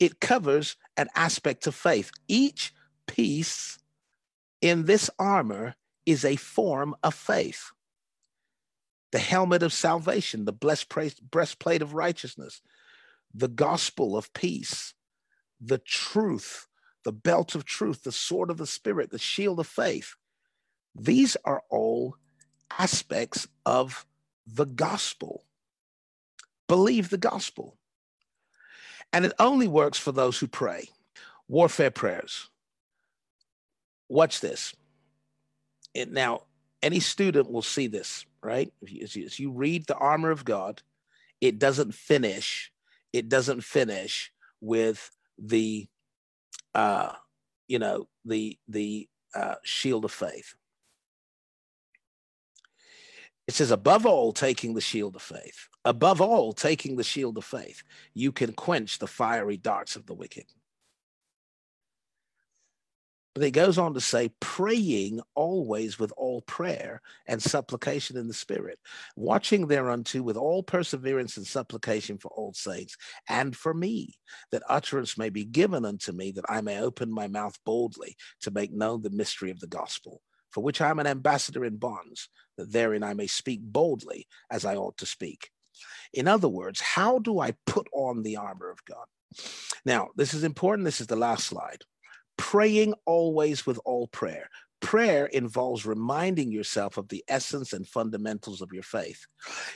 it 0.00 0.18
covers 0.18 0.76
an 0.96 1.08
aspect 1.14 1.66
of 1.66 1.74
faith. 1.74 2.10
Each 2.28 2.72
piece 3.06 3.78
in 4.60 4.84
this 4.84 5.10
armor 5.18 5.74
is 6.06 6.24
a 6.24 6.36
form 6.36 6.94
of 7.02 7.14
faith. 7.14 7.70
The 9.12 9.18
helmet 9.18 9.62
of 9.62 9.72
salvation, 9.72 10.44
the 10.44 10.52
blessed 10.52 10.88
breastplate 11.30 11.82
of 11.82 11.94
righteousness, 11.94 12.60
the 13.34 13.48
gospel 13.48 14.16
of 14.16 14.32
peace, 14.32 14.94
the 15.60 15.78
truth, 15.78 16.68
the 17.04 17.12
belt 17.12 17.54
of 17.54 17.64
truth, 17.64 18.04
the 18.04 18.12
sword 18.12 18.50
of 18.50 18.58
the 18.58 18.66
spirit, 18.66 19.10
the 19.10 19.18
shield 19.18 19.58
of 19.58 19.66
faith. 19.66 20.14
These 20.94 21.36
are 21.44 21.62
all 21.70 22.16
aspects 22.78 23.48
of 23.66 24.06
the 24.46 24.66
gospel. 24.66 25.44
Believe 26.68 27.10
the 27.10 27.18
gospel. 27.18 27.79
And 29.12 29.24
it 29.24 29.32
only 29.38 29.68
works 29.68 29.98
for 29.98 30.12
those 30.12 30.38
who 30.38 30.46
pray. 30.46 30.88
Warfare 31.48 31.90
prayers. 31.90 32.48
Watch 34.08 34.40
this. 34.40 34.74
It, 35.94 36.12
now, 36.12 36.42
any 36.82 37.00
student 37.00 37.50
will 37.50 37.62
see 37.62 37.86
this, 37.86 38.24
right? 38.42 38.72
If 38.82 39.16
you, 39.16 39.24
as, 39.24 39.38
you, 39.38 39.50
read 39.50 39.86
the 39.86 39.96
armor 39.96 40.30
of 40.30 40.44
God, 40.44 40.82
it 41.40 41.58
doesn't 41.58 41.94
finish. 41.94 42.72
It 43.12 43.28
doesn't 43.28 43.62
finish 43.62 44.32
with 44.60 45.10
the, 45.38 45.88
uh, 46.74 47.12
you 47.66 47.78
know, 47.78 48.08
the 48.24 48.58
the 48.68 49.08
uh, 49.34 49.56
shield 49.64 50.04
of 50.04 50.12
faith. 50.12 50.54
It 53.48 53.54
says, 53.54 53.72
above 53.72 54.06
all, 54.06 54.32
taking 54.32 54.74
the 54.74 54.80
shield 54.80 55.16
of 55.16 55.22
faith. 55.22 55.68
Above 55.84 56.20
all, 56.20 56.52
taking 56.52 56.96
the 56.96 57.04
shield 57.04 57.38
of 57.38 57.44
faith, 57.44 57.82
you 58.12 58.32
can 58.32 58.52
quench 58.52 58.98
the 58.98 59.06
fiery 59.06 59.56
darts 59.56 59.96
of 59.96 60.06
the 60.06 60.14
wicked. 60.14 60.44
But 63.34 63.44
it 63.44 63.52
goes 63.52 63.78
on 63.78 63.94
to 63.94 64.00
say, 64.00 64.30
praying 64.40 65.20
always 65.34 65.98
with 65.98 66.12
all 66.16 66.42
prayer 66.42 67.00
and 67.26 67.40
supplication 67.40 68.16
in 68.16 68.26
the 68.26 68.34
Spirit, 68.34 68.78
watching 69.16 69.68
thereunto 69.68 70.20
with 70.20 70.36
all 70.36 70.62
perseverance 70.62 71.36
and 71.36 71.46
supplication 71.46 72.18
for 72.18 72.28
all 72.32 72.52
saints, 72.52 72.96
and 73.28 73.56
for 73.56 73.72
me, 73.72 74.18
that 74.50 74.64
utterance 74.68 75.16
may 75.16 75.30
be 75.30 75.44
given 75.44 75.84
unto 75.84 76.12
me, 76.12 76.32
that 76.32 76.44
I 76.48 76.60
may 76.60 76.80
open 76.80 77.10
my 77.10 77.28
mouth 77.28 77.56
boldly 77.64 78.16
to 78.42 78.50
make 78.50 78.72
known 78.72 79.00
the 79.00 79.10
mystery 79.10 79.50
of 79.50 79.60
the 79.60 79.68
gospel, 79.68 80.20
for 80.50 80.62
which 80.62 80.80
I 80.80 80.90
am 80.90 80.98
an 80.98 81.06
ambassador 81.06 81.64
in 81.64 81.76
bonds, 81.76 82.28
that 82.58 82.72
therein 82.72 83.04
I 83.04 83.14
may 83.14 83.28
speak 83.28 83.60
boldly 83.62 84.26
as 84.50 84.64
I 84.64 84.74
ought 84.74 84.98
to 84.98 85.06
speak. 85.06 85.50
In 86.12 86.28
other 86.28 86.48
words, 86.48 86.80
how 86.80 87.18
do 87.18 87.40
I 87.40 87.54
put 87.66 87.88
on 87.92 88.22
the 88.22 88.36
armor 88.36 88.70
of 88.70 88.84
God? 88.84 89.06
Now, 89.84 90.08
this 90.16 90.34
is 90.34 90.44
important. 90.44 90.84
This 90.84 91.00
is 91.00 91.06
the 91.06 91.16
last 91.16 91.46
slide. 91.46 91.82
Praying 92.36 92.94
always 93.06 93.66
with 93.66 93.78
all 93.84 94.08
prayer. 94.08 94.48
Prayer 94.80 95.26
involves 95.26 95.84
reminding 95.84 96.50
yourself 96.50 96.96
of 96.96 97.08
the 97.08 97.22
essence 97.28 97.72
and 97.72 97.86
fundamentals 97.86 98.62
of 98.62 98.72
your 98.72 98.82
faith. 98.82 99.26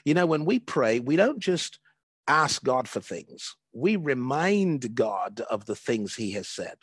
You 0.05 0.15
know, 0.15 0.27
when 0.27 0.45
we 0.45 0.59
pray, 0.59 0.99
we 0.99 1.17
don't 1.17 1.39
just 1.39 1.79
ask 2.27 2.63
God 2.65 2.89
for 2.89 3.01
things. 3.01 3.55
We 3.73 3.97
remind 3.97 4.95
God 4.95 5.43
of 5.51 5.67
the 5.67 5.77
things 5.77 6.15
he 6.15 6.33
has 6.33 6.49
said. 6.49 6.77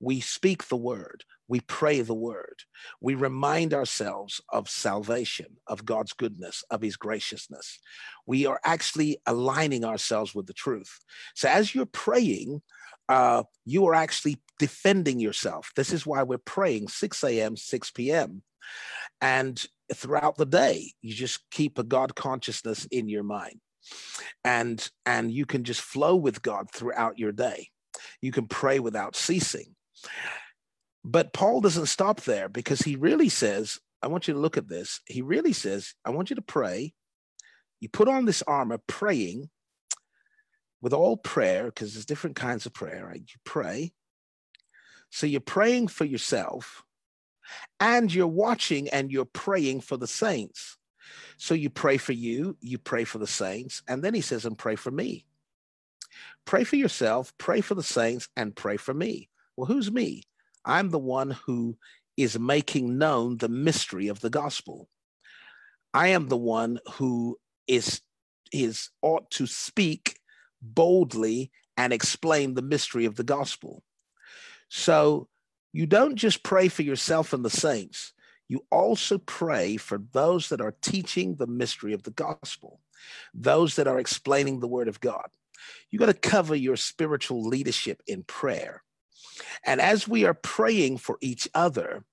We 0.00 0.20
speak 0.20 0.68
the 0.68 0.76
word. 0.76 1.24
We 1.46 1.60
pray 1.60 2.00
the 2.00 2.14
word. 2.14 2.62
We 3.00 3.14
remind 3.14 3.74
ourselves 3.74 4.40
of 4.50 4.68
salvation, 4.68 5.56
of 5.66 5.84
God's 5.84 6.12
goodness, 6.12 6.64
of 6.70 6.80
his 6.80 6.96
graciousness. 6.96 7.78
We 8.24 8.46
are 8.46 8.60
actually 8.64 9.18
aligning 9.26 9.84
ourselves 9.84 10.34
with 10.34 10.46
the 10.46 10.52
truth. 10.52 11.00
So 11.34 11.48
as 11.48 11.74
you're 11.74 11.86
praying, 11.86 12.62
uh, 13.08 13.42
you 13.66 13.86
are 13.86 13.94
actually 13.94 14.40
defending 14.58 15.18
yourself. 15.18 15.72
This 15.74 15.92
is 15.92 16.06
why 16.06 16.22
we're 16.22 16.38
praying 16.38 16.88
6 16.88 17.24
a.m., 17.24 17.56
6 17.56 17.90
p.m. 17.90 18.42
And 19.20 19.62
throughout 19.92 20.36
the 20.36 20.46
day, 20.46 20.92
you 21.02 21.12
just 21.12 21.40
keep 21.50 21.78
a 21.78 21.82
God 21.82 22.14
consciousness 22.14 22.86
in 22.92 23.08
your 23.08 23.24
mind. 23.24 23.60
And 24.44 24.88
and 25.04 25.32
you 25.32 25.46
can 25.46 25.64
just 25.64 25.80
flow 25.80 26.14
with 26.14 26.42
God 26.42 26.70
throughout 26.70 27.18
your 27.18 27.32
day. 27.32 27.70
You 28.20 28.30
can 28.32 28.46
pray 28.46 28.78
without 28.78 29.16
ceasing. 29.16 29.74
But 31.04 31.32
Paul 31.32 31.60
doesn't 31.60 31.86
stop 31.86 32.22
there 32.22 32.48
because 32.48 32.80
he 32.80 32.96
really 32.96 33.28
says, 33.28 33.78
I 34.02 34.08
want 34.08 34.28
you 34.28 34.34
to 34.34 34.40
look 34.40 34.56
at 34.56 34.68
this. 34.68 35.00
He 35.06 35.22
really 35.22 35.52
says, 35.52 35.94
I 36.04 36.10
want 36.10 36.30
you 36.30 36.36
to 36.36 36.42
pray. 36.42 36.92
You 37.80 37.88
put 37.88 38.08
on 38.08 38.26
this 38.26 38.42
armor 38.42 38.78
praying 38.86 39.48
with 40.82 40.92
all 40.92 41.16
prayer, 41.16 41.64
because 41.64 41.94
there's 41.94 42.06
different 42.06 42.36
kinds 42.36 42.66
of 42.66 42.72
prayer, 42.74 43.06
right? 43.06 43.20
You 43.20 43.40
pray. 43.44 43.92
So 45.10 45.26
you're 45.26 45.40
praying 45.40 45.88
for 45.88 46.04
yourself 46.04 46.84
and 47.80 48.12
you're 48.12 48.26
watching 48.26 48.88
and 48.90 49.10
you're 49.10 49.24
praying 49.24 49.80
for 49.80 49.96
the 49.96 50.06
saints. 50.06 50.76
So 51.38 51.54
you 51.54 51.70
pray 51.70 51.96
for 51.96 52.12
you, 52.12 52.56
you 52.60 52.76
pray 52.76 53.04
for 53.04 53.18
the 53.18 53.26
saints, 53.26 53.82
and 53.88 54.02
then 54.02 54.12
he 54.12 54.20
says, 54.20 54.44
and 54.44 54.56
pray 54.56 54.76
for 54.76 54.90
me. 54.90 55.24
Pray 56.44 56.64
for 56.64 56.76
yourself, 56.76 57.32
pray 57.38 57.62
for 57.62 57.74
the 57.74 57.82
saints, 57.82 58.28
and 58.36 58.54
pray 58.54 58.76
for 58.76 58.92
me. 58.92 59.29
Well, 59.60 59.66
who's 59.66 59.92
me? 59.92 60.22
I'm 60.64 60.88
the 60.88 60.98
one 60.98 61.32
who 61.32 61.76
is 62.16 62.38
making 62.38 62.96
known 62.96 63.36
the 63.36 63.50
mystery 63.50 64.08
of 64.08 64.20
the 64.20 64.30
gospel. 64.30 64.88
I 65.92 66.08
am 66.08 66.28
the 66.28 66.38
one 66.38 66.78
who 66.94 67.38
is 67.66 68.00
is 68.52 68.88
ought 69.02 69.30
to 69.32 69.46
speak 69.46 70.18
boldly 70.62 71.52
and 71.76 71.92
explain 71.92 72.54
the 72.54 72.62
mystery 72.62 73.04
of 73.04 73.16
the 73.16 73.22
gospel. 73.22 73.82
So 74.70 75.28
you 75.74 75.84
don't 75.84 76.16
just 76.16 76.42
pray 76.42 76.68
for 76.68 76.80
yourself 76.80 77.34
and 77.34 77.44
the 77.44 77.50
saints, 77.50 78.14
you 78.48 78.64
also 78.70 79.18
pray 79.18 79.76
for 79.76 80.00
those 80.12 80.48
that 80.48 80.62
are 80.62 80.74
teaching 80.80 81.34
the 81.34 81.46
mystery 81.46 81.92
of 81.92 82.04
the 82.04 82.12
gospel, 82.12 82.80
those 83.34 83.76
that 83.76 83.86
are 83.86 83.98
explaining 83.98 84.60
the 84.60 84.68
word 84.68 84.88
of 84.88 85.00
God. 85.00 85.28
You 85.90 85.98
got 85.98 86.06
to 86.06 86.14
cover 86.14 86.54
your 86.54 86.76
spiritual 86.76 87.42
leadership 87.42 88.02
in 88.06 88.22
prayer. 88.22 88.82
And 89.64 89.80
as 89.80 90.08
we 90.08 90.24
are 90.24 90.34
praying 90.34 90.98
for 90.98 91.18
each 91.20 91.48
other, 91.54 92.04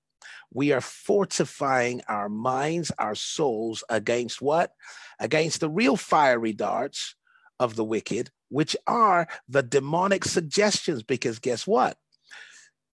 we 0.52 0.72
are 0.72 0.80
fortifying 0.80 2.02
our 2.08 2.28
minds, 2.28 2.90
our 2.98 3.14
souls 3.14 3.84
against 3.88 4.40
what? 4.40 4.72
Against 5.20 5.60
the 5.60 5.68
real 5.68 5.96
fiery 5.96 6.52
darts 6.52 7.14
of 7.60 7.76
the 7.76 7.84
wicked, 7.84 8.30
which 8.48 8.76
are 8.86 9.28
the 9.48 9.62
demonic 9.62 10.24
suggestions. 10.24 11.02
Because 11.02 11.38
guess 11.38 11.66
what? 11.66 11.98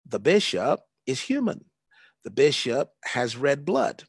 The 0.05 0.19
bishop 0.19 0.81
is 1.05 1.21
human. 1.21 1.65
The 2.23 2.31
bishop 2.31 2.89
has 3.03 3.37
red 3.37 3.65
blood. 3.65 4.03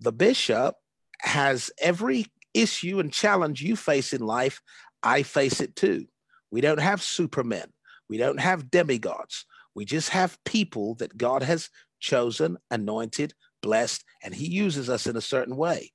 The 0.00 0.12
bishop 0.12 0.74
has 1.20 1.70
every 1.80 2.26
issue 2.54 3.00
and 3.00 3.12
challenge 3.12 3.62
you 3.62 3.76
face 3.76 4.12
in 4.12 4.20
life. 4.20 4.60
I 5.02 5.22
face 5.22 5.60
it 5.60 5.76
too. 5.76 6.06
We 6.50 6.60
don't 6.60 6.80
have 6.80 7.02
supermen. 7.02 7.72
We 8.10 8.18
don't 8.18 8.40
have 8.40 8.72
demigods. 8.72 9.46
We 9.76 9.84
just 9.84 10.08
have 10.08 10.36
people 10.44 10.96
that 10.96 11.16
God 11.16 11.44
has 11.44 11.70
chosen, 12.00 12.58
anointed, 12.68 13.34
blessed, 13.62 14.04
and 14.24 14.34
He 14.34 14.48
uses 14.48 14.90
us 14.90 15.06
in 15.06 15.16
a 15.16 15.20
certain 15.20 15.56
way. 15.56 15.92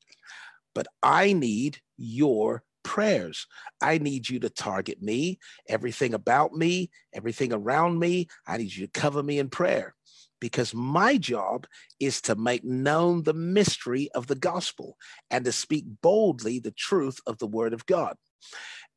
But 0.74 0.88
I 1.04 1.34
need 1.34 1.80
your 1.98 2.64
prayers. 2.86 3.48
I 3.82 3.98
need 3.98 4.30
you 4.30 4.40
to 4.40 4.50
target 4.50 5.02
me, 5.02 5.40
everything 5.68 6.14
about 6.14 6.54
me, 6.54 6.90
everything 7.14 7.52
around 7.52 8.00
me. 8.00 8.28
I 8.48 8.58
need 8.58 8.74
you 8.74 8.86
to 8.88 8.92
cover 9.00 9.22
me 9.22 9.38
in 9.38 9.50
prayer 9.50 9.94
because 10.40 10.74
my 10.74 11.18
job 11.18 11.68
is 12.00 12.22
to 12.22 12.36
make 12.36 12.64
known 12.64 13.24
the 13.24 13.34
mystery 13.34 14.10
of 14.16 14.28
the 14.28 14.36
gospel 14.36 14.96
and 15.30 15.44
to 15.44 15.52
speak 15.52 15.84
boldly 16.02 16.60
the 16.60 16.72
truth 16.72 17.20
of 17.28 17.40
the 17.40 17.48
word 17.48 17.74
of 17.74 17.86
God. 17.86 18.16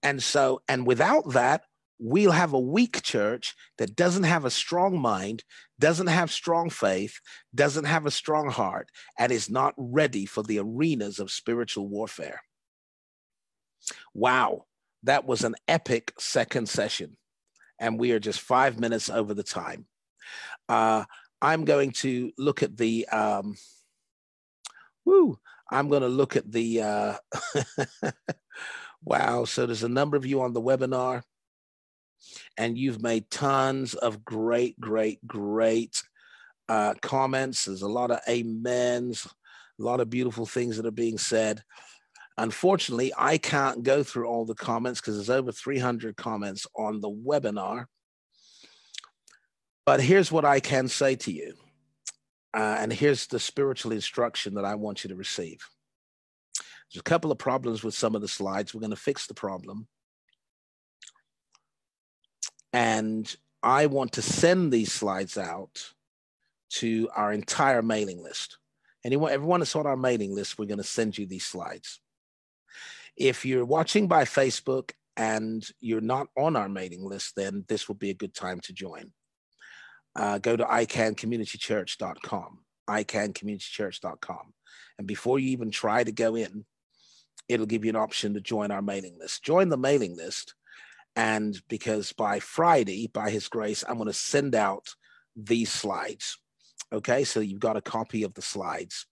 And 0.04 0.22
so, 0.22 0.62
and 0.68 0.86
without 0.86 1.30
that, 1.32 1.62
we'll 1.98 2.32
have 2.32 2.52
a 2.52 2.60
weak 2.60 3.02
church 3.02 3.54
that 3.78 3.96
doesn't 3.96 4.24
have 4.24 4.44
a 4.44 4.50
strong 4.50 4.98
mind, 4.98 5.44
doesn't 5.78 6.06
have 6.06 6.30
strong 6.30 6.70
faith, 6.70 7.20
doesn't 7.54 7.84
have 7.84 8.06
a 8.06 8.10
strong 8.10 8.50
heart, 8.50 8.88
and 9.18 9.32
is 9.32 9.50
not 9.50 9.74
ready 9.76 10.24
for 10.24 10.42
the 10.42 10.58
arenas 10.58 11.18
of 11.18 11.30
spiritual 11.30 11.88
warfare. 11.88 12.42
Wow, 14.14 14.66
that 15.02 15.24
was 15.24 15.44
an 15.44 15.54
epic 15.66 16.12
second 16.18 16.68
session. 16.68 17.16
And 17.80 17.98
we 17.98 18.12
are 18.12 18.20
just 18.20 18.40
five 18.40 18.78
minutes 18.78 19.08
over 19.08 19.34
the 19.34 19.44
time. 19.44 19.86
Uh, 20.68 21.04
I'm 21.40 21.64
going 21.64 21.92
to 21.92 22.32
look 22.36 22.62
at 22.62 22.76
the, 22.76 23.06
um, 23.08 23.56
woo, 25.04 25.38
I'm 25.70 25.88
going 25.88 26.02
to 26.02 26.08
look 26.08 26.34
at 26.36 26.50
the, 26.50 26.82
uh, 26.82 27.14
wow. 29.04 29.44
So 29.44 29.66
there's 29.66 29.84
a 29.84 29.88
number 29.88 30.16
of 30.16 30.26
you 30.26 30.42
on 30.42 30.52
the 30.52 30.60
webinar 30.60 31.22
and 32.56 32.78
you've 32.78 33.02
made 33.02 33.30
tons 33.30 33.94
of 33.94 34.24
great, 34.24 34.78
great, 34.80 35.24
great 35.26 36.02
uh, 36.68 36.94
comments. 37.00 37.64
There's 37.64 37.82
a 37.82 37.88
lot 37.88 38.10
of 38.10 38.20
amens, 38.28 39.26
a 39.78 39.82
lot 39.82 40.00
of 40.00 40.10
beautiful 40.10 40.46
things 40.46 40.76
that 40.76 40.86
are 40.86 40.90
being 40.90 41.18
said. 41.18 41.62
Unfortunately, 42.36 43.12
I 43.16 43.38
can't 43.38 43.82
go 43.82 44.02
through 44.02 44.26
all 44.26 44.44
the 44.44 44.54
comments 44.54 45.00
because 45.00 45.16
there's 45.16 45.30
over 45.30 45.50
300 45.50 46.16
comments 46.16 46.66
on 46.76 47.00
the 47.00 47.10
webinar. 47.10 47.86
But 49.84 50.00
here's 50.00 50.30
what 50.30 50.44
I 50.44 50.60
can 50.60 50.86
say 50.86 51.16
to 51.16 51.32
you. 51.32 51.54
Uh, 52.54 52.76
and 52.78 52.92
here's 52.92 53.26
the 53.26 53.40
spiritual 53.40 53.92
instruction 53.92 54.54
that 54.54 54.64
I 54.64 54.74
want 54.74 55.02
you 55.02 55.08
to 55.08 55.16
receive. 55.16 55.58
There's 56.92 57.00
a 57.00 57.02
couple 57.02 57.32
of 57.32 57.38
problems 57.38 57.82
with 57.82 57.94
some 57.94 58.14
of 58.14 58.20
the 58.20 58.28
slides. 58.28 58.72
We're 58.72 58.80
going 58.80 58.90
to 58.90 58.96
fix 58.96 59.26
the 59.26 59.34
problem. 59.34 59.86
And 62.72 63.34
I 63.62 63.86
want 63.86 64.12
to 64.12 64.22
send 64.22 64.72
these 64.72 64.92
slides 64.92 65.38
out 65.38 65.92
to 66.70 67.08
our 67.16 67.32
entire 67.32 67.82
mailing 67.82 68.22
list. 68.22 68.58
Anyone, 69.04 69.32
everyone 69.32 69.60
that's 69.60 69.76
on 69.76 69.86
our 69.86 69.96
mailing 69.96 70.34
list, 70.34 70.58
we're 70.58 70.66
going 70.66 70.78
to 70.78 70.84
send 70.84 71.16
you 71.16 71.26
these 71.26 71.44
slides. 71.44 72.00
If 73.16 73.44
you're 73.44 73.64
watching 73.64 74.06
by 74.06 74.24
Facebook 74.24 74.90
and 75.16 75.66
you're 75.80 76.00
not 76.00 76.28
on 76.36 76.56
our 76.56 76.68
mailing 76.68 77.04
list, 77.04 77.34
then 77.36 77.64
this 77.68 77.88
will 77.88 77.96
be 77.96 78.10
a 78.10 78.14
good 78.14 78.34
time 78.34 78.60
to 78.60 78.72
join 78.72 79.12
uh, 80.18 80.38
go 80.38 80.56
to 80.56 80.64
icancommunitychurch.com, 80.64 82.58
icancommunitychurch.com. 82.90 84.52
And 84.98 85.06
before 85.06 85.38
you 85.38 85.50
even 85.50 85.70
try 85.70 86.02
to 86.02 86.12
go 86.12 86.34
in, 86.34 86.64
it'll 87.48 87.66
give 87.66 87.84
you 87.84 87.90
an 87.90 87.96
option 87.96 88.34
to 88.34 88.40
join 88.40 88.70
our 88.72 88.82
mailing 88.82 89.16
list. 89.18 89.44
Join 89.44 89.68
the 89.68 89.76
mailing 89.76 90.16
list. 90.16 90.54
And 91.18 91.60
because 91.68 92.12
by 92.12 92.38
Friday, 92.38 93.08
by 93.12 93.30
His 93.30 93.48
grace, 93.48 93.82
I'm 93.88 93.96
going 93.96 94.06
to 94.06 94.12
send 94.12 94.54
out 94.54 94.94
these 95.34 95.68
slides. 95.68 96.38
Okay, 96.92 97.24
so 97.24 97.40
you've 97.40 97.58
got 97.58 97.76
a 97.76 97.82
copy 97.82 98.22
of 98.22 98.34
the 98.34 98.40
slides. 98.40 99.04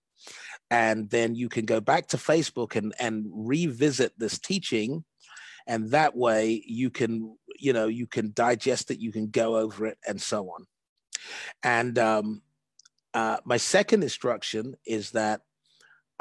And 0.71 1.09
then 1.09 1.35
you 1.35 1.49
can 1.49 1.65
go 1.65 1.81
back 1.81 2.07
to 2.07 2.17
Facebook 2.17 2.77
and, 2.77 2.93
and 2.97 3.25
revisit 3.29 4.13
this 4.17 4.39
teaching. 4.39 5.03
And 5.67 5.91
that 5.91 6.15
way 6.15 6.63
you 6.65 6.89
can, 6.89 7.35
you 7.59 7.73
know, 7.73 7.87
you 7.87 8.07
can 8.07 8.31
digest 8.33 8.89
it, 8.89 8.99
you 8.99 9.11
can 9.11 9.27
go 9.29 9.57
over 9.57 9.85
it, 9.85 9.97
and 10.07 10.21
so 10.21 10.49
on. 10.49 10.65
And 11.61 11.99
um, 11.99 12.41
uh, 13.13 13.37
my 13.43 13.57
second 13.57 14.03
instruction 14.03 14.75
is 14.85 15.11
that 15.11 15.41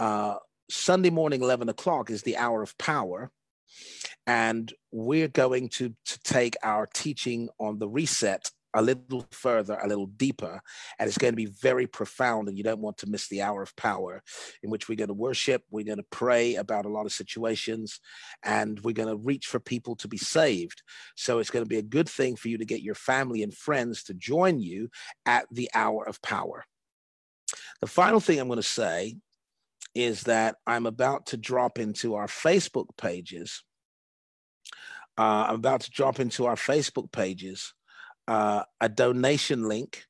uh, 0.01 0.39
Sunday 0.69 1.11
morning, 1.11 1.43
11 1.43 1.69
o'clock, 1.69 2.11
is 2.11 2.23
the 2.23 2.39
hour 2.39 2.61
of 2.61 2.77
power. 2.77 3.31
And 4.27 4.73
we're 4.91 5.29
going 5.29 5.69
to, 5.71 5.95
to 6.07 6.19
take 6.25 6.57
our 6.63 6.87
teaching 6.87 7.49
on 7.59 7.79
the 7.79 7.89
reset 7.89 8.51
a 8.77 8.83
little 8.83 9.27
further, 9.31 9.79
a 9.83 9.89
little 9.89 10.07
deeper, 10.07 10.61
and 10.99 11.09
it's 11.09 11.17
going 11.17 11.33
to 11.33 11.37
be 11.37 11.47
very 11.47 11.87
profound. 11.87 12.47
And 12.47 12.59
you 12.59 12.63
don't 12.63 12.81
want 12.81 12.99
to 12.99 13.09
miss 13.09 13.27
the 13.29 13.41
hour 13.41 13.63
of 13.63 13.75
power 13.75 14.23
in 14.63 14.69
which 14.71 14.89
we're 14.89 14.97
going 14.97 15.09
to 15.09 15.15
worship, 15.15 15.63
we're 15.71 15.87
going 15.87 15.97
to 15.97 16.07
pray 16.11 16.57
about 16.57 16.85
a 16.85 16.91
lot 16.91 17.07
of 17.07 17.13
situations, 17.13 18.01
and 18.45 18.79
we're 18.81 18.93
going 18.93 19.09
to 19.09 19.17
reach 19.17 19.47
for 19.47 19.59
people 19.59 19.97
to 19.97 20.09
be 20.09 20.19
saved. 20.19 20.83
So 21.17 21.39
it's 21.39 21.51
going 21.51 21.65
to 21.65 21.69
be 21.69 21.79
a 21.79 21.83
good 21.83 22.09
thing 22.09 22.37
for 22.37 22.49
you 22.49 22.59
to 22.59 22.67
get 22.67 22.83
your 22.83 22.95
family 22.95 23.43
and 23.43 23.55
friends 23.55 24.03
to 24.05 24.15
join 24.15 24.61
you 24.61 24.91
at 25.25 25.47
the 25.51 25.71
hour 25.75 26.07
of 26.07 26.21
power. 26.21 26.65
The 27.81 27.87
final 27.87 28.21
thing 28.21 28.39
I'm 28.39 28.49
going 28.49 28.59
to 28.59 28.63
say 28.63 29.17
is 29.95 30.25
that 30.25 30.57
I'm 30.67 30.85
about 30.85 31.27
to 31.27 31.39
drop 31.39 31.79
into 31.79 32.15
our 32.17 32.27
Facebook 32.27 32.89
pages 32.99 33.63
uh, 35.19 35.47
I'm 35.49 35.57
about 35.57 35.83
to 35.83 35.91
drop 35.91 36.21
into 36.21 36.47
our 36.47 36.57
Facebook 36.57 37.11
pages 37.13 37.73
uh, 38.29 38.65
a 38.81 38.89
donation 38.89 39.69
link, 39.69 40.05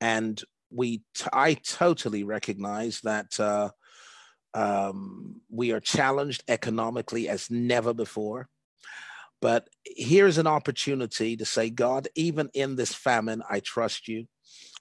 and 0.00 0.40
we 0.70 0.98
t- 1.14 1.26
I 1.32 1.54
totally 1.54 2.24
recognize 2.24 3.00
that 3.02 3.38
uh, 3.40 3.70
um, 4.52 5.40
we 5.50 5.72
are 5.72 5.80
challenged 5.80 6.44
economically 6.48 7.28
as 7.28 7.50
never 7.50 7.94
before. 7.94 8.48
But 9.40 9.68
here's 9.84 10.38
an 10.38 10.46
opportunity 10.46 11.36
to 11.36 11.44
say, 11.44 11.68
God, 11.70 12.08
even 12.14 12.50
in 12.54 12.76
this 12.76 12.94
famine, 12.94 13.42
I 13.48 13.60
trust 13.60 14.08
you. 14.08 14.26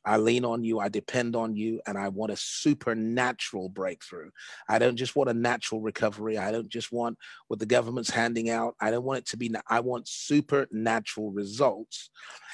I 0.05 0.17
lean 0.17 0.45
on 0.45 0.63
you, 0.63 0.79
I 0.79 0.89
depend 0.89 1.35
on 1.35 1.55
you, 1.55 1.81
and 1.87 1.97
I 1.97 2.09
want 2.09 2.31
a 2.31 2.37
supernatural 2.37 3.69
breakthrough. 3.69 4.29
I 4.67 4.79
don't 4.79 4.97
just 4.97 5.15
want 5.15 5.29
a 5.29 5.33
natural 5.33 5.81
recovery. 5.81 6.37
I 6.37 6.51
don't 6.51 6.69
just 6.69 6.91
want 6.91 7.17
what 7.47 7.59
the 7.59 7.65
government's 7.65 8.09
handing 8.09 8.49
out. 8.49 8.75
I 8.81 8.91
don't 8.91 9.03
want 9.03 9.19
it 9.19 9.27
to 9.27 9.37
be, 9.37 9.51
I 9.69 9.79
want 9.79 10.07
supernatural 10.07 11.31
results. 11.31 12.09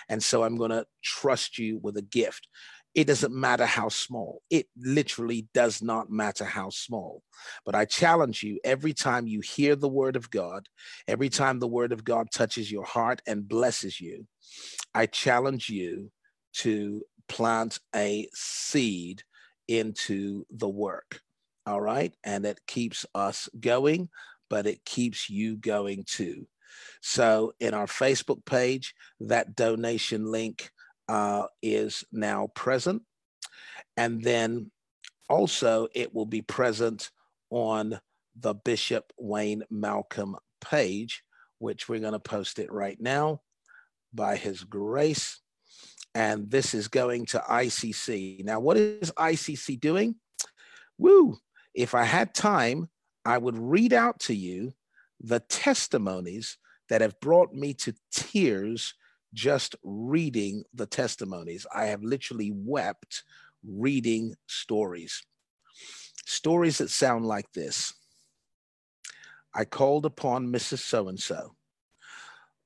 And 0.10 0.24
so 0.24 0.44
I'm 0.44 0.58
going 0.58 0.72
to 0.72 0.86
trust 1.04 1.58
you 1.58 1.80
with 1.82 1.98
a 1.98 2.02
gift. 2.02 2.48
It 2.96 3.06
doesn't 3.06 3.34
matter 3.34 3.66
how 3.66 3.90
small. 3.90 4.42
It 4.50 4.68
literally 4.76 5.48
does 5.54 5.82
not 5.82 6.10
matter 6.10 6.44
how 6.44 6.70
small. 6.72 7.22
But 7.64 7.76
I 7.76 7.86
challenge 7.86 8.42
you 8.42 8.60
every 8.64 8.94
time 8.94 9.28
you 9.28 9.42
hear 9.42 9.76
the 9.76 9.88
word 9.88 10.16
of 10.16 10.32
God, 10.32 10.68
every 11.08 11.30
time 11.30 11.60
the 11.60 11.68
word 11.68 11.92
of 11.92 12.04
God 12.04 12.30
touches 12.34 12.72
your 12.72 12.86
heart 12.86 13.22
and 13.28 13.48
blesses 13.48 14.02
you, 14.02 14.26
I 14.94 15.06
challenge 15.06 15.70
you 15.70 16.12
to 16.56 17.04
plant 17.30 17.80
a 17.96 18.28
seed 18.34 19.24
into 19.70 20.46
the 20.52 20.68
work. 20.68 21.22
All 21.66 21.80
right. 21.80 22.14
And 22.24 22.46
it 22.46 22.60
keeps 22.68 23.06
us 23.16 23.48
going, 23.60 24.10
but 24.50 24.66
it 24.66 24.84
keeps 24.84 25.30
you 25.30 25.56
going 25.56 26.04
too. 26.06 26.48
So 27.02 27.54
in 27.60 27.74
our 27.74 27.86
Facebook 27.86 28.44
page, 28.46 28.94
that 29.22 29.56
donation 29.56 30.26
link 30.26 30.72
uh, 31.08 31.46
is 31.62 32.04
now 32.12 32.48
present. 32.56 33.04
And 33.96 34.22
then 34.22 34.72
also 35.30 35.88
it 35.94 36.14
will 36.14 36.26
be 36.26 36.42
present 36.42 37.12
on 37.50 38.00
the 38.40 38.54
Bishop 38.54 39.12
Wayne 39.18 39.64
Malcolm 39.70 40.36
page, 40.62 41.24
which 41.60 41.88
we're 41.88 42.00
going 42.00 42.14
to 42.14 42.20
post 42.20 42.60
it 42.60 42.72
right 42.72 43.00
now 43.00 43.42
by 44.14 44.36
his 44.36 44.64
grace 44.64 45.40
and 46.20 46.52
this 46.52 46.74
is 46.74 46.90
going 46.90 47.26
to 47.26 47.40
ICC. 47.40 48.44
Now, 48.44 48.60
what 48.60 48.76
is 48.76 49.10
ICC 49.12 49.80
doing? 49.80 50.16
Woo! 50.98 51.38
If 51.74 51.96
I 51.96 52.04
had 52.04 52.36
time, 52.36 52.90
I 53.24 53.38
would 53.38 53.58
read 53.58 53.94
out 53.94 54.20
to 54.22 54.36
you 54.36 54.74
the 55.22 55.40
testimonies 55.40 56.58
that 56.90 57.00
have 57.00 57.18
brought 57.22 57.54
me 57.54 57.74
to 57.76 57.96
tears 58.12 58.96
just 59.34 59.78
reading 59.82 60.66
the 60.74 60.86
testimonies. 60.86 61.66
I 61.74 61.86
have 61.86 62.04
literally 62.04 62.52
wept 62.54 63.24
reading 63.66 64.36
stories. 64.46 65.24
Stories 66.26 66.80
that 66.80 66.90
sound 66.90 67.28
like 67.28 67.50
this 67.54 67.94
I 69.56 69.64
called 69.64 70.06
upon 70.06 70.52
Mrs. 70.52 70.80
So 70.80 71.08
and 71.08 71.20
so 71.20 71.56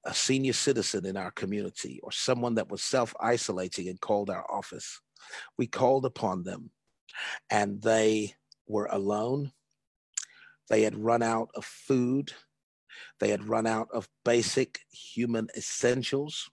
a 0.05 0.13
senior 0.13 0.53
citizen 0.53 1.05
in 1.05 1.17
our 1.17 1.31
community 1.31 1.99
or 2.03 2.11
someone 2.11 2.55
that 2.55 2.69
was 2.69 2.81
self 2.81 3.13
isolating 3.19 3.87
and 3.87 3.99
called 3.99 4.29
our 4.29 4.45
office. 4.51 4.99
We 5.57 5.67
called 5.67 6.05
upon 6.05 6.43
them 6.43 6.71
and 7.49 7.81
they 7.81 8.35
were 8.67 8.87
alone. 8.91 9.51
They 10.69 10.81
had 10.83 10.97
run 10.97 11.21
out 11.21 11.49
of 11.55 11.65
food. 11.65 12.33
They 13.19 13.29
had 13.29 13.47
run 13.47 13.67
out 13.67 13.87
of 13.93 14.09
basic 14.25 14.79
human 14.91 15.47
essentials. 15.55 16.49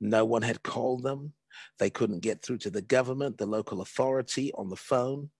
No 0.00 0.24
one 0.24 0.42
had 0.42 0.62
called 0.62 1.02
them. 1.02 1.32
They 1.78 1.90
couldn't 1.90 2.20
get 2.20 2.42
through 2.42 2.58
to 2.58 2.70
the 2.70 2.82
government, 2.82 3.38
the 3.38 3.46
local 3.46 3.80
authority 3.80 4.52
on 4.54 4.68
the 4.68 4.76
phone. 4.76 5.30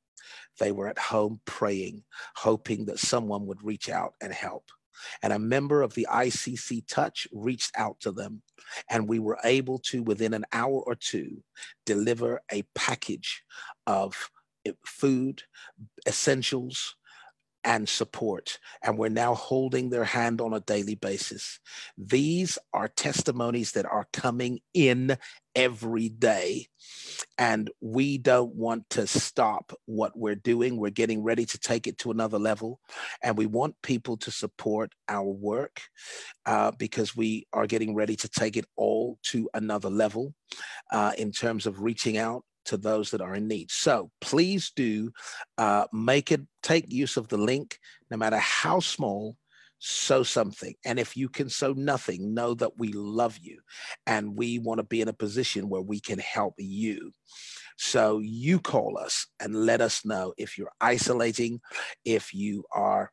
They 0.60 0.70
were 0.70 0.88
at 0.88 0.98
home 0.98 1.40
praying, 1.44 2.04
hoping 2.36 2.84
that 2.86 2.98
someone 2.98 3.46
would 3.46 3.64
reach 3.64 3.88
out 3.88 4.14
and 4.20 4.32
help 4.32 4.64
and 5.22 5.32
a 5.32 5.38
member 5.38 5.82
of 5.82 5.94
the 5.94 6.06
ICC 6.10 6.86
Touch 6.86 7.26
reached 7.32 7.72
out 7.76 8.00
to 8.00 8.12
them, 8.12 8.42
and 8.90 9.08
we 9.08 9.18
were 9.18 9.38
able 9.44 9.78
to, 9.78 10.02
within 10.02 10.34
an 10.34 10.44
hour 10.52 10.82
or 10.86 10.94
two, 10.94 11.42
deliver 11.86 12.40
a 12.50 12.62
package 12.74 13.42
of 13.86 14.30
eh, 14.66 14.72
food, 14.84 15.42
essentials, 16.06 16.96
and 17.64 17.88
support. 17.88 18.58
And 18.82 18.98
we're 18.98 19.08
now 19.08 19.34
holding 19.34 19.90
their 19.90 20.04
hand 20.04 20.40
on 20.40 20.52
a 20.52 20.60
daily 20.60 20.94
basis. 20.94 21.60
These 21.96 22.58
are 22.72 22.88
testimonies 22.88 23.72
that 23.72 23.86
are 23.86 24.08
coming 24.12 24.60
in 24.74 25.16
every 25.54 26.08
day. 26.08 26.66
And 27.38 27.70
we 27.80 28.18
don't 28.18 28.54
want 28.54 28.88
to 28.90 29.06
stop 29.06 29.72
what 29.86 30.16
we're 30.16 30.34
doing. 30.34 30.76
We're 30.76 30.90
getting 30.90 31.22
ready 31.22 31.44
to 31.46 31.58
take 31.58 31.86
it 31.86 31.98
to 31.98 32.10
another 32.10 32.38
level. 32.38 32.80
And 33.22 33.36
we 33.36 33.46
want 33.46 33.76
people 33.82 34.16
to 34.18 34.30
support 34.30 34.92
our 35.08 35.28
work 35.28 35.82
uh, 36.46 36.72
because 36.78 37.16
we 37.16 37.46
are 37.52 37.66
getting 37.66 37.94
ready 37.94 38.16
to 38.16 38.28
take 38.28 38.56
it 38.56 38.66
all 38.76 39.18
to 39.24 39.48
another 39.54 39.90
level 39.90 40.34
uh, 40.90 41.12
in 41.18 41.32
terms 41.32 41.66
of 41.66 41.82
reaching 41.82 42.16
out 42.16 42.44
to 42.66 42.76
those 42.76 43.10
that 43.10 43.20
are 43.20 43.34
in 43.34 43.48
need. 43.48 43.70
So 43.70 44.10
please 44.20 44.72
do 44.74 45.12
uh, 45.58 45.86
make 45.92 46.32
it, 46.32 46.42
take 46.62 46.92
use 46.92 47.16
of 47.16 47.28
the 47.28 47.38
link, 47.38 47.78
no 48.10 48.16
matter 48.16 48.38
how 48.38 48.80
small, 48.80 49.36
sow 49.78 50.22
something. 50.22 50.74
And 50.84 51.00
if 51.00 51.16
you 51.16 51.28
can 51.28 51.48
sow 51.48 51.72
nothing, 51.72 52.34
know 52.34 52.54
that 52.54 52.78
we 52.78 52.92
love 52.92 53.38
you 53.38 53.60
and 54.06 54.36
we 54.36 54.58
want 54.60 54.78
to 54.78 54.84
be 54.84 55.00
in 55.00 55.08
a 55.08 55.12
position 55.12 55.68
where 55.68 55.82
we 55.82 55.98
can 55.98 56.20
help 56.20 56.54
you. 56.56 57.12
So 57.78 58.20
you 58.20 58.60
call 58.60 58.96
us 58.96 59.26
and 59.40 59.66
let 59.66 59.80
us 59.80 60.04
know 60.04 60.34
if 60.36 60.56
you're 60.56 60.72
isolating, 60.80 61.60
if 62.04 62.32
you 62.32 62.64
are 62.72 63.10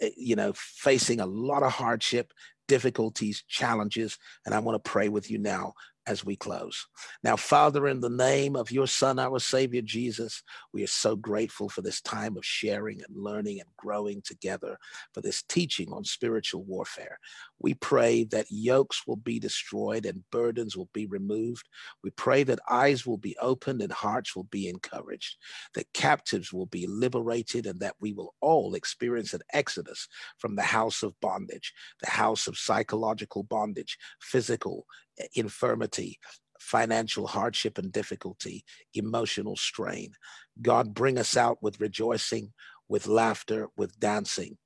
eh, 0.00 0.10
you 0.16 0.34
know 0.34 0.52
facing 0.56 1.20
a 1.20 1.26
lot 1.26 1.62
of 1.62 1.72
hardship 1.72 2.32
difficulties 2.66 3.42
challenges 3.48 4.18
and 4.44 4.54
i 4.54 4.58
want 4.58 4.76
to 4.76 4.90
pray 4.90 5.08
with 5.08 5.30
you 5.30 5.38
now 5.38 5.72
as 6.08 6.24
we 6.24 6.36
close. 6.36 6.86
Now, 7.22 7.36
Father, 7.36 7.86
in 7.86 8.00
the 8.00 8.10
name 8.10 8.56
of 8.56 8.70
your 8.70 8.86
Son, 8.86 9.18
our 9.18 9.38
Savior 9.38 9.82
Jesus, 9.82 10.42
we 10.72 10.82
are 10.82 10.88
so 10.88 11.14
grateful 11.14 11.68
for 11.68 11.82
this 11.82 12.00
time 12.00 12.36
of 12.36 12.44
sharing 12.44 13.02
and 13.02 13.16
learning 13.16 13.60
and 13.60 13.68
growing 13.76 14.22
together, 14.22 14.78
for 15.12 15.20
this 15.20 15.42
teaching 15.42 15.92
on 15.92 16.04
spiritual 16.04 16.64
warfare. 16.64 17.18
We 17.60 17.74
pray 17.74 18.24
that 18.24 18.46
yokes 18.50 19.02
will 19.06 19.16
be 19.16 19.38
destroyed 19.38 20.06
and 20.06 20.24
burdens 20.30 20.76
will 20.76 20.88
be 20.92 21.06
removed. 21.06 21.68
We 22.04 22.10
pray 22.10 22.44
that 22.44 22.60
eyes 22.70 23.06
will 23.06 23.18
be 23.18 23.36
opened 23.40 23.82
and 23.82 23.92
hearts 23.92 24.36
will 24.36 24.44
be 24.44 24.68
encouraged, 24.68 25.36
that 25.74 25.92
captives 25.92 26.52
will 26.52 26.66
be 26.66 26.86
liberated, 26.86 27.66
and 27.66 27.80
that 27.80 27.96
we 28.00 28.12
will 28.12 28.34
all 28.40 28.74
experience 28.74 29.34
an 29.34 29.40
exodus 29.52 30.06
from 30.38 30.56
the 30.56 30.62
house 30.62 31.02
of 31.02 31.18
bondage, 31.20 31.72
the 32.00 32.10
house 32.10 32.46
of 32.46 32.56
psychological 32.56 33.42
bondage, 33.42 33.98
physical, 34.20 34.86
eh, 35.18 35.26
infirmity, 35.34 36.18
financial 36.60 37.26
hardship 37.26 37.78
and 37.78 37.92
difficulty, 37.92 38.64
emotional 38.94 39.56
strain. 39.56 40.12
God, 40.60 40.94
bring 40.94 41.18
us 41.18 41.36
out 41.36 41.62
with 41.62 41.80
rejoicing, 41.80 42.52
with 42.88 43.06
laughter, 43.06 43.68
with 43.76 43.98
dancing. 43.98 44.58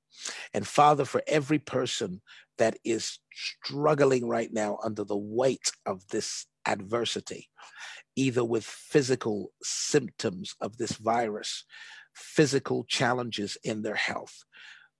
And 0.54 0.66
Father, 0.66 1.04
for 1.04 1.22
every 1.26 1.58
person 1.58 2.20
that 2.58 2.76
is 2.84 3.18
struggling 3.32 4.26
right 4.26 4.52
now 4.52 4.78
under 4.82 5.04
the 5.04 5.16
weight 5.16 5.72
of 5.86 6.06
this 6.08 6.46
adversity, 6.66 7.48
either 8.16 8.44
with 8.44 8.64
physical 8.64 9.52
symptoms 9.62 10.54
of 10.60 10.76
this 10.76 10.92
virus, 10.92 11.64
physical 12.14 12.84
challenges 12.84 13.56
in 13.64 13.82
their 13.82 13.94
health, 13.94 14.44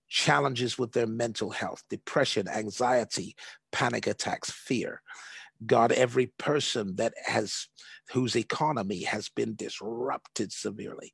challenges 0.09 0.77
with 0.77 0.91
their 0.91 1.07
mental 1.07 1.51
health, 1.51 1.83
depression, 1.89 2.47
anxiety, 2.47 3.35
panic 3.71 4.07
attacks, 4.07 4.51
fear. 4.51 5.01
God, 5.65 5.91
every 5.91 6.27
person 6.37 6.95
that 6.97 7.13
has 7.25 7.67
whose 8.11 8.35
economy 8.35 9.03
has 9.03 9.29
been 9.29 9.55
disrupted 9.55 10.51
severely. 10.51 11.13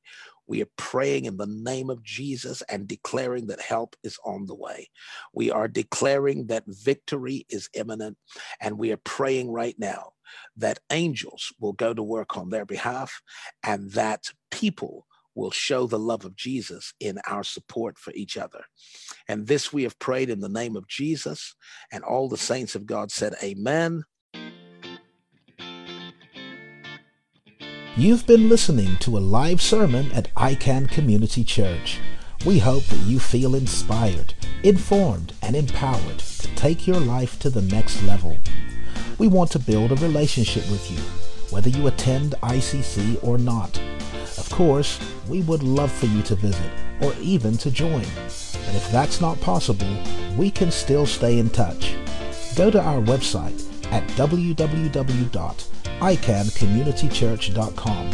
We 0.50 0.62
are 0.62 0.68
praying 0.76 1.26
in 1.26 1.36
the 1.36 1.46
name 1.46 1.90
of 1.90 2.02
Jesus 2.02 2.60
and 2.62 2.88
declaring 2.88 3.46
that 3.46 3.60
help 3.60 3.94
is 4.02 4.18
on 4.24 4.46
the 4.46 4.54
way. 4.56 4.90
We 5.32 5.48
are 5.52 5.68
declaring 5.68 6.48
that 6.48 6.64
victory 6.66 7.46
is 7.48 7.70
imminent, 7.72 8.18
and 8.60 8.76
we 8.76 8.90
are 8.90 8.96
praying 8.96 9.52
right 9.52 9.76
now 9.78 10.14
that 10.56 10.80
angels 10.90 11.52
will 11.60 11.72
go 11.72 11.94
to 11.94 12.02
work 12.02 12.36
on 12.36 12.50
their 12.50 12.64
behalf 12.64 13.22
and 13.62 13.92
that 13.92 14.24
people 14.50 15.06
will 15.36 15.52
show 15.52 15.86
the 15.86 16.00
love 16.00 16.24
of 16.24 16.34
Jesus 16.34 16.94
in 16.98 17.20
our 17.28 17.44
support 17.44 17.96
for 17.96 18.12
each 18.14 18.36
other. 18.36 18.64
And 19.28 19.46
this 19.46 19.72
we 19.72 19.84
have 19.84 20.00
prayed 20.00 20.30
in 20.30 20.40
the 20.40 20.48
name 20.48 20.74
of 20.74 20.88
Jesus, 20.88 21.54
and 21.92 22.02
all 22.02 22.28
the 22.28 22.36
saints 22.36 22.74
of 22.74 22.86
God 22.86 23.12
said, 23.12 23.36
Amen 23.40 24.02
You've 28.00 28.26
been 28.26 28.48
listening 28.48 28.96
to 29.00 29.18
a 29.18 29.20
live 29.20 29.60
sermon 29.60 30.10
at 30.12 30.34
iCan 30.34 30.90
Community 30.90 31.44
Church. 31.44 31.98
We 32.46 32.58
hope 32.58 32.84
that 32.84 33.06
you 33.06 33.20
feel 33.20 33.54
inspired, 33.54 34.32
informed, 34.62 35.34
and 35.42 35.54
empowered 35.54 36.18
to 36.20 36.48
take 36.54 36.86
your 36.86 36.98
life 36.98 37.38
to 37.40 37.50
the 37.50 37.60
next 37.60 38.02
level. 38.04 38.38
We 39.18 39.28
want 39.28 39.50
to 39.50 39.58
build 39.58 39.92
a 39.92 39.96
relationship 39.96 40.62
with 40.70 40.90
you, 40.90 40.96
whether 41.50 41.68
you 41.68 41.88
attend 41.88 42.36
ICC 42.42 43.22
or 43.22 43.36
not. 43.36 43.78
Of 44.38 44.48
course, 44.48 44.98
we 45.28 45.42
would 45.42 45.62
love 45.62 45.92
for 45.92 46.06
you 46.06 46.22
to 46.22 46.34
visit 46.36 46.72
or 47.02 47.12
even 47.20 47.58
to 47.58 47.70
join. 47.70 48.06
But 48.16 48.76
if 48.76 48.90
that's 48.90 49.20
not 49.20 49.38
possible, 49.42 49.94
we 50.38 50.50
can 50.50 50.70
still 50.70 51.04
stay 51.04 51.38
in 51.38 51.50
touch. 51.50 51.96
Go 52.56 52.70
to 52.70 52.80
our 52.80 53.02
website 53.02 53.62
at 53.92 54.08
www.icancommunitychurch.com 56.00 58.10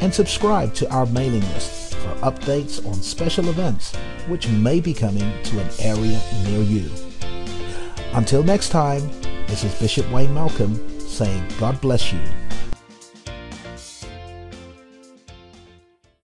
and 0.00 0.14
subscribe 0.14 0.74
to 0.74 0.88
our 0.90 1.06
mailing 1.06 1.40
list 1.52 1.94
for 1.94 2.14
updates 2.16 2.84
on 2.86 2.94
special 2.94 3.48
events 3.48 3.96
which 4.28 4.48
may 4.48 4.80
be 4.80 4.94
coming 4.94 5.42
to 5.42 5.60
an 5.60 5.68
area 5.80 6.20
near 6.44 6.62
you. 6.62 6.90
Until 8.14 8.42
next 8.42 8.70
time, 8.70 9.02
this 9.46 9.64
is 9.64 9.74
Bishop 9.80 10.10
Wayne 10.10 10.32
Malcolm 10.34 11.00
saying 11.00 11.46
God 11.58 11.80
bless 11.80 12.12
you. 12.12 12.20